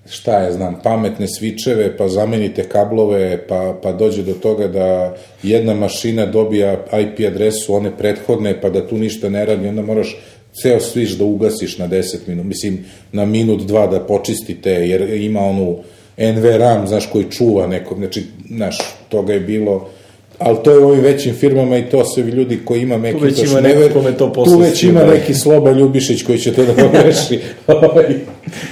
[0.10, 5.74] šta ja znam, pametne svičeve, pa zamenite kablove, pa, pa dođe do toga da jedna
[5.74, 10.18] mašina dobija IP adresu one prethodne, pa da tu ništa ne radi, onda moraš
[10.62, 15.40] ceo svič da ugasiš na 10 minut, mislim, na minut, dva da počistite, jer ima
[15.40, 15.78] onu
[16.18, 18.78] NVRAM, znaš, koji čuva neko, znači, znaš,
[19.10, 19.90] toga je bilo,
[20.40, 23.44] ali to je u ovim većim firmama i to se ljudi koji ima neki već
[23.44, 25.14] ima neko kome to tu već ima svima.
[25.14, 27.40] neki Sloba Ljubišić koji će to da pogreši.
[27.68, 28.16] Ovaj,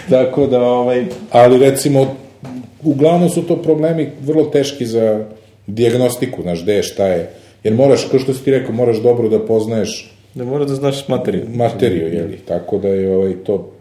[0.09, 2.15] Tako da, ovaj, ali recimo,
[2.83, 5.25] uglavnom su to problemi vrlo teški za
[5.67, 7.29] diagnostiku, znaš, gde je, šta je.
[7.63, 11.07] Jer moraš, kao što si ti rekao, moraš dobro da poznaješ Da mora da znaš
[11.07, 11.45] materiju.
[11.53, 13.71] materiju, jeli, tako da je ovaj, to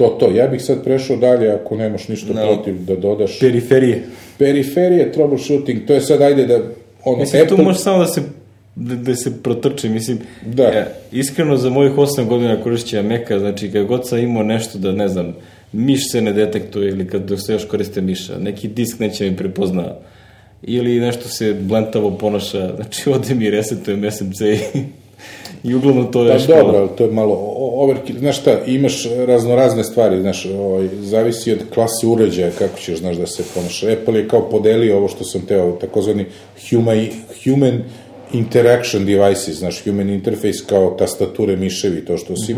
[0.00, 0.30] to, to.
[0.30, 2.40] Ja bih sad prešao dalje, ako nemaš ništa No.
[2.46, 3.38] protiv da dodaš.
[3.38, 4.02] Periferije.
[4.38, 6.58] Periferije, troubleshooting, to je sad, ajde da,
[7.04, 8.22] ono, Mislim, tu Apple- može samo da se
[8.76, 10.62] da, da se protrči, mislim, Da.
[10.64, 14.92] ja, iskreno za mojih 8 godina korišćenja Meka, znači kad god sam imao nešto da,
[14.92, 15.34] ne znam,
[15.72, 19.36] miš se ne detektuje ili kad dok se još koriste miša, neki disk neće mi
[19.36, 19.94] prepozna
[20.62, 24.58] ili nešto se blentavo ponaša, znači ode mi resetujem SMC i
[25.64, 28.18] I uglavnom to je Pa još dobro, to je malo overkill.
[28.18, 33.26] Znaš šta, imaš raznorazne stvari, znaš, ovaj, zavisi od klase uređaja kako ćeš, znaš, da
[33.26, 33.92] se ponaša.
[33.92, 36.24] Apple je kao podelio ovo što sam teo, takozvani
[36.70, 37.06] human,
[37.44, 37.82] human
[38.32, 42.56] interaction devices, znaš, human interface kao tastature, miševi, to što si,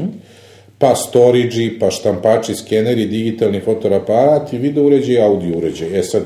[0.78, 5.98] pa storage pa štampači, skeneri, digitalni fotoaparat i video uređaj audio uređaj.
[5.98, 6.22] E sad,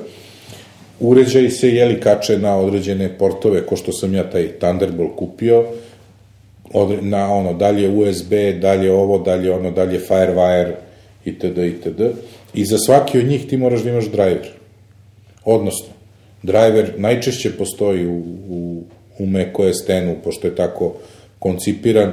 [1.00, 5.64] uređaj se jeli kače na određene portove, ko što sam ja taj Thunderbolt kupio,
[7.00, 10.72] na ono, dalje USB, dalje ovo, dalje ono, dalje Firewire,
[11.24, 12.00] itd., itd.
[12.54, 14.50] I za svaki od njih ti moraš da imaš driver.
[15.44, 15.88] Odnosno,
[16.42, 18.82] driver najčešće postoji u, u,
[19.18, 20.94] u macOS 10 pošto je tako
[21.38, 22.12] koncipiran,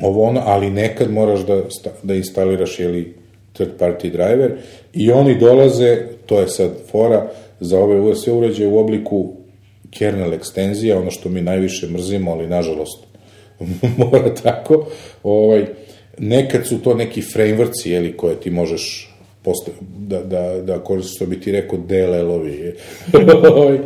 [0.00, 1.62] ovo ono, ali nekad moraš da,
[2.02, 3.14] da instaliraš, jeli,
[3.52, 4.52] third party driver
[4.92, 9.32] i oni dolaze, to je sad fora, za ove sve uređaje u obliku
[9.90, 13.06] kernel ekstenzija, ono što mi najviše mrzimo, ali nažalost
[13.98, 14.86] mora tako,
[15.22, 15.66] ovaj,
[16.18, 19.12] nekad su to neki frameworks, jeli, koje ti možeš
[19.42, 22.74] posta, da, da, da koristiš, što bi ti rekao, DLL-ovi.
[23.54, 23.78] Ovaj,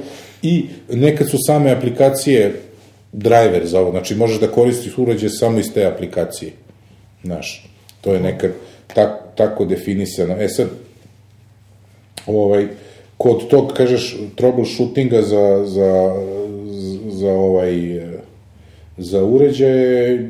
[0.42, 2.54] I nekad su same aplikacije
[3.12, 6.52] driver za ovo, znači možeš da koristiš uređaj samo iz te aplikacije.
[7.24, 7.68] Znaš,
[8.00, 8.50] to je nekad
[8.94, 10.36] tak, tako definisano.
[10.40, 10.68] E sad,
[12.26, 12.66] ovaj,
[13.16, 16.14] kod tog, kažeš, troubleshootinga za, za,
[17.10, 18.09] za ovaj, eh,
[19.00, 20.28] za uređaje,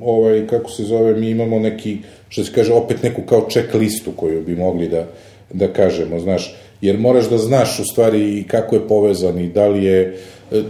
[0.00, 1.98] ovaj, kako se zove, mi imamo neki,
[2.28, 5.06] što se kaže, opet neku kao check listu koju bi mogli da,
[5.52, 9.84] da kažemo, znaš, jer moraš da znaš u stvari kako je povezan i da li
[9.84, 10.16] je,
[10.52, 10.62] e,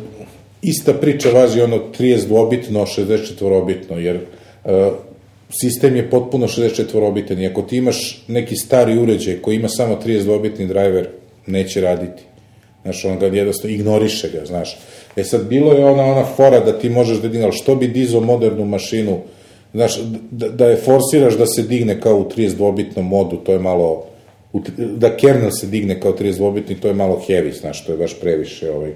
[0.62, 4.16] ista priča važi ono 32-bitno, 64-bitno, jer
[4.65, 4.90] e,
[5.61, 10.66] sistem je potpuno 64-bitan i ako ti imaš neki stari uređaj koji ima samo 32-bitni
[10.66, 11.09] driver,
[11.47, 12.23] neće raditi.
[12.83, 14.79] Znaš, on ga jednostavno ignoriše ga, znaš.
[15.17, 17.89] E sad, bilo je ona, ona fora da ti možeš da digne, ali što bi
[17.89, 19.19] dizao modernu mašinu,
[19.75, 20.01] znaš,
[20.31, 24.07] da, da je forsiraš da se digne kao u 32-bitnom modu, to je malo,
[24.77, 28.71] da kernel se digne kao 32-bitni, to je malo heavy, znaš, to je baš previše,
[28.71, 28.93] ovaj.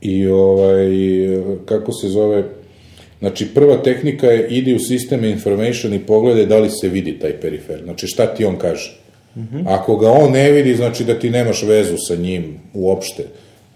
[0.00, 0.88] I, ovaj,
[1.64, 2.44] kako se zove,
[3.18, 7.40] znači, prva tehnika je, idi u System Information i pogledaj da li se vidi taj
[7.40, 9.05] perifer, znači, šta ti on kaže.
[9.66, 13.24] Ako ga on ne vidi, znači da ti nemaš vezu sa njim uopšte.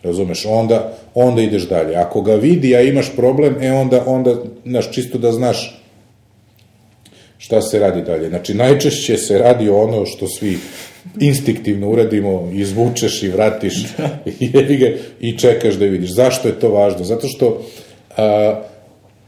[0.03, 0.47] Razumeš?
[0.47, 1.97] Onda, onda ideš dalje.
[1.97, 4.35] Ako ga vidi, a imaš problem, e onda, onda,
[4.65, 5.81] znaš, čisto da znaš
[7.39, 8.29] šta se radi dalje.
[8.29, 10.59] Znači, najčešće se radi ono što svi
[11.21, 13.75] instinktivno uradimo, izvučeš i vratiš
[14.81, 16.15] ga, i čekaš da vidiš.
[16.15, 17.05] Zašto je to važno?
[17.05, 17.63] Zato što
[18.17, 18.63] a,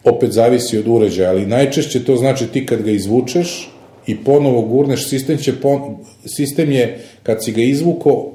[0.04, 3.70] opet zavisi od uređaja, ali najčešće to znači ti kad ga izvučeš
[4.06, 5.96] i ponovo gurneš, sistem, će pon,
[6.26, 8.32] sistem je, kad si ga izvuko,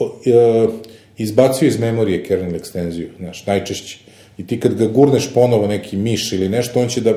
[0.00, 0.66] e,
[1.18, 3.98] izbacio iz memorije kernel ekstenziju, znaš, najčešće.
[4.38, 7.14] I ti kad ga gurneš ponovo neki miš ili nešto, on će da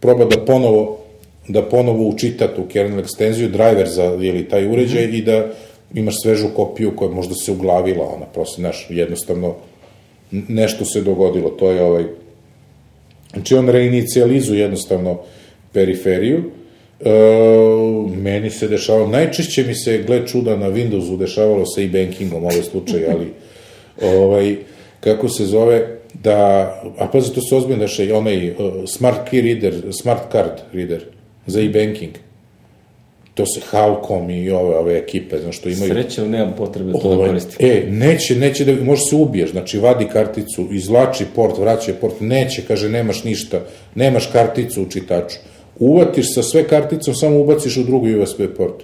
[0.00, 1.00] proba da ponovo
[1.48, 5.46] da ponovo učita tu kernel ekstenziju, driver za ili taj uređaj i da
[5.94, 9.54] imaš svežu kopiju koja možda se uglavila, ona prosto, znaš, jednostavno
[10.30, 12.04] nešto se dogodilo, to je ovaj,
[13.32, 15.18] znači on reinicializuje jednostavno
[15.72, 16.44] periferiju,
[17.04, 17.10] e,
[18.16, 23.00] meni se dešavalo, najčešće mi se, gle čuda, na Windowsu dešavalo sa e-bankingom ovaj slučaj,
[23.10, 23.32] ali
[24.16, 24.56] ovaj,
[25.00, 26.36] kako se zove, da,
[26.98, 28.56] a pazi, to se ozbiljno i onaj uh,
[28.86, 31.04] smart key reader, smart card reader
[31.46, 32.10] za e-banking.
[33.34, 35.92] To se Halcom i ove, ove ekipe, znaš, što imaju...
[35.92, 37.66] Sreće, nemam potrebe to da Ovaj, koristim.
[37.70, 42.62] e, neće, neće da, može se ubiješ, znači vadi karticu, izvlači port, vraća port, neće,
[42.68, 43.60] kaže, nemaš ništa,
[43.94, 45.36] nemaš karticu u čitaču.
[45.80, 48.82] Uvatiš sa sve karticom, samo ubaciš u drugi USB port.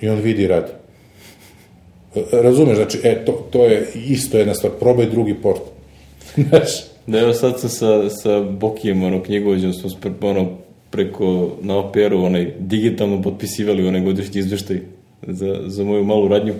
[0.00, 0.72] I on vidi i radi.
[2.32, 5.60] Razumeš, znači, e, to, to je isto jedna stvar, probaj drugi port.
[6.48, 10.50] Znaš, Da, evo sad sam sa, sa Bokijem, ono, knjigovođom, smo spre, ono,
[10.90, 14.80] preko, na OPR-u, onaj, digitalno potpisivali onaj godišnji izveštaj
[15.26, 16.54] za, za moju malu radnju.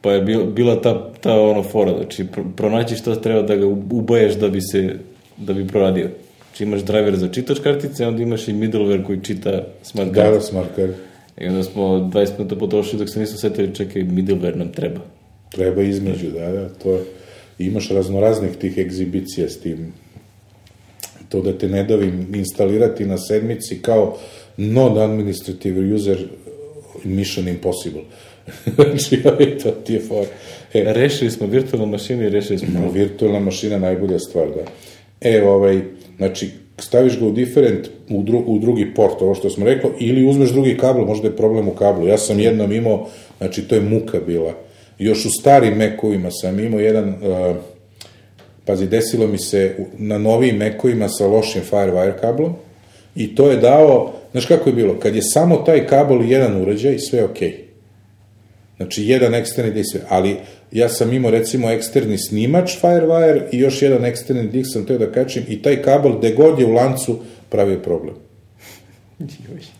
[0.00, 3.66] Pa je bil, bila ta, ta ono fora, znači, pr, pronaći šta treba da ga
[3.66, 4.96] ubaješ da bi se,
[5.36, 6.08] da bi proradio.
[6.48, 10.30] Znači, imaš driver za čitač kartice, onda imaš i middleware koji čita smart da, da,
[10.30, 10.50] kartice.
[10.50, 10.92] smart card.
[11.40, 15.00] I onda smo 20 minuta potrošili dok se nismo setili, čekaj, middleware nam treba.
[15.50, 17.04] Treba između, da, da, to je,
[17.58, 19.92] imaš raznoraznih tih egzibicija s tim,
[21.28, 24.18] to da te ne davim instalirati na sedmici kao
[24.56, 26.28] non-administrative user
[27.04, 28.02] mission impossible.
[28.74, 30.26] znači, ovaj, to ti je for.
[30.74, 34.62] E, Rešili smo virtualnu mašinu i rešili smo No, virtualna mašina najbolja stvar, da.
[35.20, 35.80] E, ovaj,
[36.18, 40.26] znači, staviš ga u different, u, dru, u drugi port, ovo što smo rekli, ili
[40.26, 42.08] uzmeš drugi kabel, možda je problem u kablu.
[42.08, 43.06] Ja sam jednom imao,
[43.38, 44.52] znači, to je muka bila.
[44.98, 47.56] Još u starim Mac-ovima sam imao jedan uh,
[48.64, 52.54] pazi, desilo mi se na novijim mekovima sa lošim Firewire kablom
[53.16, 56.62] i to je dao, znaš kako je bilo, kad je samo taj kabel i jedan
[56.62, 57.67] uređaj, sve je okej.
[58.78, 60.36] Znači, jedan eksterni disk, ali
[60.72, 65.12] ja sam imao recimo eksterni snimač Firewire i još jedan eksterni disk sam teo da
[65.12, 67.18] kačim i taj kabel, gde god je u lancu,
[67.48, 68.14] pravio problem.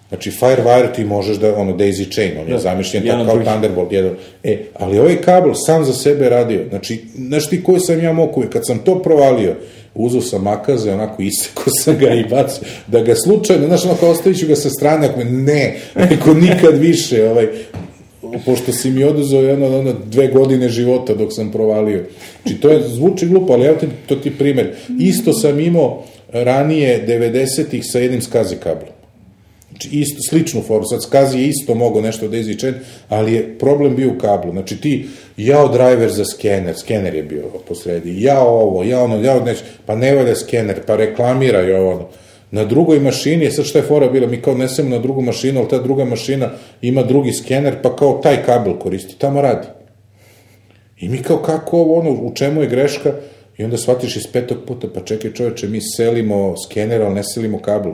[0.09, 3.43] Znači, Firewire ti možeš da, ono, daisy chain, on je Da, zamišljen tako kao.
[3.45, 4.13] Thunderbolt jedan.
[4.43, 6.65] E, ali ovaj kabel sam za sebe radio.
[6.69, 9.55] Znači, znaš ti koji sam ja moku, kad sam to provalio,
[9.95, 14.39] uzao sam makaze, onako isekao sam ga i bacio, da ga slučajno, znaš, onako ostavit
[14.39, 15.77] ću ga sa strane, ako me, ne,
[16.11, 17.49] neko nikad više, ovaj,
[18.45, 22.05] pošto si mi oduzeo jedno, ono, dve godine života dok sam provalio.
[22.43, 24.75] Znači, to je, zvuči glupo, ali evo ti, to ti primer.
[24.99, 28.99] Isto sam imao ranije 90-ih sa jednim skazi kablom.
[29.71, 32.75] Znači, isto, sličnu foru, sad Skazi je isto mogao nešto da izvičen,
[33.09, 34.53] ali je problem bio u kablu.
[34.53, 39.45] Znači, ti, jao driver za skener, skener je bio posredi, ja ovo, ja ono, ja
[39.45, 42.09] neć, pa ne valja skener, pa reklamira i ovo, ono.
[42.51, 45.69] Na drugoj mašini, sad šta je fora bila, mi kao nesemo na drugu mašinu, ali
[45.69, 46.51] ta druga mašina
[46.83, 49.67] ima drugi skener, pa kao taj kabel koristi, tamo radi.
[51.01, 53.13] I mi kao kako ovo, ono, u čemu je greška?
[53.59, 57.59] I onda shvatiš iz petog puta, pa čekaj čoveče, mi selimo skener, ali ne selimo
[57.59, 57.93] kabel.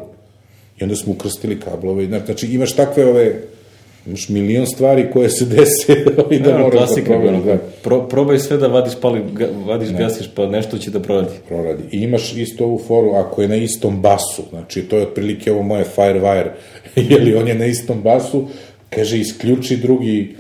[0.78, 2.06] I onda smo ukrstili kablove.
[2.26, 3.42] znači imaš takve ove,
[4.06, 5.92] imaš milion stvari koje se dese
[6.30, 9.22] i da Da, moraš da klasika, proveriš, ono, da pro, probaj sve da vadiš, pali,
[9.32, 11.28] ga, vadiš, gasiš, pa nešto će da proradi.
[11.48, 11.82] proradi.
[11.92, 15.62] I imaš isto ovu foru, ako je na istom basu, znači to je otprilike ovo
[15.62, 16.50] moje Firewire,
[17.10, 18.44] jeli on je na istom basu,
[18.90, 20.34] kaže isključi drugi,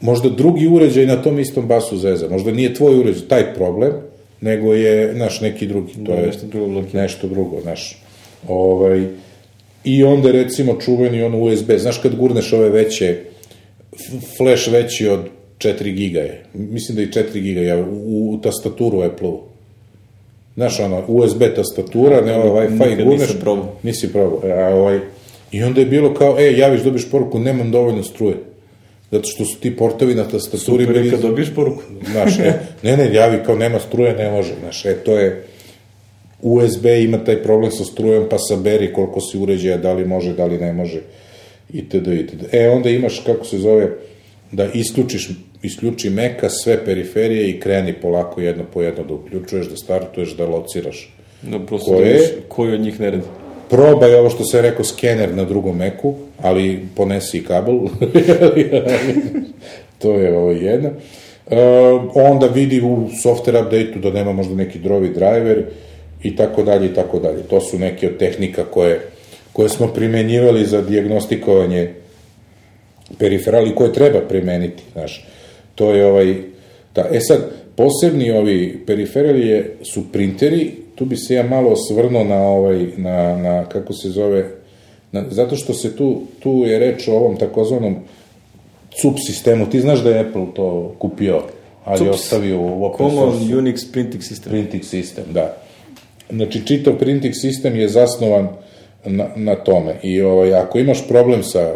[0.00, 3.92] možda drugi uređaj na tom istom basu zeza, možda nije tvoj uređaj taj problem,
[4.40, 7.02] nego je, naš, neki drugi, to Da, je nešto drugo blokira.
[7.02, 8.02] nešto drugo, znaš.
[8.48, 9.06] Ovaj,
[9.84, 13.16] I onda recimo čuveni on USB, znaš kad gurneš ove veće,
[14.36, 15.20] flash veći od
[15.58, 19.40] 4 giga je, mislim da i 4 giga je, u, u tastaturu Apple-u.
[20.54, 23.76] Znaš, ono, USB tastatura, ne ovaj Wi-Fi, gurneš, nisam probao.
[23.82, 25.00] nisi probao, e, a ovaj,
[25.52, 28.36] i onda je bilo kao, e, javiš, dobiš poruku, nemam dovoljno struje.
[29.10, 31.82] Zato što su ti portovi na tastaturi Super, bili kad dobiješ poruku.
[32.12, 32.52] Znaš, e,
[32.82, 35.44] ne, ne, javi kao nema struje, ne može, znaš, e, to je,
[36.42, 40.44] USB ima taj problem sa strujom, pa saberi koliko si uređaja, da li može, da
[40.44, 41.00] li ne može,
[41.72, 42.06] itd.
[42.06, 42.44] itd.
[42.52, 43.90] E, onda imaš, kako se zove,
[44.52, 45.30] da isključiš,
[45.62, 50.46] isključi meka sve periferije i kreni polako jedno po jedno da uključuješ, da startuješ, da
[50.46, 51.14] lociraš.
[51.42, 52.18] Da, prosto Koje?
[52.18, 53.22] da koji od njih ne radi.
[53.70, 57.78] Probaj ovo što se rekao skener na drugom meku, ali ponesi i kabel.
[60.02, 60.90] to je ovo jedna.
[61.50, 61.56] E,
[62.14, 65.64] onda vidi u software update-u da nema možda neki drovi driver
[66.22, 67.42] i tako dalje i tako dalje.
[67.42, 69.00] To su neke od tehnika koje,
[69.52, 71.94] koje smo primenjivali za diagnostikovanje
[73.18, 75.26] periferali koje treba primeniti, znaš.
[75.74, 76.34] To je ovaj,
[76.94, 82.24] da, e sad, posebni ovi periferali je, su printeri, tu bi se ja malo osvrnuo
[82.24, 84.50] na ovaj, na, na kako se zove,
[85.12, 87.96] na, zato što se tu, tu je reč o ovom takozvanom
[89.00, 91.42] CUP sistemu, ti znaš da je Apple to kupio,
[91.84, 94.48] ali CUPS, ostavio u open Common Unix Printing System.
[94.48, 95.56] printing sistem, da.
[96.32, 98.48] Znači, čitav printing sistem je zasnovan
[99.04, 99.94] na, na tome.
[100.02, 101.74] I ovaj, ako imaš problem sa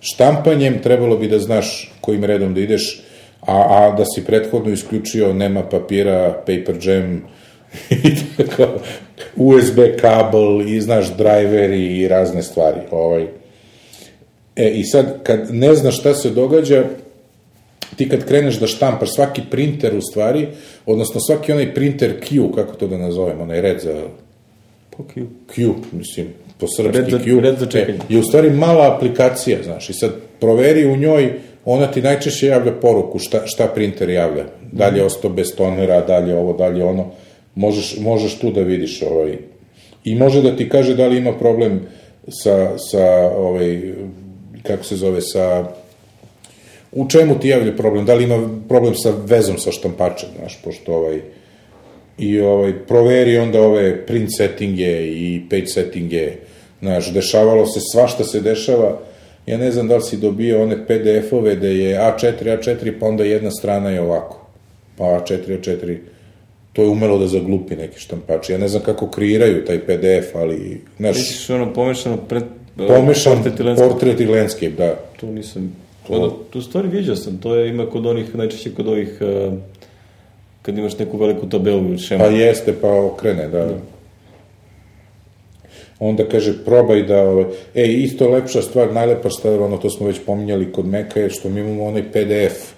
[0.00, 3.02] štampanjem, trebalo bi da znaš kojim redom da ideš,
[3.40, 7.22] a, a da si prethodno isključio nema papira, paper jam,
[7.90, 8.72] i tako,
[9.36, 12.80] USB kabel i znaš driver i razne stvari.
[12.90, 13.26] Ovaj.
[14.56, 16.84] E, i sad, kad ne znaš šta se događa,
[17.96, 20.48] ti kad kreneš da štampaš svaki printer u stvari,
[20.86, 24.02] odnosno svaki onaj printer Q, kako to da nazovem, onaj red za
[24.96, 25.26] Pokiju.
[25.46, 26.26] Q, mislim,
[26.58, 27.98] po srpski Red za- Q, red za čekanje.
[27.98, 30.10] e, je u stvari mala aplikacija, znaš, i sad
[30.40, 31.32] proveri u njoj,
[31.64, 34.44] ona ti najčešće javlja poruku šta, šta printer javlja.
[34.72, 37.10] Da li je ostao bez tonera, da li je ovo, da li je ono.
[37.54, 39.38] Možeš, možeš tu da vidiš ovaj,
[40.04, 41.80] i može da ti kaže da li ima problem
[42.28, 43.04] sa, sa
[43.36, 43.92] ovaj,
[44.62, 45.64] kako se zove, sa
[46.92, 50.94] u čemu ti javlja problem, da li ima problem sa vezom sa štampačem, znaš, pošto
[50.94, 51.20] ovaj,
[52.18, 56.32] i ovaj, proveri onda ove print settinge i page settinge,
[56.80, 58.98] znaš, dešavalo se, svašta se dešava,
[59.46, 63.24] ja ne znam da li si dobio one PDF-ove da je A4, A4, pa onda
[63.24, 64.46] jedna strana je ovako,
[64.96, 65.96] pa A4, A4,
[66.72, 70.80] to je umelo da zaglupi neki štampači, ja ne znam kako kreiraju taj PDF, ali,
[70.98, 72.42] znaš, Misliš ono pomešano pred...
[72.76, 73.90] pomešan portret i landscape?
[73.90, 74.94] portret i landscape, da.
[75.20, 75.76] To nisam...
[76.06, 76.38] To...
[76.50, 79.54] tu stvari viđao sam, to je ima kod onih, najčešće kod ovih, uh,
[80.62, 82.24] kad imaš neku veliku tabelu ili šemu.
[82.24, 83.68] Pa jeste, pa okrene, da.
[85.98, 90.20] Onda kaže, probaj da, ovaj, e, isto lepša stvar, najlepa stvar, ono, to smo već
[90.26, 92.72] pominjali kod Meka, je što mi imamo onaj PDF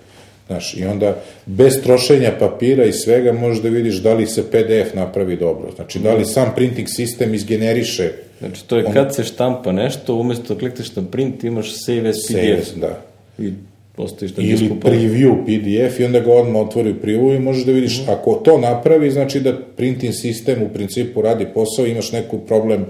[0.47, 4.95] Znaš, i onda bez trošenja papira i svega možeš da vidiš da li se PDF
[4.95, 5.71] napravi dobro.
[5.77, 10.55] Znači, da li sam printing sistem izgeneriše Znači, to je kad se štampa nešto, umjesto
[10.55, 12.75] da klikneš na print, imaš save as save, PDF.
[12.75, 13.14] da.
[13.39, 13.53] I
[13.93, 17.65] postojiš na Ili pa- preview PDF i onda ga odmah otvori u preview i možeš
[17.65, 18.11] da vidiš, Mhm.
[18.11, 22.87] ako to napravi, znači da printing sistem u principu radi posao, imaš neku problem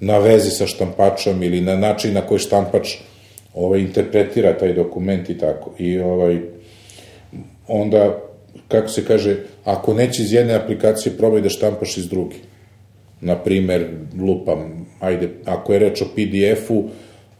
[0.00, 2.88] na vezi sa štampačom ili na način na koji štampač
[3.54, 5.72] ovaj, interpretira taj dokument i tako.
[5.78, 6.38] I ovaj,
[7.68, 8.18] onda,
[8.68, 12.36] kako se kaže, ako neće iz jedne aplikacije, probaj da štampaš iz druge.
[13.20, 13.86] Na primer,
[14.18, 16.84] lupam, ajde, ako je reč o PDF-u,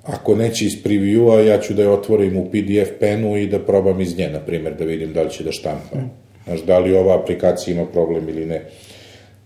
[0.06, 4.00] ako neće iz preview-a, ja ću da je otvorim u PDF penu i da probam
[4.00, 5.96] iz nje, na primer, da vidim da li će da štampa.
[6.44, 8.62] Znaš, da li ova aplikacija ima problem ili ne.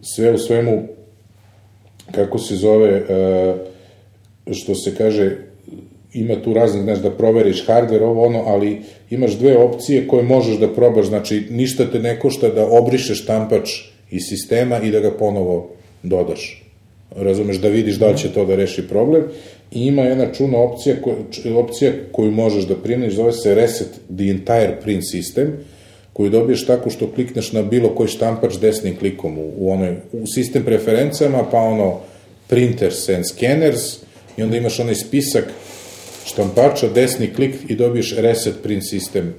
[0.01, 0.83] Sve u svemu,
[2.13, 3.55] kako se zove, e,
[4.53, 5.37] što se kaže,
[6.13, 10.59] ima tu raznih, znaš, da proveriš hardware, ovo ono, ali imaš dve opcije koje možeš
[10.59, 13.71] da probaš, znači ništa te ne košta da obrišeš štampač
[14.11, 15.71] iz sistema i da ga ponovo
[16.03, 16.65] dodaš.
[17.17, 19.25] Razumeš, da vidiš da li će to da reši problem.
[19.73, 21.15] I ima jedna čuna opcija, ko,
[21.57, 25.47] opcija koju možeš da primjeniš, zove se Reset the Entire Print System,
[26.13, 30.27] koju dobiješ tako što klikneš na bilo koji štampač desnim klikom u, u, onoj, u
[30.27, 31.99] sistem preferencama, pa ono
[32.47, 33.97] printers and scanners,
[34.37, 35.45] i onda imaš onaj spisak
[36.25, 39.35] štampača, desni klik i dobiješ reset print sistem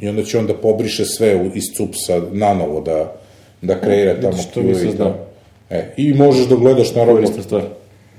[0.00, 3.20] i onda će onda pobriše sve u- iz cupsa nanovo da,
[3.62, 5.08] da kreira tamo vidiš, to Q-e nisam i znao.
[5.08, 5.24] tamo.
[5.70, 7.62] E, I možeš da gledaš naravno Korisna stvar.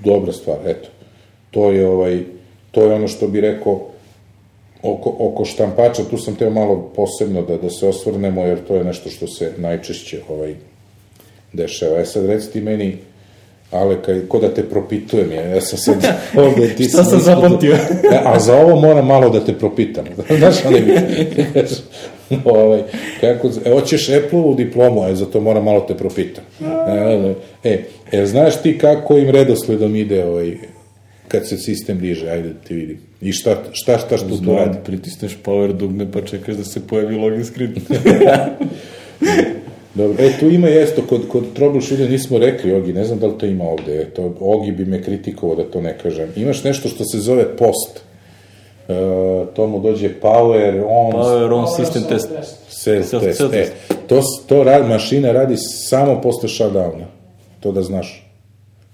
[0.04, 0.90] dobra stvar, eto.
[1.54, 2.20] To je ovaj
[2.74, 3.88] to je ono što bi rekao
[4.82, 8.84] oko, oko štampača, tu sam teo malo posebno da, da se osvrnemo, jer to je
[8.84, 10.56] nešto što se najčešće ovaj,
[11.54, 12.00] dešava.
[12.00, 12.98] E sad, reci ti meni,
[13.72, 15.96] Ale, kaj, ko da te propitujem, ja, ja sam sad
[16.46, 17.74] ovde, ti Šta sam zapamtio?
[17.74, 20.06] E, a za ovo moram malo da te propitam.
[20.40, 20.94] Znaš, ali mi,
[22.46, 22.84] ovaj,
[23.22, 26.44] kako, e, hoćeš Apple-ovu diplomu, e, za to moram malo te propitam.
[26.88, 30.58] E, e, e, znaš ti kako im redosledom ide ovaj,
[31.34, 32.98] kad se sistem diže, ajde da ti vidim.
[33.22, 34.78] I šta, šta, šta, šta tu Znam, radi?
[34.86, 37.74] pritisneš power dugme pa čekaš da se pojavi login screen.
[39.96, 43.38] Dobro, e, tu ima jesto, kod, kod troubleshootinga nismo rekli, Ogi, ne znam da li
[43.38, 46.30] to ima ovde, e, to, Ogi bi me kritikovao da to ne kažem.
[46.36, 48.00] Imaš nešto što se zove post.
[48.88, 48.94] E,
[49.56, 52.30] to mu dođe power on, Power on Power system self test.
[52.30, 52.58] test.
[52.70, 53.38] self self- test.
[53.38, 53.74] self E, test.
[54.08, 57.06] to, to rad, mašina radi samo posle shutdowna,
[57.60, 58.23] to da znaš.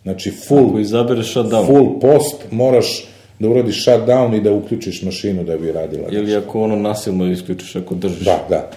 [0.03, 1.65] Znači, full, Ako izabereš shutdown.
[1.65, 3.07] full post moraš
[3.39, 6.07] da uradiš shutdown i da uključiš mašinu da bi radila.
[6.11, 8.25] Ili ako ono nasilno isključiš, ako držiš.
[8.25, 8.69] Da, da.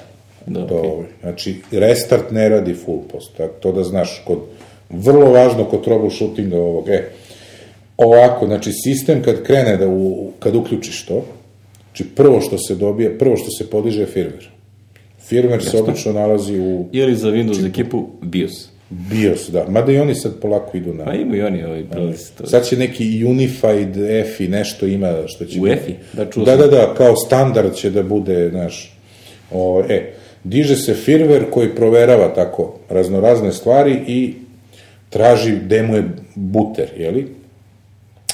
[0.47, 4.39] Da, to, ovaj, Znači, restart ne radi full post, tako, to da znaš, kod,
[4.91, 7.09] vrlo važno kod troubleshootinga ovog, e,
[7.97, 11.25] ovako, znači, sistem kad krene da, u, kad uključiš to,
[11.85, 14.49] znači, prvo što se dobije, prvo što se podiže je firmware.
[15.31, 18.72] Firmware se obično nalazi u Ili za Windows ekipu BIOS.
[18.93, 21.05] BIOS, da, mada i oni sad polako idu na...
[21.05, 22.47] Pa imaju oni ovaj prelazi to.
[22.47, 25.61] Sad će neki Unified EFI nešto ima što će...
[25.61, 25.95] UEFI?
[26.13, 28.97] Da, čuo da, da, da, kao standard će da bude, znaš,
[29.51, 30.13] o, e,
[30.45, 34.35] diže se firmware koji proverava tako raznorazne stvari i
[35.11, 37.27] traži gde mu je buter, jeli?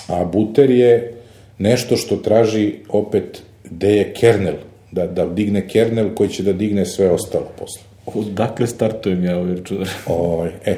[0.08, 1.14] A buter je
[1.58, 4.54] nešto što traži opet gde je kernel,
[4.92, 7.87] da, da digne kernel koji će da digne sve ostalo posle.
[8.14, 9.88] Odakle startujem ja ovaj računar?
[10.06, 10.76] Ovaj, e,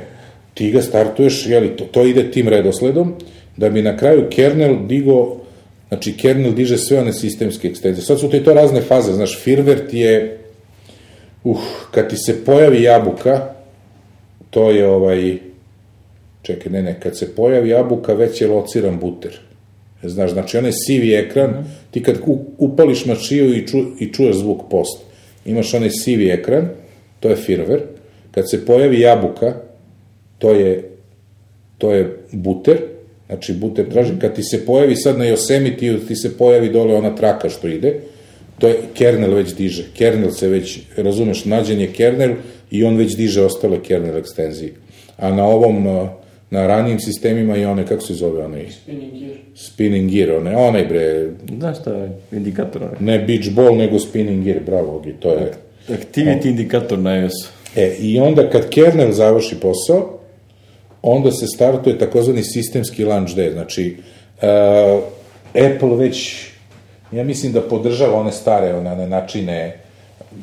[0.55, 3.15] ti ga startuješ, jeli, to, to ide tim redosledom,
[3.57, 5.36] da bi na kraju kernel digo,
[5.89, 8.05] znači kernel diže sve one sistemske ekstenzije.
[8.05, 10.39] Sad su ti to razne faze, znaš, firmware ti je,
[11.44, 13.55] uh, kad ti se pojavi jabuka,
[14.51, 15.39] to je ovaj,
[16.43, 19.39] čekaj, ne, ne, kad se pojavi jabuka, već je lociran buter.
[20.02, 22.19] Znaš, znači onaj sivi ekran, ti kad
[22.59, 25.02] upališ mašiju i, ču, i čuješ zvuk post,
[25.44, 26.69] imaš onaj sivi ekran,
[27.21, 27.81] to je firmware,
[28.31, 29.55] kad se pojavi jabuka,
[30.39, 30.91] to je,
[31.79, 32.77] to je buter,
[33.27, 37.17] znači buter traži, kad ti se pojavi sad na Yosemite, ti se pojavi dole ona
[37.17, 37.95] traka što ide,
[38.59, 42.31] to je kernel već diže, kernel se već, razumeš, nađen je kernel
[42.71, 44.73] i on već diže ostale kernel ekstenzije.
[45.17, 45.85] A na ovom,
[46.51, 49.37] na ranijim sistemima i one, kako se zove onaj, Spinning gear.
[49.55, 51.29] spinning gear, onaj, onaj bre,
[51.59, 52.83] Znaš šta je indikator?
[53.01, 55.53] ne beach ball, nego spinning gear, bravo, Ogi, to je...
[55.89, 57.48] Activity indikator na iOS-u.
[57.77, 60.19] E, i onda kad kernel završi posao,
[61.02, 63.52] onda se startuje takozvani sistemski launch day.
[63.52, 63.97] Znači,
[64.43, 65.02] uh,
[65.48, 66.47] Apple već,
[67.12, 69.81] ja mislim da podržava one stare, one, one načine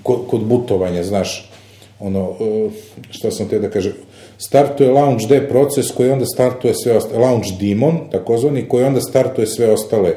[0.04, 1.52] kod, kod butovanja, znaš,
[2.00, 2.72] ono, uh,
[3.10, 3.94] šta sam te da kažem,
[4.38, 9.48] startuje launch day proces koji onda startuje sve ostale, launch daemon, takozvani, koji onda startuje
[9.48, 10.14] sve ostale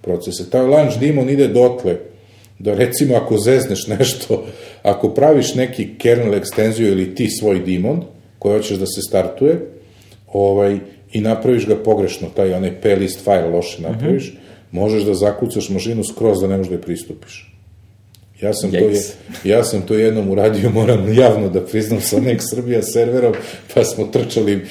[0.00, 0.50] procese.
[0.50, 1.96] Taj launch daemon ide dotle
[2.58, 4.46] da recimo ako zezneš nešto,
[4.82, 8.02] ako praviš neki kernel ekstenziju ili ti svoj daemon,
[8.38, 9.60] koji hoćeš da se startuje,
[10.32, 10.78] ovaj,
[11.12, 14.80] i napraviš ga pogrešno, taj onaj plist file loše napraviš, mm -hmm.
[14.80, 17.54] možeš da zakucaš mašinu skroz da ne možeš da je pristupiš.
[18.42, 19.02] Ja sam, to je,
[19.44, 23.34] ja sam to jednom uradio, moram javno da priznam sa nek Srbija serverom,
[23.74, 24.66] pa smo trčali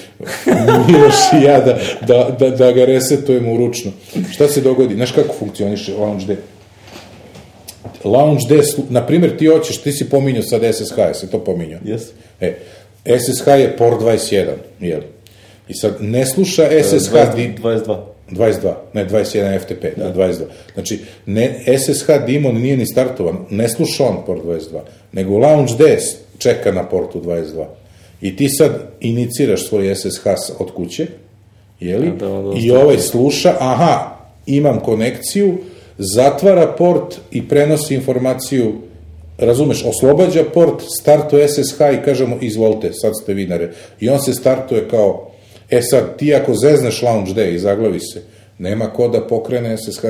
[0.88, 3.92] Miloš i ja da, da, da, da ga resetujemo ručno.
[4.32, 4.96] Šta se dogodi?
[4.96, 5.94] Znaš kako funkcioniše
[8.04, 8.52] LaunchD?
[8.52, 11.80] LaunchD, na primjer, ti hoćeš, ti si pominjao sad SSH, se to pominjao?
[11.86, 12.02] Yes.
[12.42, 12.56] E,
[13.20, 14.46] SSH je port 21,
[14.80, 15.02] jel?
[15.68, 17.14] I sad ne sluša SSH...
[17.14, 17.58] 22.
[17.62, 17.98] 22.
[18.30, 20.34] 22, ne 21 FTP, da, 22.
[20.74, 24.80] Znači, ne, SSH Demon nije ni startovan, ne sluša on port 22,
[25.12, 26.04] nego Launch DS
[26.38, 27.66] čeka na portu 22.
[28.22, 30.26] I ti sad iniciraš svoj SSH
[30.60, 31.08] od kuće,
[31.80, 32.12] jeli?
[32.20, 34.16] Da, da, da, I ovaj sluša, aha,
[34.46, 35.58] imam konekciju,
[35.98, 38.74] zatvara port i prenosi informaciju
[39.38, 43.72] razumeš, oslobađa port, startuje SSH i kažemo, izvolite, sad ste vinare.
[44.00, 45.30] I on se startuje kao
[45.70, 48.22] E sad, ti ako zezneš launch day i zaglavi se,
[48.60, 50.04] nema ko da pokrene SSH.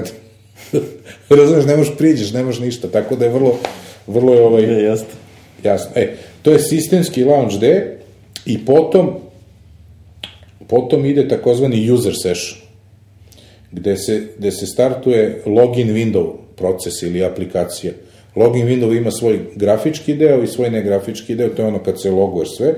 [1.29, 3.57] Razumeš, ne možeš priđeš, ne možeš ništa, tako da je vrlo,
[4.07, 4.63] vrlo je ovaj...
[4.63, 5.07] Je, jasno.
[5.63, 5.91] Jasno.
[5.95, 7.81] E, to je sistemski launch day
[8.45, 9.19] i potom
[10.67, 12.59] potom ide takozvani user session,
[13.73, 17.93] gde se, gde se startuje login window proces ili aplikacija.
[18.35, 22.11] Login window ima svoj grafički deo i svoj negrafički deo, to je ono kad se
[22.11, 22.73] loguješ sve,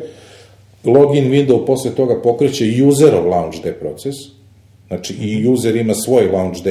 [0.84, 4.16] login window posle toga pokreće userov launchd proces,
[4.88, 6.68] znači i user ima svoj launchd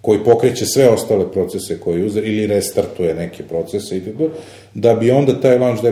[0.00, 4.28] koji pokreće sve ostale procese koje user ili restartuje neke procese i tako,
[4.74, 5.86] da bi onda taj launchd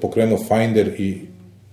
[0.00, 1.18] pokrenuo Finder i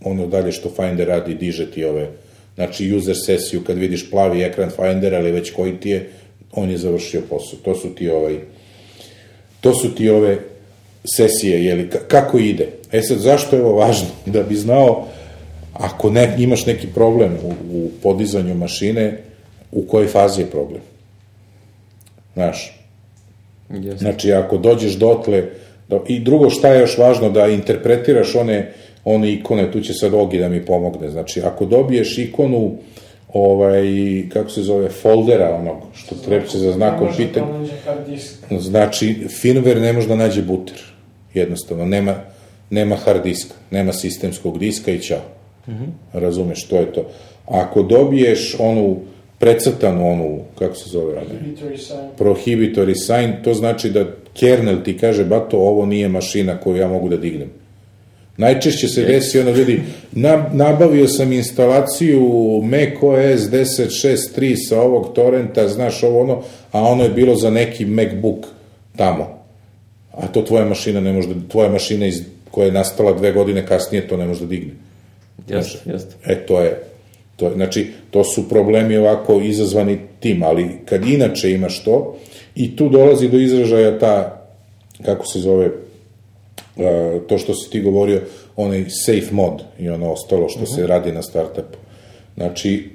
[0.03, 2.07] ono dalje što Finder radi, diže ti ove,
[2.55, 6.09] znači user sesiju, kad vidiš plavi ekran Findera ili već koji ti je,
[6.51, 7.59] on je završio posao.
[7.63, 8.37] To su ti ovaj,
[9.61, 10.37] to su ti ove
[11.05, 12.67] sesije, jeli, kako ide.
[12.91, 14.07] E sad, zašto je ovo važno?
[14.25, 15.07] Da bi znao
[15.73, 19.17] Ako ne, imaš neki problem u, u podizanju mašine,
[19.71, 20.81] u kojoj fazi je problem?
[22.33, 22.79] Znaš?
[23.69, 23.97] Yes.
[23.97, 25.43] Znači, ako dođeš dotle,
[25.89, 28.73] da, i drugo šta je još važno, da interpretiraš one,
[29.05, 32.77] one ikone, tu će sad Ogi da mi pomogne, znači, ako dobiješ ikonu,
[33.33, 33.83] ovaj,
[34.33, 37.47] kako se zove, foldera onog, što trepće za znakom pitanja,
[38.59, 40.81] znači, firmware ne može da nađe buter,
[41.33, 42.15] jednostavno, nema,
[42.69, 45.21] nema hard diska, nema sistemskog diska i čao.
[45.67, 46.19] Mm -hmm.
[46.19, 47.09] Razumeš, to je to.
[47.45, 48.97] Ako dobiješ onu
[49.39, 51.97] precrtanu onu, kako se zove, Prohibitory sign.
[52.17, 57.09] prohibitory sign, to znači da kernel ti kaže, bato, ovo nije mašina koju ja mogu
[57.09, 57.49] da dignem.
[58.37, 59.81] Najčešće se desi, ono, vidi,
[60.51, 62.21] nabavio sam instalaciju
[62.63, 66.41] macOS 10.6.3 sa ovog torrenta, znaš ovo ono,
[66.71, 68.45] a ono je bilo za neki MacBook
[68.95, 69.43] tamo.
[70.11, 73.65] A to tvoja mašina ne može da, tvoja mašina iz, koja je nastala dve godine
[73.65, 74.73] kasnije, to ne može da digne.
[75.47, 76.15] Jeste, jeste.
[76.25, 76.83] E, to je,
[77.35, 82.17] to je, znači, to su problemi ovako izazvani tim, ali kad inače imaš to,
[82.55, 84.45] i tu dolazi do izražaja ta,
[85.05, 85.71] kako se zove,
[87.27, 88.21] to što si ti govorio,
[88.55, 90.75] onaj safe mod i ono ostalo što uh -huh.
[90.75, 90.89] se mhm.
[90.89, 91.77] radi na startupu.
[92.35, 92.89] Znači,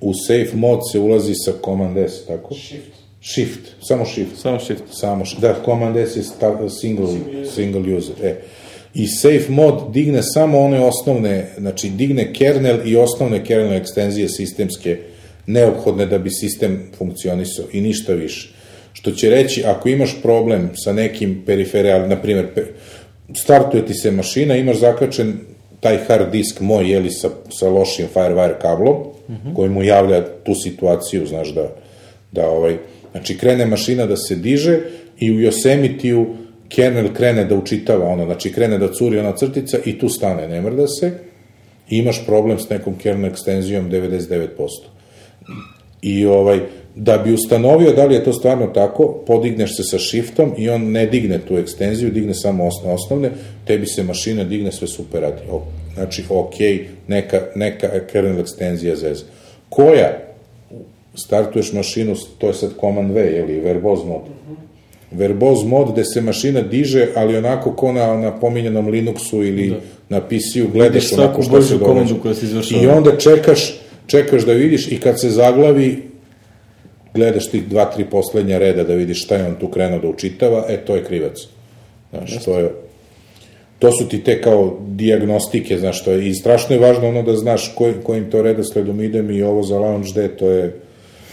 [0.00, 2.54] u safe mod se ulazi sa Command S, tako?
[2.54, 3.00] Shift.
[3.22, 4.40] Shift, samo shift.
[4.40, 4.82] Samo shift.
[4.90, 5.42] Samo shift.
[5.42, 8.14] Da, Command S je single, single, single user.
[8.22, 8.36] E,
[8.94, 14.98] i safe mod digne samo one osnovne, znači digne kernel i osnovne kernel ekstenzije sistemske
[15.46, 18.54] neophodne da bi sistem funkcionisao i ništa više.
[18.92, 22.46] Što će reći, ako imaš problem sa nekim periferijal, na primjer,
[23.34, 25.34] startuje ti se mašina, imaš zakačen
[25.80, 28.96] taj hard disk moj, jeli, sa, sa lošim Firewire kablom,
[29.28, 29.54] mm -hmm.
[29.54, 31.68] koji mu javlja tu situaciju, znaš, da,
[32.32, 32.76] da ovaj,
[33.12, 34.80] znači krene mašina da se diže
[35.18, 36.26] i u Yosemite-u
[36.68, 40.60] kernel krene da učitava ono, znači krene da curi ona crtica i tu stane, ne
[40.60, 41.12] mrda se,
[41.90, 44.46] i imaš problem s nekom kernel ekstenzijom 99%.
[46.02, 46.60] I ovaj,
[46.94, 50.90] da bi ustanovio da li je to stvarno tako, podigneš se sa shiftom i on
[50.90, 53.30] ne digne tu ekstenziju, digne samo osnovne,
[53.64, 55.42] tebi se mašina digne, sve super radi.
[55.94, 56.54] Znači, ok,
[57.08, 59.24] neka, neka kernel ekstenzija zez.
[59.68, 60.18] Koja?
[61.14, 64.22] Startuješ mašinu, to je sad command V, ili verboz mod.
[64.22, 64.70] -hmm
[65.10, 69.76] verboz mod gde se mašina diže, ali onako ko na, na pominjenom Linuxu ili da.
[70.08, 72.14] na PC-u gledaš onako što se događa.
[72.82, 76.02] I onda čekaš, čekaš da vidiš i kad se zaglavi,
[77.14, 80.64] gledaš tih dva, tri poslednja reda da vidiš šta je on tu krenuo da učitava,
[80.68, 81.38] e, to je krivac.
[82.10, 82.44] Znaš, Jeste.
[82.44, 82.70] to je,
[83.78, 87.36] to su ti te kao diagnostike, znaš, to je, i strašno je važno ono da
[87.36, 90.80] znaš koj, kojim to redosledom idem i ovo za Lounge D, to je,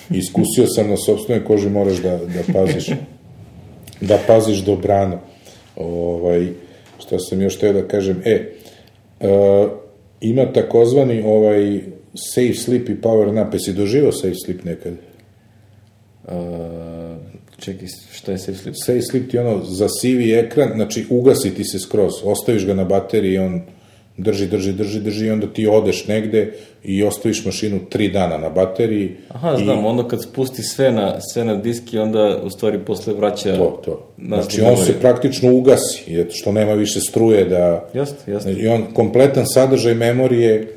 [0.10, 2.90] iskusio sam na sobstvenoj koži, moraš da, da paziš.
[4.02, 5.20] da paziš dobrano.
[5.76, 6.48] Ovaj,
[7.00, 8.52] šta sam još teo da kažem, e,
[9.20, 9.68] e
[10.22, 11.82] ima takozvani ovaj
[12.16, 14.94] safe sleep i power nap, jesi doživao safe sleep nekad?
[16.28, 16.34] Uh,
[17.60, 18.76] čekaj, šta je safe sleep?
[18.86, 23.34] Safe sleep ti ono zasivi ekran, znači ugasi ti se skroz, ostaviš ga na bateriji
[23.34, 23.62] i on
[24.18, 28.50] drži, drži, drži, drži i onda ti odeš negde i ostaviš mašinu tri dana na
[28.50, 29.16] bateriji.
[29.30, 29.64] Aha, i...
[29.64, 33.58] znam, onda kad spusti sve na, sve na disk i onda u stvari posle vraća...
[33.58, 34.08] To, to.
[34.18, 37.90] na Znači on se praktično ugasi, jer što nema više struje da...
[37.94, 38.52] Jeste, jeste.
[38.52, 40.74] I on kompletan sadržaj memorije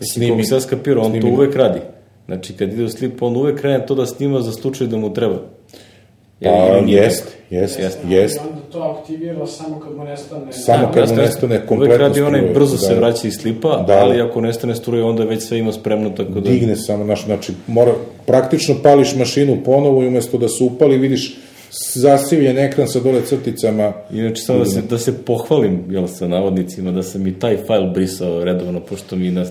[0.00, 0.30] Snimi.
[0.30, 1.24] Kako se ja skapirao, on snimi.
[1.24, 1.80] to uvek radi.
[2.26, 5.14] Znači, kad ide u slip, on uvek krene to da snima za slučaj da mu
[5.14, 5.38] treba.
[6.42, 6.50] Pa,
[6.86, 8.36] jest, jest, jest, jest.
[8.36, 10.52] I onda to aktivira samo kad mu nestane...
[10.52, 13.92] Samo kad mu nestane kompletno Uvek radi onaj, brzo se vraća iz slipa, da.
[13.92, 16.50] ali ako nestane struje, onda već sve ima spremno, tako da...
[16.50, 17.92] Digne samo, znači, mora,
[18.26, 21.36] praktično pališ mašinu ponovo i umesto da se upali, vidiš
[21.94, 23.92] zasivljen ekran sa dole crticama.
[24.12, 27.86] Inače, samo da se, da se pohvalim, jel, sa navodnicima, da sam i taj fajl
[27.94, 29.44] brisao redovno, pošto mi na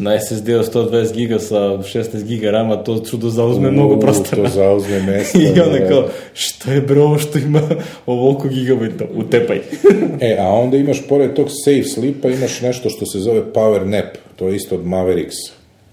[0.00, 4.42] na SSD od 120 giga sa 16 giga rama, to čudo zauzme U, mnogo prostora.
[4.42, 5.38] To zauzme mesta.
[5.38, 7.62] I onda da, kao, šta je bro što ima
[8.06, 9.60] ovoliko gigabajta, utepaj.
[10.30, 14.16] e, a onda imaš, pored tog safe sleepa, imaš nešto što se zove power nap,
[14.36, 15.36] to je isto od Mavericks.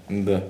[0.09, 0.41] Da.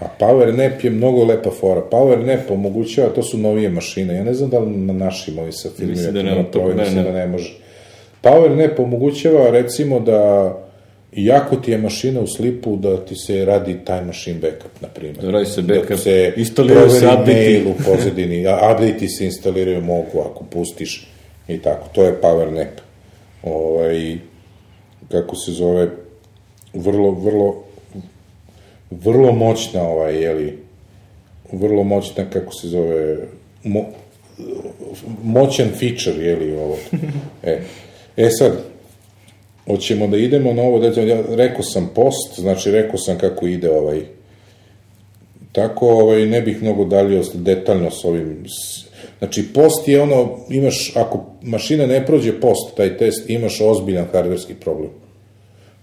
[0.00, 1.80] A Power Nap je mnogo lepa fora.
[1.90, 4.14] Power Nap omogućava, to su novije mašine.
[4.14, 7.02] Ja ne znam da li na našim ovi sa mislim da, nema to, ne, ne.
[7.02, 7.54] da ne može.
[8.22, 10.52] Power Nap omogućava recimo da
[11.16, 15.24] Iako ti je mašina u slipu da ti se radi time machine backup, na primjer.
[15.24, 20.20] Da radi se backup, da se instaliraju se update u pozadini, update se instaliraju mogu
[20.20, 21.08] ako pustiš
[21.48, 21.88] i tako.
[21.92, 22.80] To je power nap.
[23.42, 24.18] Ovaj,
[25.08, 25.88] kako se zove,
[26.74, 27.64] vrlo, vrlo,
[28.90, 30.58] vrlo moćna ovaj, jeli,
[31.52, 33.16] vrlo moćna, kako se zove,
[33.64, 33.84] mo,
[35.22, 36.76] moćan feature, jeli, ovo.
[37.42, 37.60] E,
[38.16, 38.75] e sad,
[39.66, 43.70] Hoćemo da idemo na ovo, da ja rekao sam post, znači rekao sam kako ide
[43.70, 44.00] ovaj.
[45.52, 48.44] Tako ovaj ne bih mnogo dalje detaljno s ovim
[49.18, 54.54] znači post je ono imaš ako mašina ne prođe post taj test imaš ozbiljan hardverski
[54.54, 54.90] problem.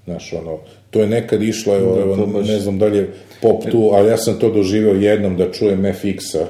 [0.05, 3.89] Znaš, ono, to je nekad išlo, evo, da, ne znam da li je pop tu,
[3.93, 6.45] ali ja sam to doživeo jednom da čujem FX-a,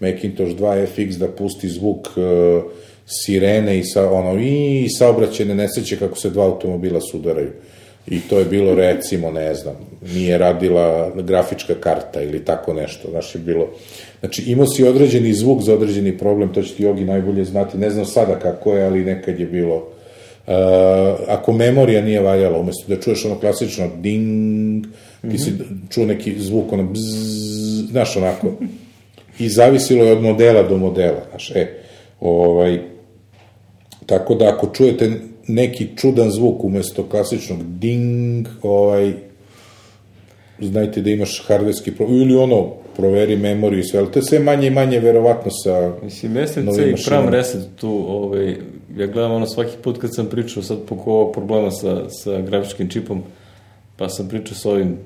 [0.00, 2.62] Macintosh 2 FX da pusti zvuk uh,
[3.06, 7.50] sirene i sa ono i saobraćene nesreće kako se dva automobila sudaraju.
[8.06, 9.74] I to je bilo recimo, ne znam,
[10.14, 13.68] nije radila grafička karta ili tako nešto, znaš je bilo.
[14.20, 17.90] Znači imao si određeni zvuk za određeni problem, to će ti Jogi najbolje znati, ne
[17.90, 19.76] znam sada kako je, ali nekad je bilo.
[20.46, 20.54] Uh,
[21.28, 24.86] ako memorija nije valjala, umesto da čuješ ono klasično ding,
[25.30, 25.52] ti si
[25.90, 28.52] čuo neki zvuk, ono bzzz, znaš onako,
[29.38, 31.66] i zavisilo je od modela do modela, znaš, e,
[32.20, 32.78] ovaj,
[34.12, 35.10] Tako da ako čujete
[35.46, 39.12] neki čudan zvuk umesto klasičnog ding, ovaj,
[40.60, 44.38] znajte da imaš hardverski problem, ili ono, proveri memoriju i sve, ali to je sve
[44.38, 48.56] manje i manje verovatno sa Mislim, SMC i pram reset tu, ovaj,
[48.96, 52.88] ja gledam ono svaki put kad sam pričao sad po ovog problema sa, sa grafičkim
[52.88, 53.22] čipom,
[53.96, 54.96] pa sam pričao sa ovim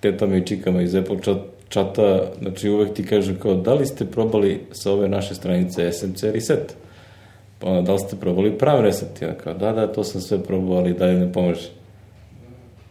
[0.00, 1.38] tetama i čikama iz Apple chat,
[1.68, 6.22] čata, znači uvek ti kažem kao, da li ste probali sa ove naše stranice SMC
[6.22, 6.76] reset?
[7.60, 9.22] Pa da li ste probali pravi reset?
[9.22, 11.68] Ja kao, da, da, to sam sve probao, ali dalje ne pomaže.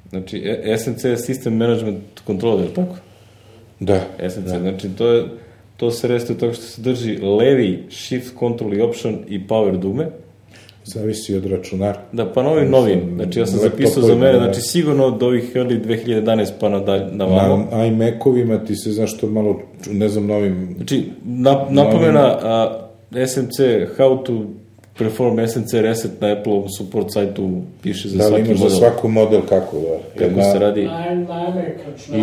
[0.09, 0.43] Znači,
[0.77, 2.95] SNC je System Management Controller, tako?
[3.79, 4.01] Da.
[4.29, 4.59] SNC, da.
[4.59, 5.25] znači, to je,
[5.77, 10.07] to se restuje tako što se drži levi shift, control i option i power dume.
[10.85, 12.01] Zavisi od računara.
[12.11, 14.39] Da, pa na ovim novim, znači ja sam zapisao za mene, da.
[14.39, 17.67] znači sigurno od ovih early 2011 pa na, dalj, na vamo.
[17.71, 20.73] Na iMac-ovima ti se, znaš, to malo, ne znam, novim...
[20.75, 22.37] Znači, na, napomena, novim...
[22.43, 23.59] a, SMC,
[23.97, 24.45] how to
[24.97, 28.63] Perform SNC Reset na Apple support sajtu piše za da, svaki model.
[28.63, 30.19] Da, za svaku model kako, da.
[30.19, 30.89] Kako na, se radi.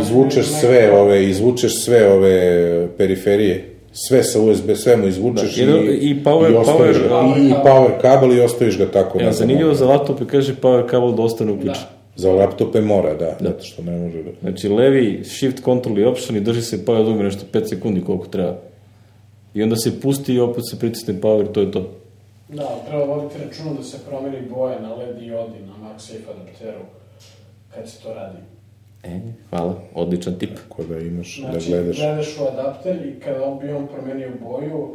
[0.01, 6.11] Izvučeš sve ove, izvučeš sve ove periferije sve sa USB, sve mu izvučeš da, i,
[6.11, 9.21] i, power, i, power, ga, i, i power kabel i ostaviš ga tako.
[9.21, 11.83] Ja, zanimljivo za laptope kaže power kabel da ostane uključen.
[11.83, 11.97] Da.
[12.17, 13.51] Za laptope mora, da, da.
[13.51, 14.31] zato što ne može da...
[14.41, 18.27] Znači, levi, shift, control i option i drži se power dume nešto 5 sekundi koliko
[18.27, 18.59] treba.
[19.57, 21.93] I onda se pusti i opet se pritisne power, to je to.
[22.49, 26.85] Da, treba voditi računa da se promeni boje na LED diodi na MagSafe adapteru
[27.74, 28.39] kad se to radi.
[29.03, 29.20] E,
[29.51, 30.51] hvala, odličan tip.
[30.57, 31.97] Tako da imaš, da znači, da gledaš.
[31.97, 34.89] gledaš u adapter i kada bi on promenio boju,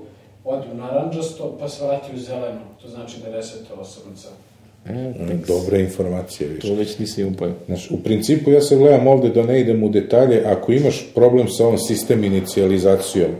[0.45, 2.61] odi u naranđasto, pa se vrati u zeleno.
[2.81, 4.29] To znači da je resetova srca.
[4.85, 5.13] E,
[5.47, 6.67] Dobra informacija, više.
[6.67, 7.55] To već nisi imao pojem.
[7.65, 11.47] Znači, u principu ja se gledam ovde da ne idem u detalje, ako imaš problem
[11.47, 13.31] sa ovom sistem inicijalizacijom,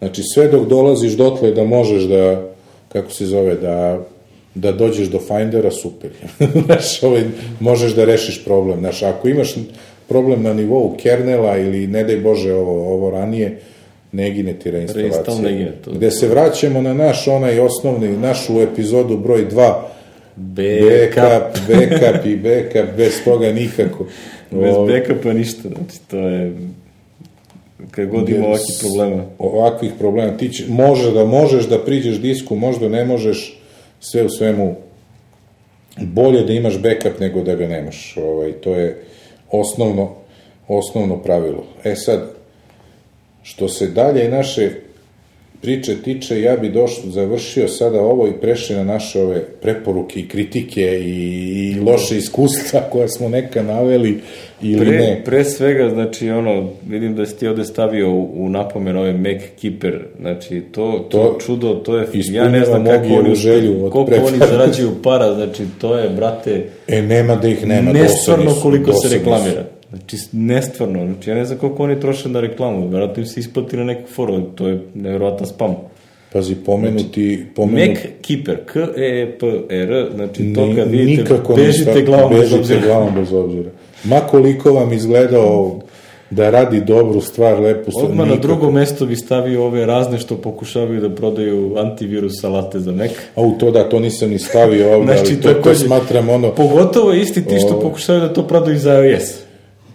[0.00, 2.42] znači sve dok dolaziš dotle da možeš da
[2.88, 3.98] kako se zove, da,
[4.54, 6.10] da dođeš do Findera, super.
[6.66, 7.22] znaš, ovaj,
[7.60, 8.78] možeš da rešiš problem.
[8.80, 9.54] Znaš, ako imaš
[10.08, 13.58] problem na nivou kernela ili, ne daj Bože, ovo, ovo ranije,
[14.12, 15.22] ne gine ti reinstalacija.
[15.84, 19.74] To- Gde se vraćamo na naš onaj osnovni, našu epizodu broj 2,
[20.36, 21.68] Backup.
[21.68, 24.06] backup, i backup, bez toga nikako.
[24.50, 26.52] Bez Ovo- backupa ništa, znači to je...
[27.90, 29.24] Kad god ima ovakvih problema.
[29.38, 30.36] ovakvih problema.
[30.36, 33.60] Ti će, može da možeš da priđeš disku, možda ne možeš,
[34.00, 34.74] sve u svemu
[35.96, 38.16] bolje da imaš backup nego da ga nemaš.
[38.16, 39.04] Ovaj, to je
[39.50, 40.14] osnovno,
[40.68, 41.64] osnovno pravilo.
[41.84, 42.30] E sad,
[43.42, 44.70] što se dalje naše
[45.62, 50.28] priče tiče, ja bi došao, završio sada ovo i prešli na naše ove preporuke i
[50.28, 51.10] kritike i,
[51.70, 54.20] i loše iskustva koja smo neka naveli
[54.62, 55.22] ili Pre, ne.
[55.24, 59.42] pre svega, znači, ono, vidim da si ti ovde stavio u, u napomen ovaj Mac
[59.60, 63.92] Keeper, znači, to, to, To čudo, to je, ja ne znam kako oni, želju od
[63.92, 64.46] koliko oni prepada.
[64.48, 67.92] zarađuju para, znači, to je, brate, E, nema da ih nema.
[67.92, 69.64] nestvarno koliko se dosadni reklamira.
[69.90, 73.76] Znači, nestvarno, znači, ja ne znam koliko oni troše na reklamu, vjerojatno im se isplati
[73.76, 75.76] na neku foru, to je nevjerovatan spam.
[76.32, 77.46] Pazi, pomenuti...
[77.56, 82.80] pomenut, Mac Keeper, K-E-P-R, znači, to kad vidite, nikako bežite glavom bez bežite obzira.
[82.86, 83.70] glavom bez obzira.
[84.04, 85.80] Ma koliko vam izgledao
[86.30, 88.04] da radi dobru stvar, lepu stvar.
[88.04, 92.92] Odmah na drugo mesto bi stavio ove razne što pokušavaju da prodaju antivirus salate za
[92.92, 93.10] Mac.
[93.34, 96.54] A u to da, to nisam ni stavio ovde, Znači, ali to, to smatram ono...
[96.54, 97.80] Pogotovo isti ti što Ovo.
[97.80, 99.49] pokušavaju da to prodaju za iOS.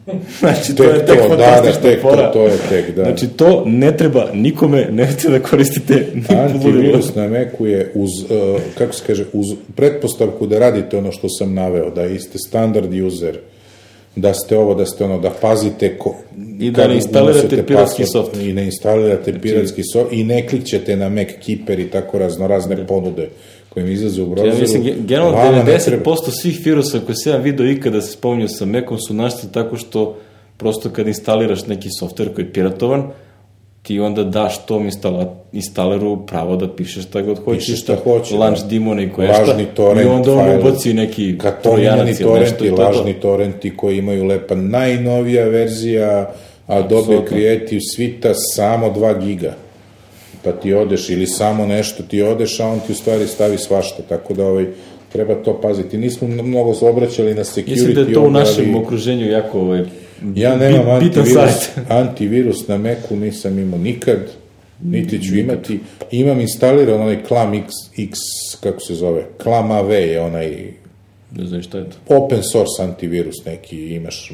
[0.40, 2.32] Znači, to Tek je tek to, da, da, fantastična tek to, fora.
[2.32, 3.04] to je tek, da.
[3.04, 6.08] Znači, to ne treba nikome, nemojte da koristite.
[6.54, 9.46] Antivirus na Macu je uz, uh, kako se kaže, uz
[9.76, 13.38] pretpostavku da radite ono što sam naveo, da ste standard user,
[14.16, 16.16] da ste ovo, da ste ono, da pazite ko,
[16.60, 18.04] I da ne instalirate piratski.
[18.06, 22.48] Znači- I ne instalirate piratski softver i ne klikćete na Mac Keeper i tako razno
[22.48, 23.30] razne ponude
[23.76, 24.48] koje mi izlaze u browseru.
[24.48, 26.14] Ja mislim, ge- generalno Vama ne 90% treba.
[26.32, 30.18] svih virusa koje se ja vidio ikada se spominju sa Macom su nastali tako što
[30.58, 33.04] prosto kad instaliraš neki softver koji je piratovan,
[33.82, 37.66] ti onda daš tom instala, instaleru pravo da pišeš šta god hoćeš.
[37.66, 38.68] Piše šta hoće, Launch da.
[38.68, 42.66] demon i koje Lažni torrent I onda on ubaci neki trojanac ili nešto.
[42.66, 46.34] to lažni torrenti koji imaju lepa najnovija verzija
[46.68, 47.28] Adobe Apsolutno.
[47.28, 49.54] Creative Suite samo 2 giga.
[50.46, 54.04] Pa ti odeš ili samo nešto ti odeš, a on ti u stvari stavi svašta,
[54.10, 54.66] tako da ovaj,
[55.12, 55.98] treba to paziti.
[55.98, 57.70] Nismo mnogo se obraćali na security.
[57.70, 59.84] Mislim da je to u našem ali okruženju jako ovaj,
[60.36, 61.70] Ja nemam antivirus,
[62.02, 64.20] antivirus na Macu, nisam imao nikad,
[64.84, 65.80] niti ću imati.
[66.12, 67.68] Imam instaliran onaj Clam X,
[67.98, 68.18] X
[68.64, 70.74] kako se zove, Clam AV je onaj
[71.32, 72.16] Ne znam šta je to.
[72.16, 74.32] open source antivirus neki, imaš,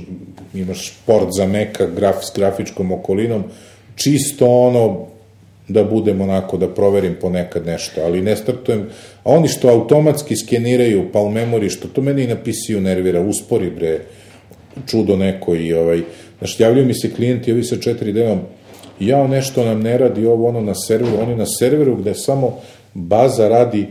[0.53, 3.43] imaš port za Maca graf, s grafičkom okolinom,
[3.95, 5.10] čisto ono
[5.67, 8.89] da budem onako, da proverim ponekad nešto, ali ne startujem,
[9.23, 13.21] a oni što automatski skeniraju, pa u memori, što to meni i na PC-u nervira,
[13.21, 13.99] uspori bre,
[14.87, 16.01] čudo neko i ovaj,
[16.39, 18.39] znaš, javljaju mi se klijenti, ovi sa 4D-om,
[18.99, 22.57] jao nešto nam ne radi ovo ono na serveru, oni na serveru gde samo
[22.93, 23.87] baza radi,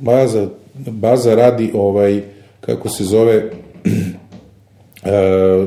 [0.00, 2.20] baza, baza radi ovaj,
[2.60, 3.34] kako se zove,
[5.04, 5.66] e,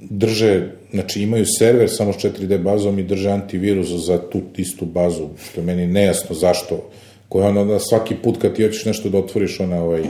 [0.00, 5.28] drže, znači imaju server samo s 4D bazom i drže antivirus za tu istu bazu,
[5.50, 6.90] što je meni nejasno zašto,
[7.28, 10.02] koja ono da svaki put kad ti hoćeš nešto da otvoriš, ona ovaj,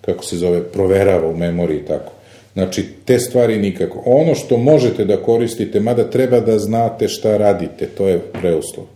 [0.00, 2.12] kako se zove, proverava u memoriji i tako.
[2.54, 4.02] Znači, te stvari nikako.
[4.06, 8.86] Ono što možete da koristite, mada treba da znate šta radite, to je preuslov,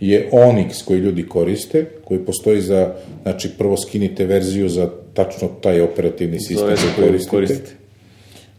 [0.00, 5.80] je Onyx koji ljudi koriste, koji postoji za, znači, prvo skinite verziju za tačno taj
[5.80, 7.70] operativni sistem koji koristite koristite.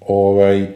[0.07, 0.67] ovaj,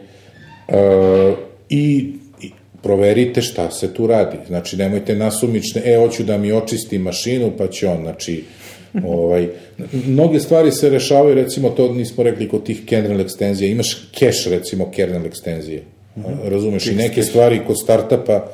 [1.68, 2.12] i,
[2.42, 2.50] i
[2.82, 4.36] proverite šta se tu radi.
[4.46, 8.44] Znači, nemojte nasumične, e, hoću da mi očisti mašinu, pa će on, znači,
[9.06, 9.48] ovaj,
[10.06, 14.90] mnoge stvari se rešavaju, recimo, to nismo rekli kod tih kernel ekstenzija, imaš cache, recimo,
[14.90, 15.82] kernel ekstenzije.
[16.44, 18.46] Razumeš, i neke stvari kod startapa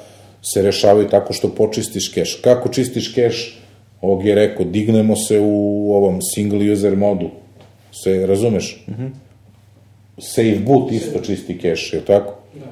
[0.42, 2.42] se rešavaju tako što počistiš cache.
[2.42, 3.60] Kako čistiš cache?
[4.00, 7.30] Ovog je rekao, dignemo se u ovom single user modu.
[7.92, 8.84] Se, razumeš?
[8.86, 9.29] Save
[10.66, 12.34] boot isto čisti keš, je tako?
[12.54, 12.66] Da.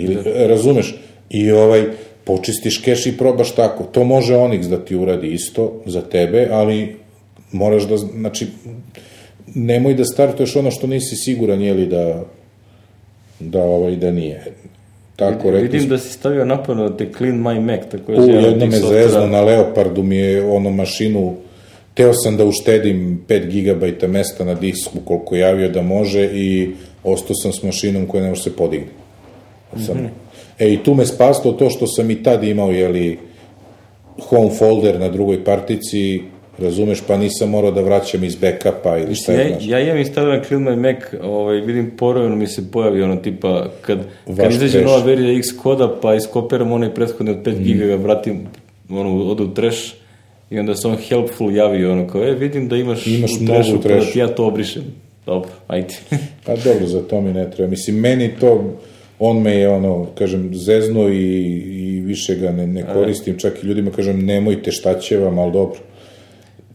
[0.00, 0.16] Ili,
[0.46, 0.94] razumeš?
[1.30, 1.84] I ovaj,
[2.24, 3.84] počistiš keš i probaš tako.
[3.84, 6.96] To može Onyx da ti uradi isto za tebe, ali
[7.52, 8.46] moraš da, znači,
[9.54, 12.24] nemoj da startuješ ono što nisi siguran, je li da,
[13.40, 14.44] da, ovaj, da nije.
[15.16, 18.20] Tako, rekli Vidim da si stavio napadno da te Clean My Mac, takođe.
[18.20, 21.36] U, jedan od jedno me zezno na Leopardu mi je ono mašinu,
[21.98, 22.98] teo sam da uštedim
[23.28, 23.46] 5
[23.98, 26.70] GB mesta na disku koliko je javio da može i
[27.04, 28.86] ostao sam s mašinom koja ne može se podigne.
[29.76, 30.10] Sam,
[30.58, 33.18] E, i tu me spaslo to što sam i tad imao, jeli,
[34.20, 36.20] home folder na drugoj partici,
[36.58, 39.66] razumeš, pa nisam morao da vraćam iz backupa ili šta Ja, je, znaš.
[39.66, 43.98] ja imam instaliran Kill My Mac, ovaj, vidim porojeno mi se pojavi ono tipa, kad,
[44.26, 44.86] kad Vaš izađe trash.
[44.86, 47.62] nova verzija X koda, pa iskopiram onaj prethodni od 5 Mhm.
[47.62, 48.40] giga, ga vratim,
[48.90, 49.78] ono, ode u trash,
[50.50, 53.76] i onda se on helpful javi, ono, kao, e, vidim da imaš, Imaš u trashu,
[53.76, 54.82] u pa da ja to obrišem.
[55.26, 55.94] Dobro, ajde.
[56.46, 57.70] Pa dobro, za to mi ne treba.
[57.70, 58.74] Mislim, meni to,
[59.18, 63.66] on me je, ono, kažem, zezno i, i više ga ne, ne koristim, čak i
[63.66, 65.78] ljudima kažem, nemojte šta će vam, ali dobro.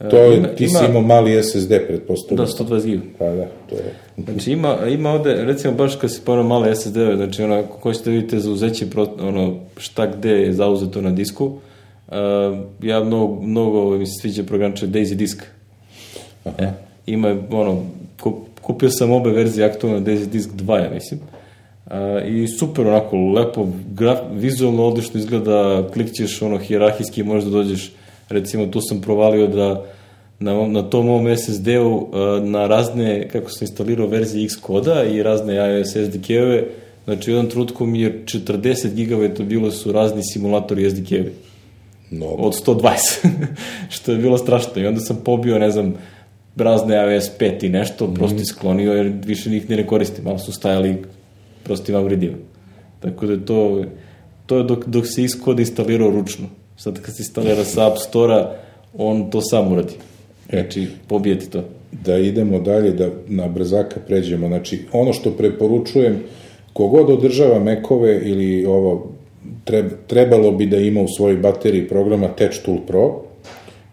[0.09, 2.45] To je, ima- ti si ima- imao mali SSD, pretpostavljam.
[2.45, 3.01] da, 120 giga.
[3.19, 3.93] Pa da, to je.
[4.25, 8.09] Znači ima, ima ovde, recimo baš kad si ponao male SSD-ove, znači ono, ako hoćete
[8.09, 11.57] da vidite zauzeće, pro, ono, šta gde je zauzeto na disku,
[12.81, 15.43] ja mnogo, mnogo mi se sviđa programče Daisy Disk.
[16.45, 16.71] E,
[17.05, 17.83] ima, ono,
[18.21, 21.19] kup, kupio sam obe verzije aktualno Daisy Disk 2, ja mislim.
[21.85, 21.93] Uh,
[22.27, 27.91] I super, onako, lepo, graf, vizualno odlično izgleda, klikćeš, ono, hijerarhijski možda dođeš,
[28.29, 29.85] recimo, tu sam provalio da
[30.39, 32.09] na, na tom mom SSD-u uh,
[32.43, 36.63] na razne, kako sam instalirao verzije X koda i razne iOS SDK-ove,
[37.05, 41.31] znači u jednom trutku mi je 40 GB bilo su razni simulatori SDK-evi
[42.13, 42.43] Mnogo.
[42.43, 43.27] od 120,
[43.89, 44.81] što je bilo strašno.
[44.81, 45.93] I onda sam pobio, ne znam,
[46.55, 48.13] razne iOS 5 i nešto, Mhm.
[48.13, 50.95] prosto isklonio jer više njih ne koristim, ali su stajali
[51.63, 52.37] prostim avridima.
[52.99, 53.83] Tako da to,
[54.45, 56.47] to je dok, dok se Xcode instalirao ručno.
[56.77, 58.55] Sad kad se instalira sa App Store-a,
[58.93, 59.93] on to sam uradi.
[60.49, 61.63] Znači, pobijeti to.
[62.05, 64.47] da idemo dalje, da na brzaka pređemo.
[64.47, 66.19] Znači, ono što preporučujem,
[66.73, 69.12] kogod održava mekove ili ovo,
[70.07, 73.21] trebalo bi da ima u svojoj bateriji programa Touch Tool Pro.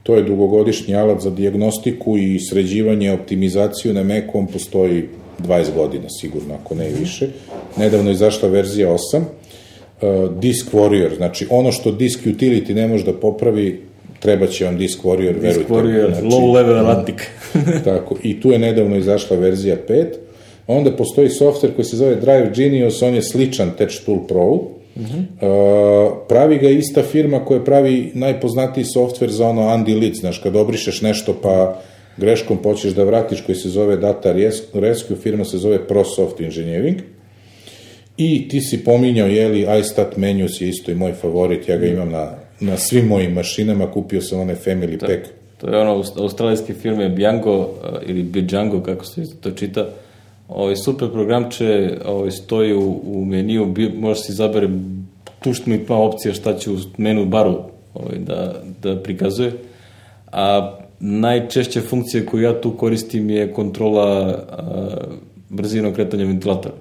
[0.03, 5.09] To je dugogodišnji alat za diagnostiku i sređivanje, optimizaciju na Macu, on postoji
[5.39, 7.29] 20 godina sigurno, ako ne više.
[7.77, 9.23] Nedavno je izašla verzija 8.
[10.03, 13.83] Uh, Disk Warrior, znači ono što Disk Utility ne može da popravi,
[14.21, 15.65] treba će vam Disk Warrior, verujte.
[15.65, 17.21] Stvorio Znači, low level analytic.
[17.85, 20.07] Tako, i tu je nedavno izašla verzija 5.
[20.67, 24.80] Onda postoji softver koji se zove Drive Genius, on je sličan Touch Tool Pro.
[25.01, 31.03] Uh pravi ga ista firma koja pravi najpoznatiji softver za ono undelete, znaš, kad obrišeš
[31.03, 31.81] nešto pa
[32.17, 34.33] greškom počeš da vratiš koji se zove Data
[34.75, 36.97] Rescue, firma se zove ProSoft Engineering.
[38.17, 42.11] I ti si pominjao, jeli, iStat Menus je isto i moj favorit, ja ga imam
[42.11, 45.29] na, na svim mojim mašinama, kupio sam onaj Family Pack.
[45.59, 47.67] To je ono aus- australijske firme Biango uh,
[48.07, 49.89] ili Bijango, kako se to čita.
[50.51, 54.69] Ovaj super programče ovaj stoji u, u meniju, bi, može se izabere
[55.43, 57.59] tuštno i pa opcija šta će u menu baru
[57.95, 59.53] ovaj, da, da prikazuje.
[60.33, 65.15] A najčešća funkcija koju ja tu koristim je kontrola uh,
[65.49, 66.75] brzinog kretanja ventilatora.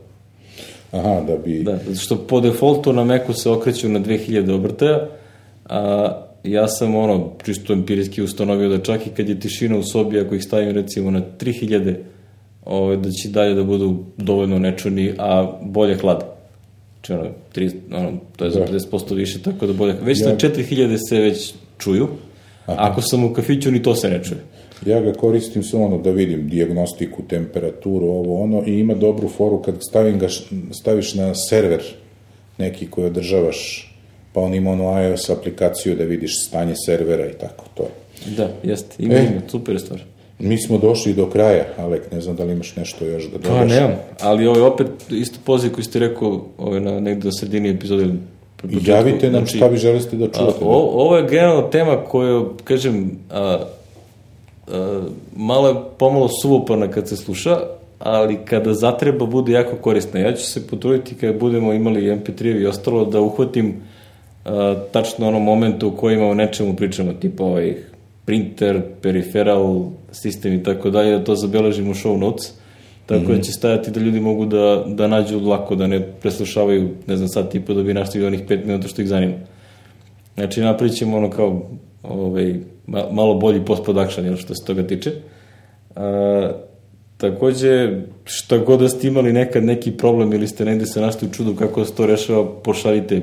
[0.91, 1.63] Aha, da bi...
[1.63, 5.07] Da, zato što po defaultu na Macu se okreću na 2000 obrtaja,
[5.65, 6.11] a
[6.43, 10.35] ja sam ono, čisto empirijski ustanovio da čak i kad je tišina u sobi, ako
[10.35, 11.95] ih stavim recimo na 3000,
[12.69, 13.87] ovaj, da će dalje da budu
[14.17, 15.31] dovoljno nečuni, a
[15.61, 16.25] bolje hlade.
[16.93, 18.65] Znači ono, 30, ono, to je za Da.
[18.67, 19.95] 50% više, tako da bolje.
[20.01, 22.07] Već Ja- na 4000 se već čuju,
[22.65, 24.39] ako sam u kafiću ni to se ne čuje.
[24.85, 29.61] Ja ga koristim samo ono da vidim diagnostiku, temperaturu, ovo ono i ima dobru foru
[29.61, 30.27] kad stavim ga,
[30.71, 31.81] staviš na server
[32.57, 33.91] neki koji održavaš,
[34.33, 37.89] pa on ima onu iOS aplikaciju da vidiš stanje servera i tako, to je.
[38.37, 39.19] Da, jeste, ima, E.
[39.31, 39.99] ima, super stvar.
[40.39, 43.49] Mi smo došli do kraja, Alek, ne znam da li imaš nešto još da Pa
[43.49, 43.71] dodaš.
[43.71, 43.91] nemam,
[44.21, 48.05] ali ovaj opet isto poziv koji ste rekao ovaj, na negde na sredini epizode.
[48.57, 50.57] početku, Javite nam znači, šta bi želeli da a, čujete.
[50.61, 53.59] o, ovo je generalno tema koju, kažem, a,
[54.67, 55.01] a,
[55.35, 57.57] malo je pomalo suvoparna kad se sluša,
[57.99, 60.19] ali kada zatreba bude jako korisna.
[60.19, 63.73] Ja ću se potruditi kada budemo imali MP3 i ostalo da uhvatim
[64.45, 67.75] a, tačno ono momentu u kojima o nečemu pričamo, tipa ovaj
[68.29, 72.51] printer, periferal, sistem i tako dalje, da to zabeležimo u show notes,
[73.05, 77.17] tako da će stajati da ljudi mogu da, da nađu lako, da ne preslušavaju, ne
[77.17, 79.33] znam, sad tipa da bi našli onih pet minuta što ih zanima.
[80.35, 81.69] Znači, napravit ćemo ono kao
[82.03, 82.53] ovaj,
[82.87, 85.11] ma- malo bolji post-production, jel, što se toga tiče.
[85.95, 86.51] A,
[87.17, 91.33] takođe, šta god da ste imali nekad neki problem ili ste negde se našli u
[91.33, 93.21] čudu kako se to rešava, pošaljite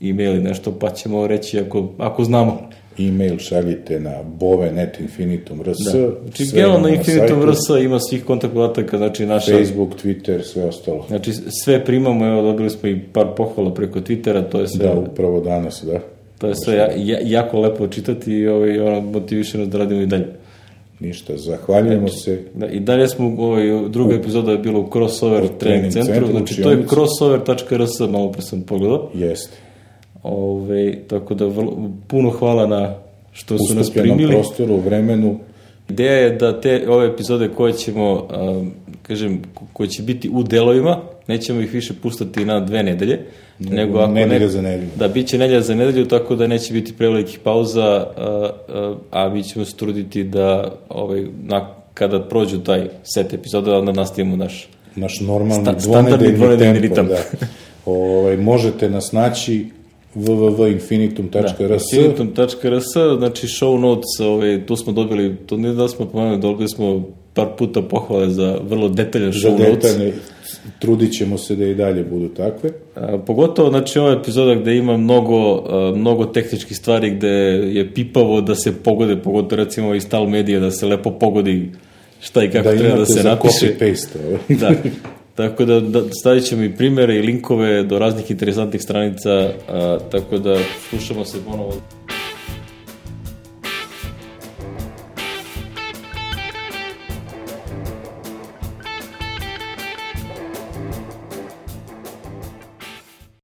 [0.00, 2.68] e-mail ili nešto, pa ćemo reći ako, ako znamo.
[2.98, 5.78] E-mail šaljite na bove.netinfinitum.rs.
[5.84, 6.10] Da.
[6.22, 9.52] Znači, imamo na Infinitum sajtu, RS ima svih kontakt podataka, znači naša...
[9.52, 11.04] Facebook, Twitter, sve ostalo.
[11.08, 11.32] Znači,
[11.64, 15.40] sve primamo, evo, dobili smo i par pohvala preko Twittera, to je sve, Da, upravo
[15.40, 16.00] danas, da.
[16.38, 20.00] to je sve ja, ja, jako lepo čitati i ovaj, ono, motiviše nas da radimo
[20.00, 20.26] i dalje.
[21.00, 22.42] Ništa, zahvaljujemo se.
[22.54, 26.14] Da, I dalje smo, ovaj, druga epizoda je bila u Crossover U Training trening Centru,
[26.14, 29.10] centru, znači to je crossover.rs, malo pre sam pogledao.
[29.14, 29.67] Jeste.
[30.28, 31.72] Ove, tako da vrlo,
[32.06, 32.94] puno hvala na
[33.32, 34.32] što su nas primili.
[34.32, 35.38] prostoru, vremenu,
[35.90, 38.64] Ideja je da te ove epizode koje ćemo, a,
[39.02, 40.96] kažem, ko- koje će biti u delovima,
[41.28, 43.18] nećemo ih više pustati na dve nedelje,
[43.58, 44.88] nego ako nedelja ne, za nedelju.
[44.96, 47.84] Da, bit će nedelja za nedelju, tako da neće biti prevelikih pauza,
[48.16, 53.78] a, a, a mi ćemo se truditi da ovaj, na, kada prođu taj set epizoda,
[53.78, 56.88] onda nastavimo naš naš normalni Sta- dvonedeljni dvonedeljni tempo.
[56.88, 57.06] ritam.
[57.06, 57.46] Da.
[57.86, 59.66] Ovaj, možete nas naći
[60.14, 62.84] www.infinitum.rs Infinitum.rs,
[63.18, 67.02] znači show notes, ovaj, tu smo dobili, to ne da smo pomenuli, dobili smo
[67.34, 69.92] par puta pohvale za vrlo detaljan za show notes.
[69.92, 70.12] detaljne,
[70.78, 72.70] trudit ćemo se da i dalje budu takve.
[72.96, 75.36] A, pogotovo, znači, ova epizoda gde ima mnogo,
[75.68, 77.28] a, mnogo tehničkih stvari gde
[77.68, 81.70] je pipavo da se pogode, pogotovo recimo iz tal medije, da se lepo pogodi
[82.20, 83.74] šta i kako Da treba da imate se za napiše.
[83.80, 84.18] copy-paste.
[84.26, 84.38] ovaj.
[84.60, 84.72] Da.
[85.38, 90.38] Tako da, da stavit ćemo i primere i linkove do raznih interesantnih stranica, a, tako
[90.38, 90.58] da
[90.90, 91.74] slušamo se ponovo.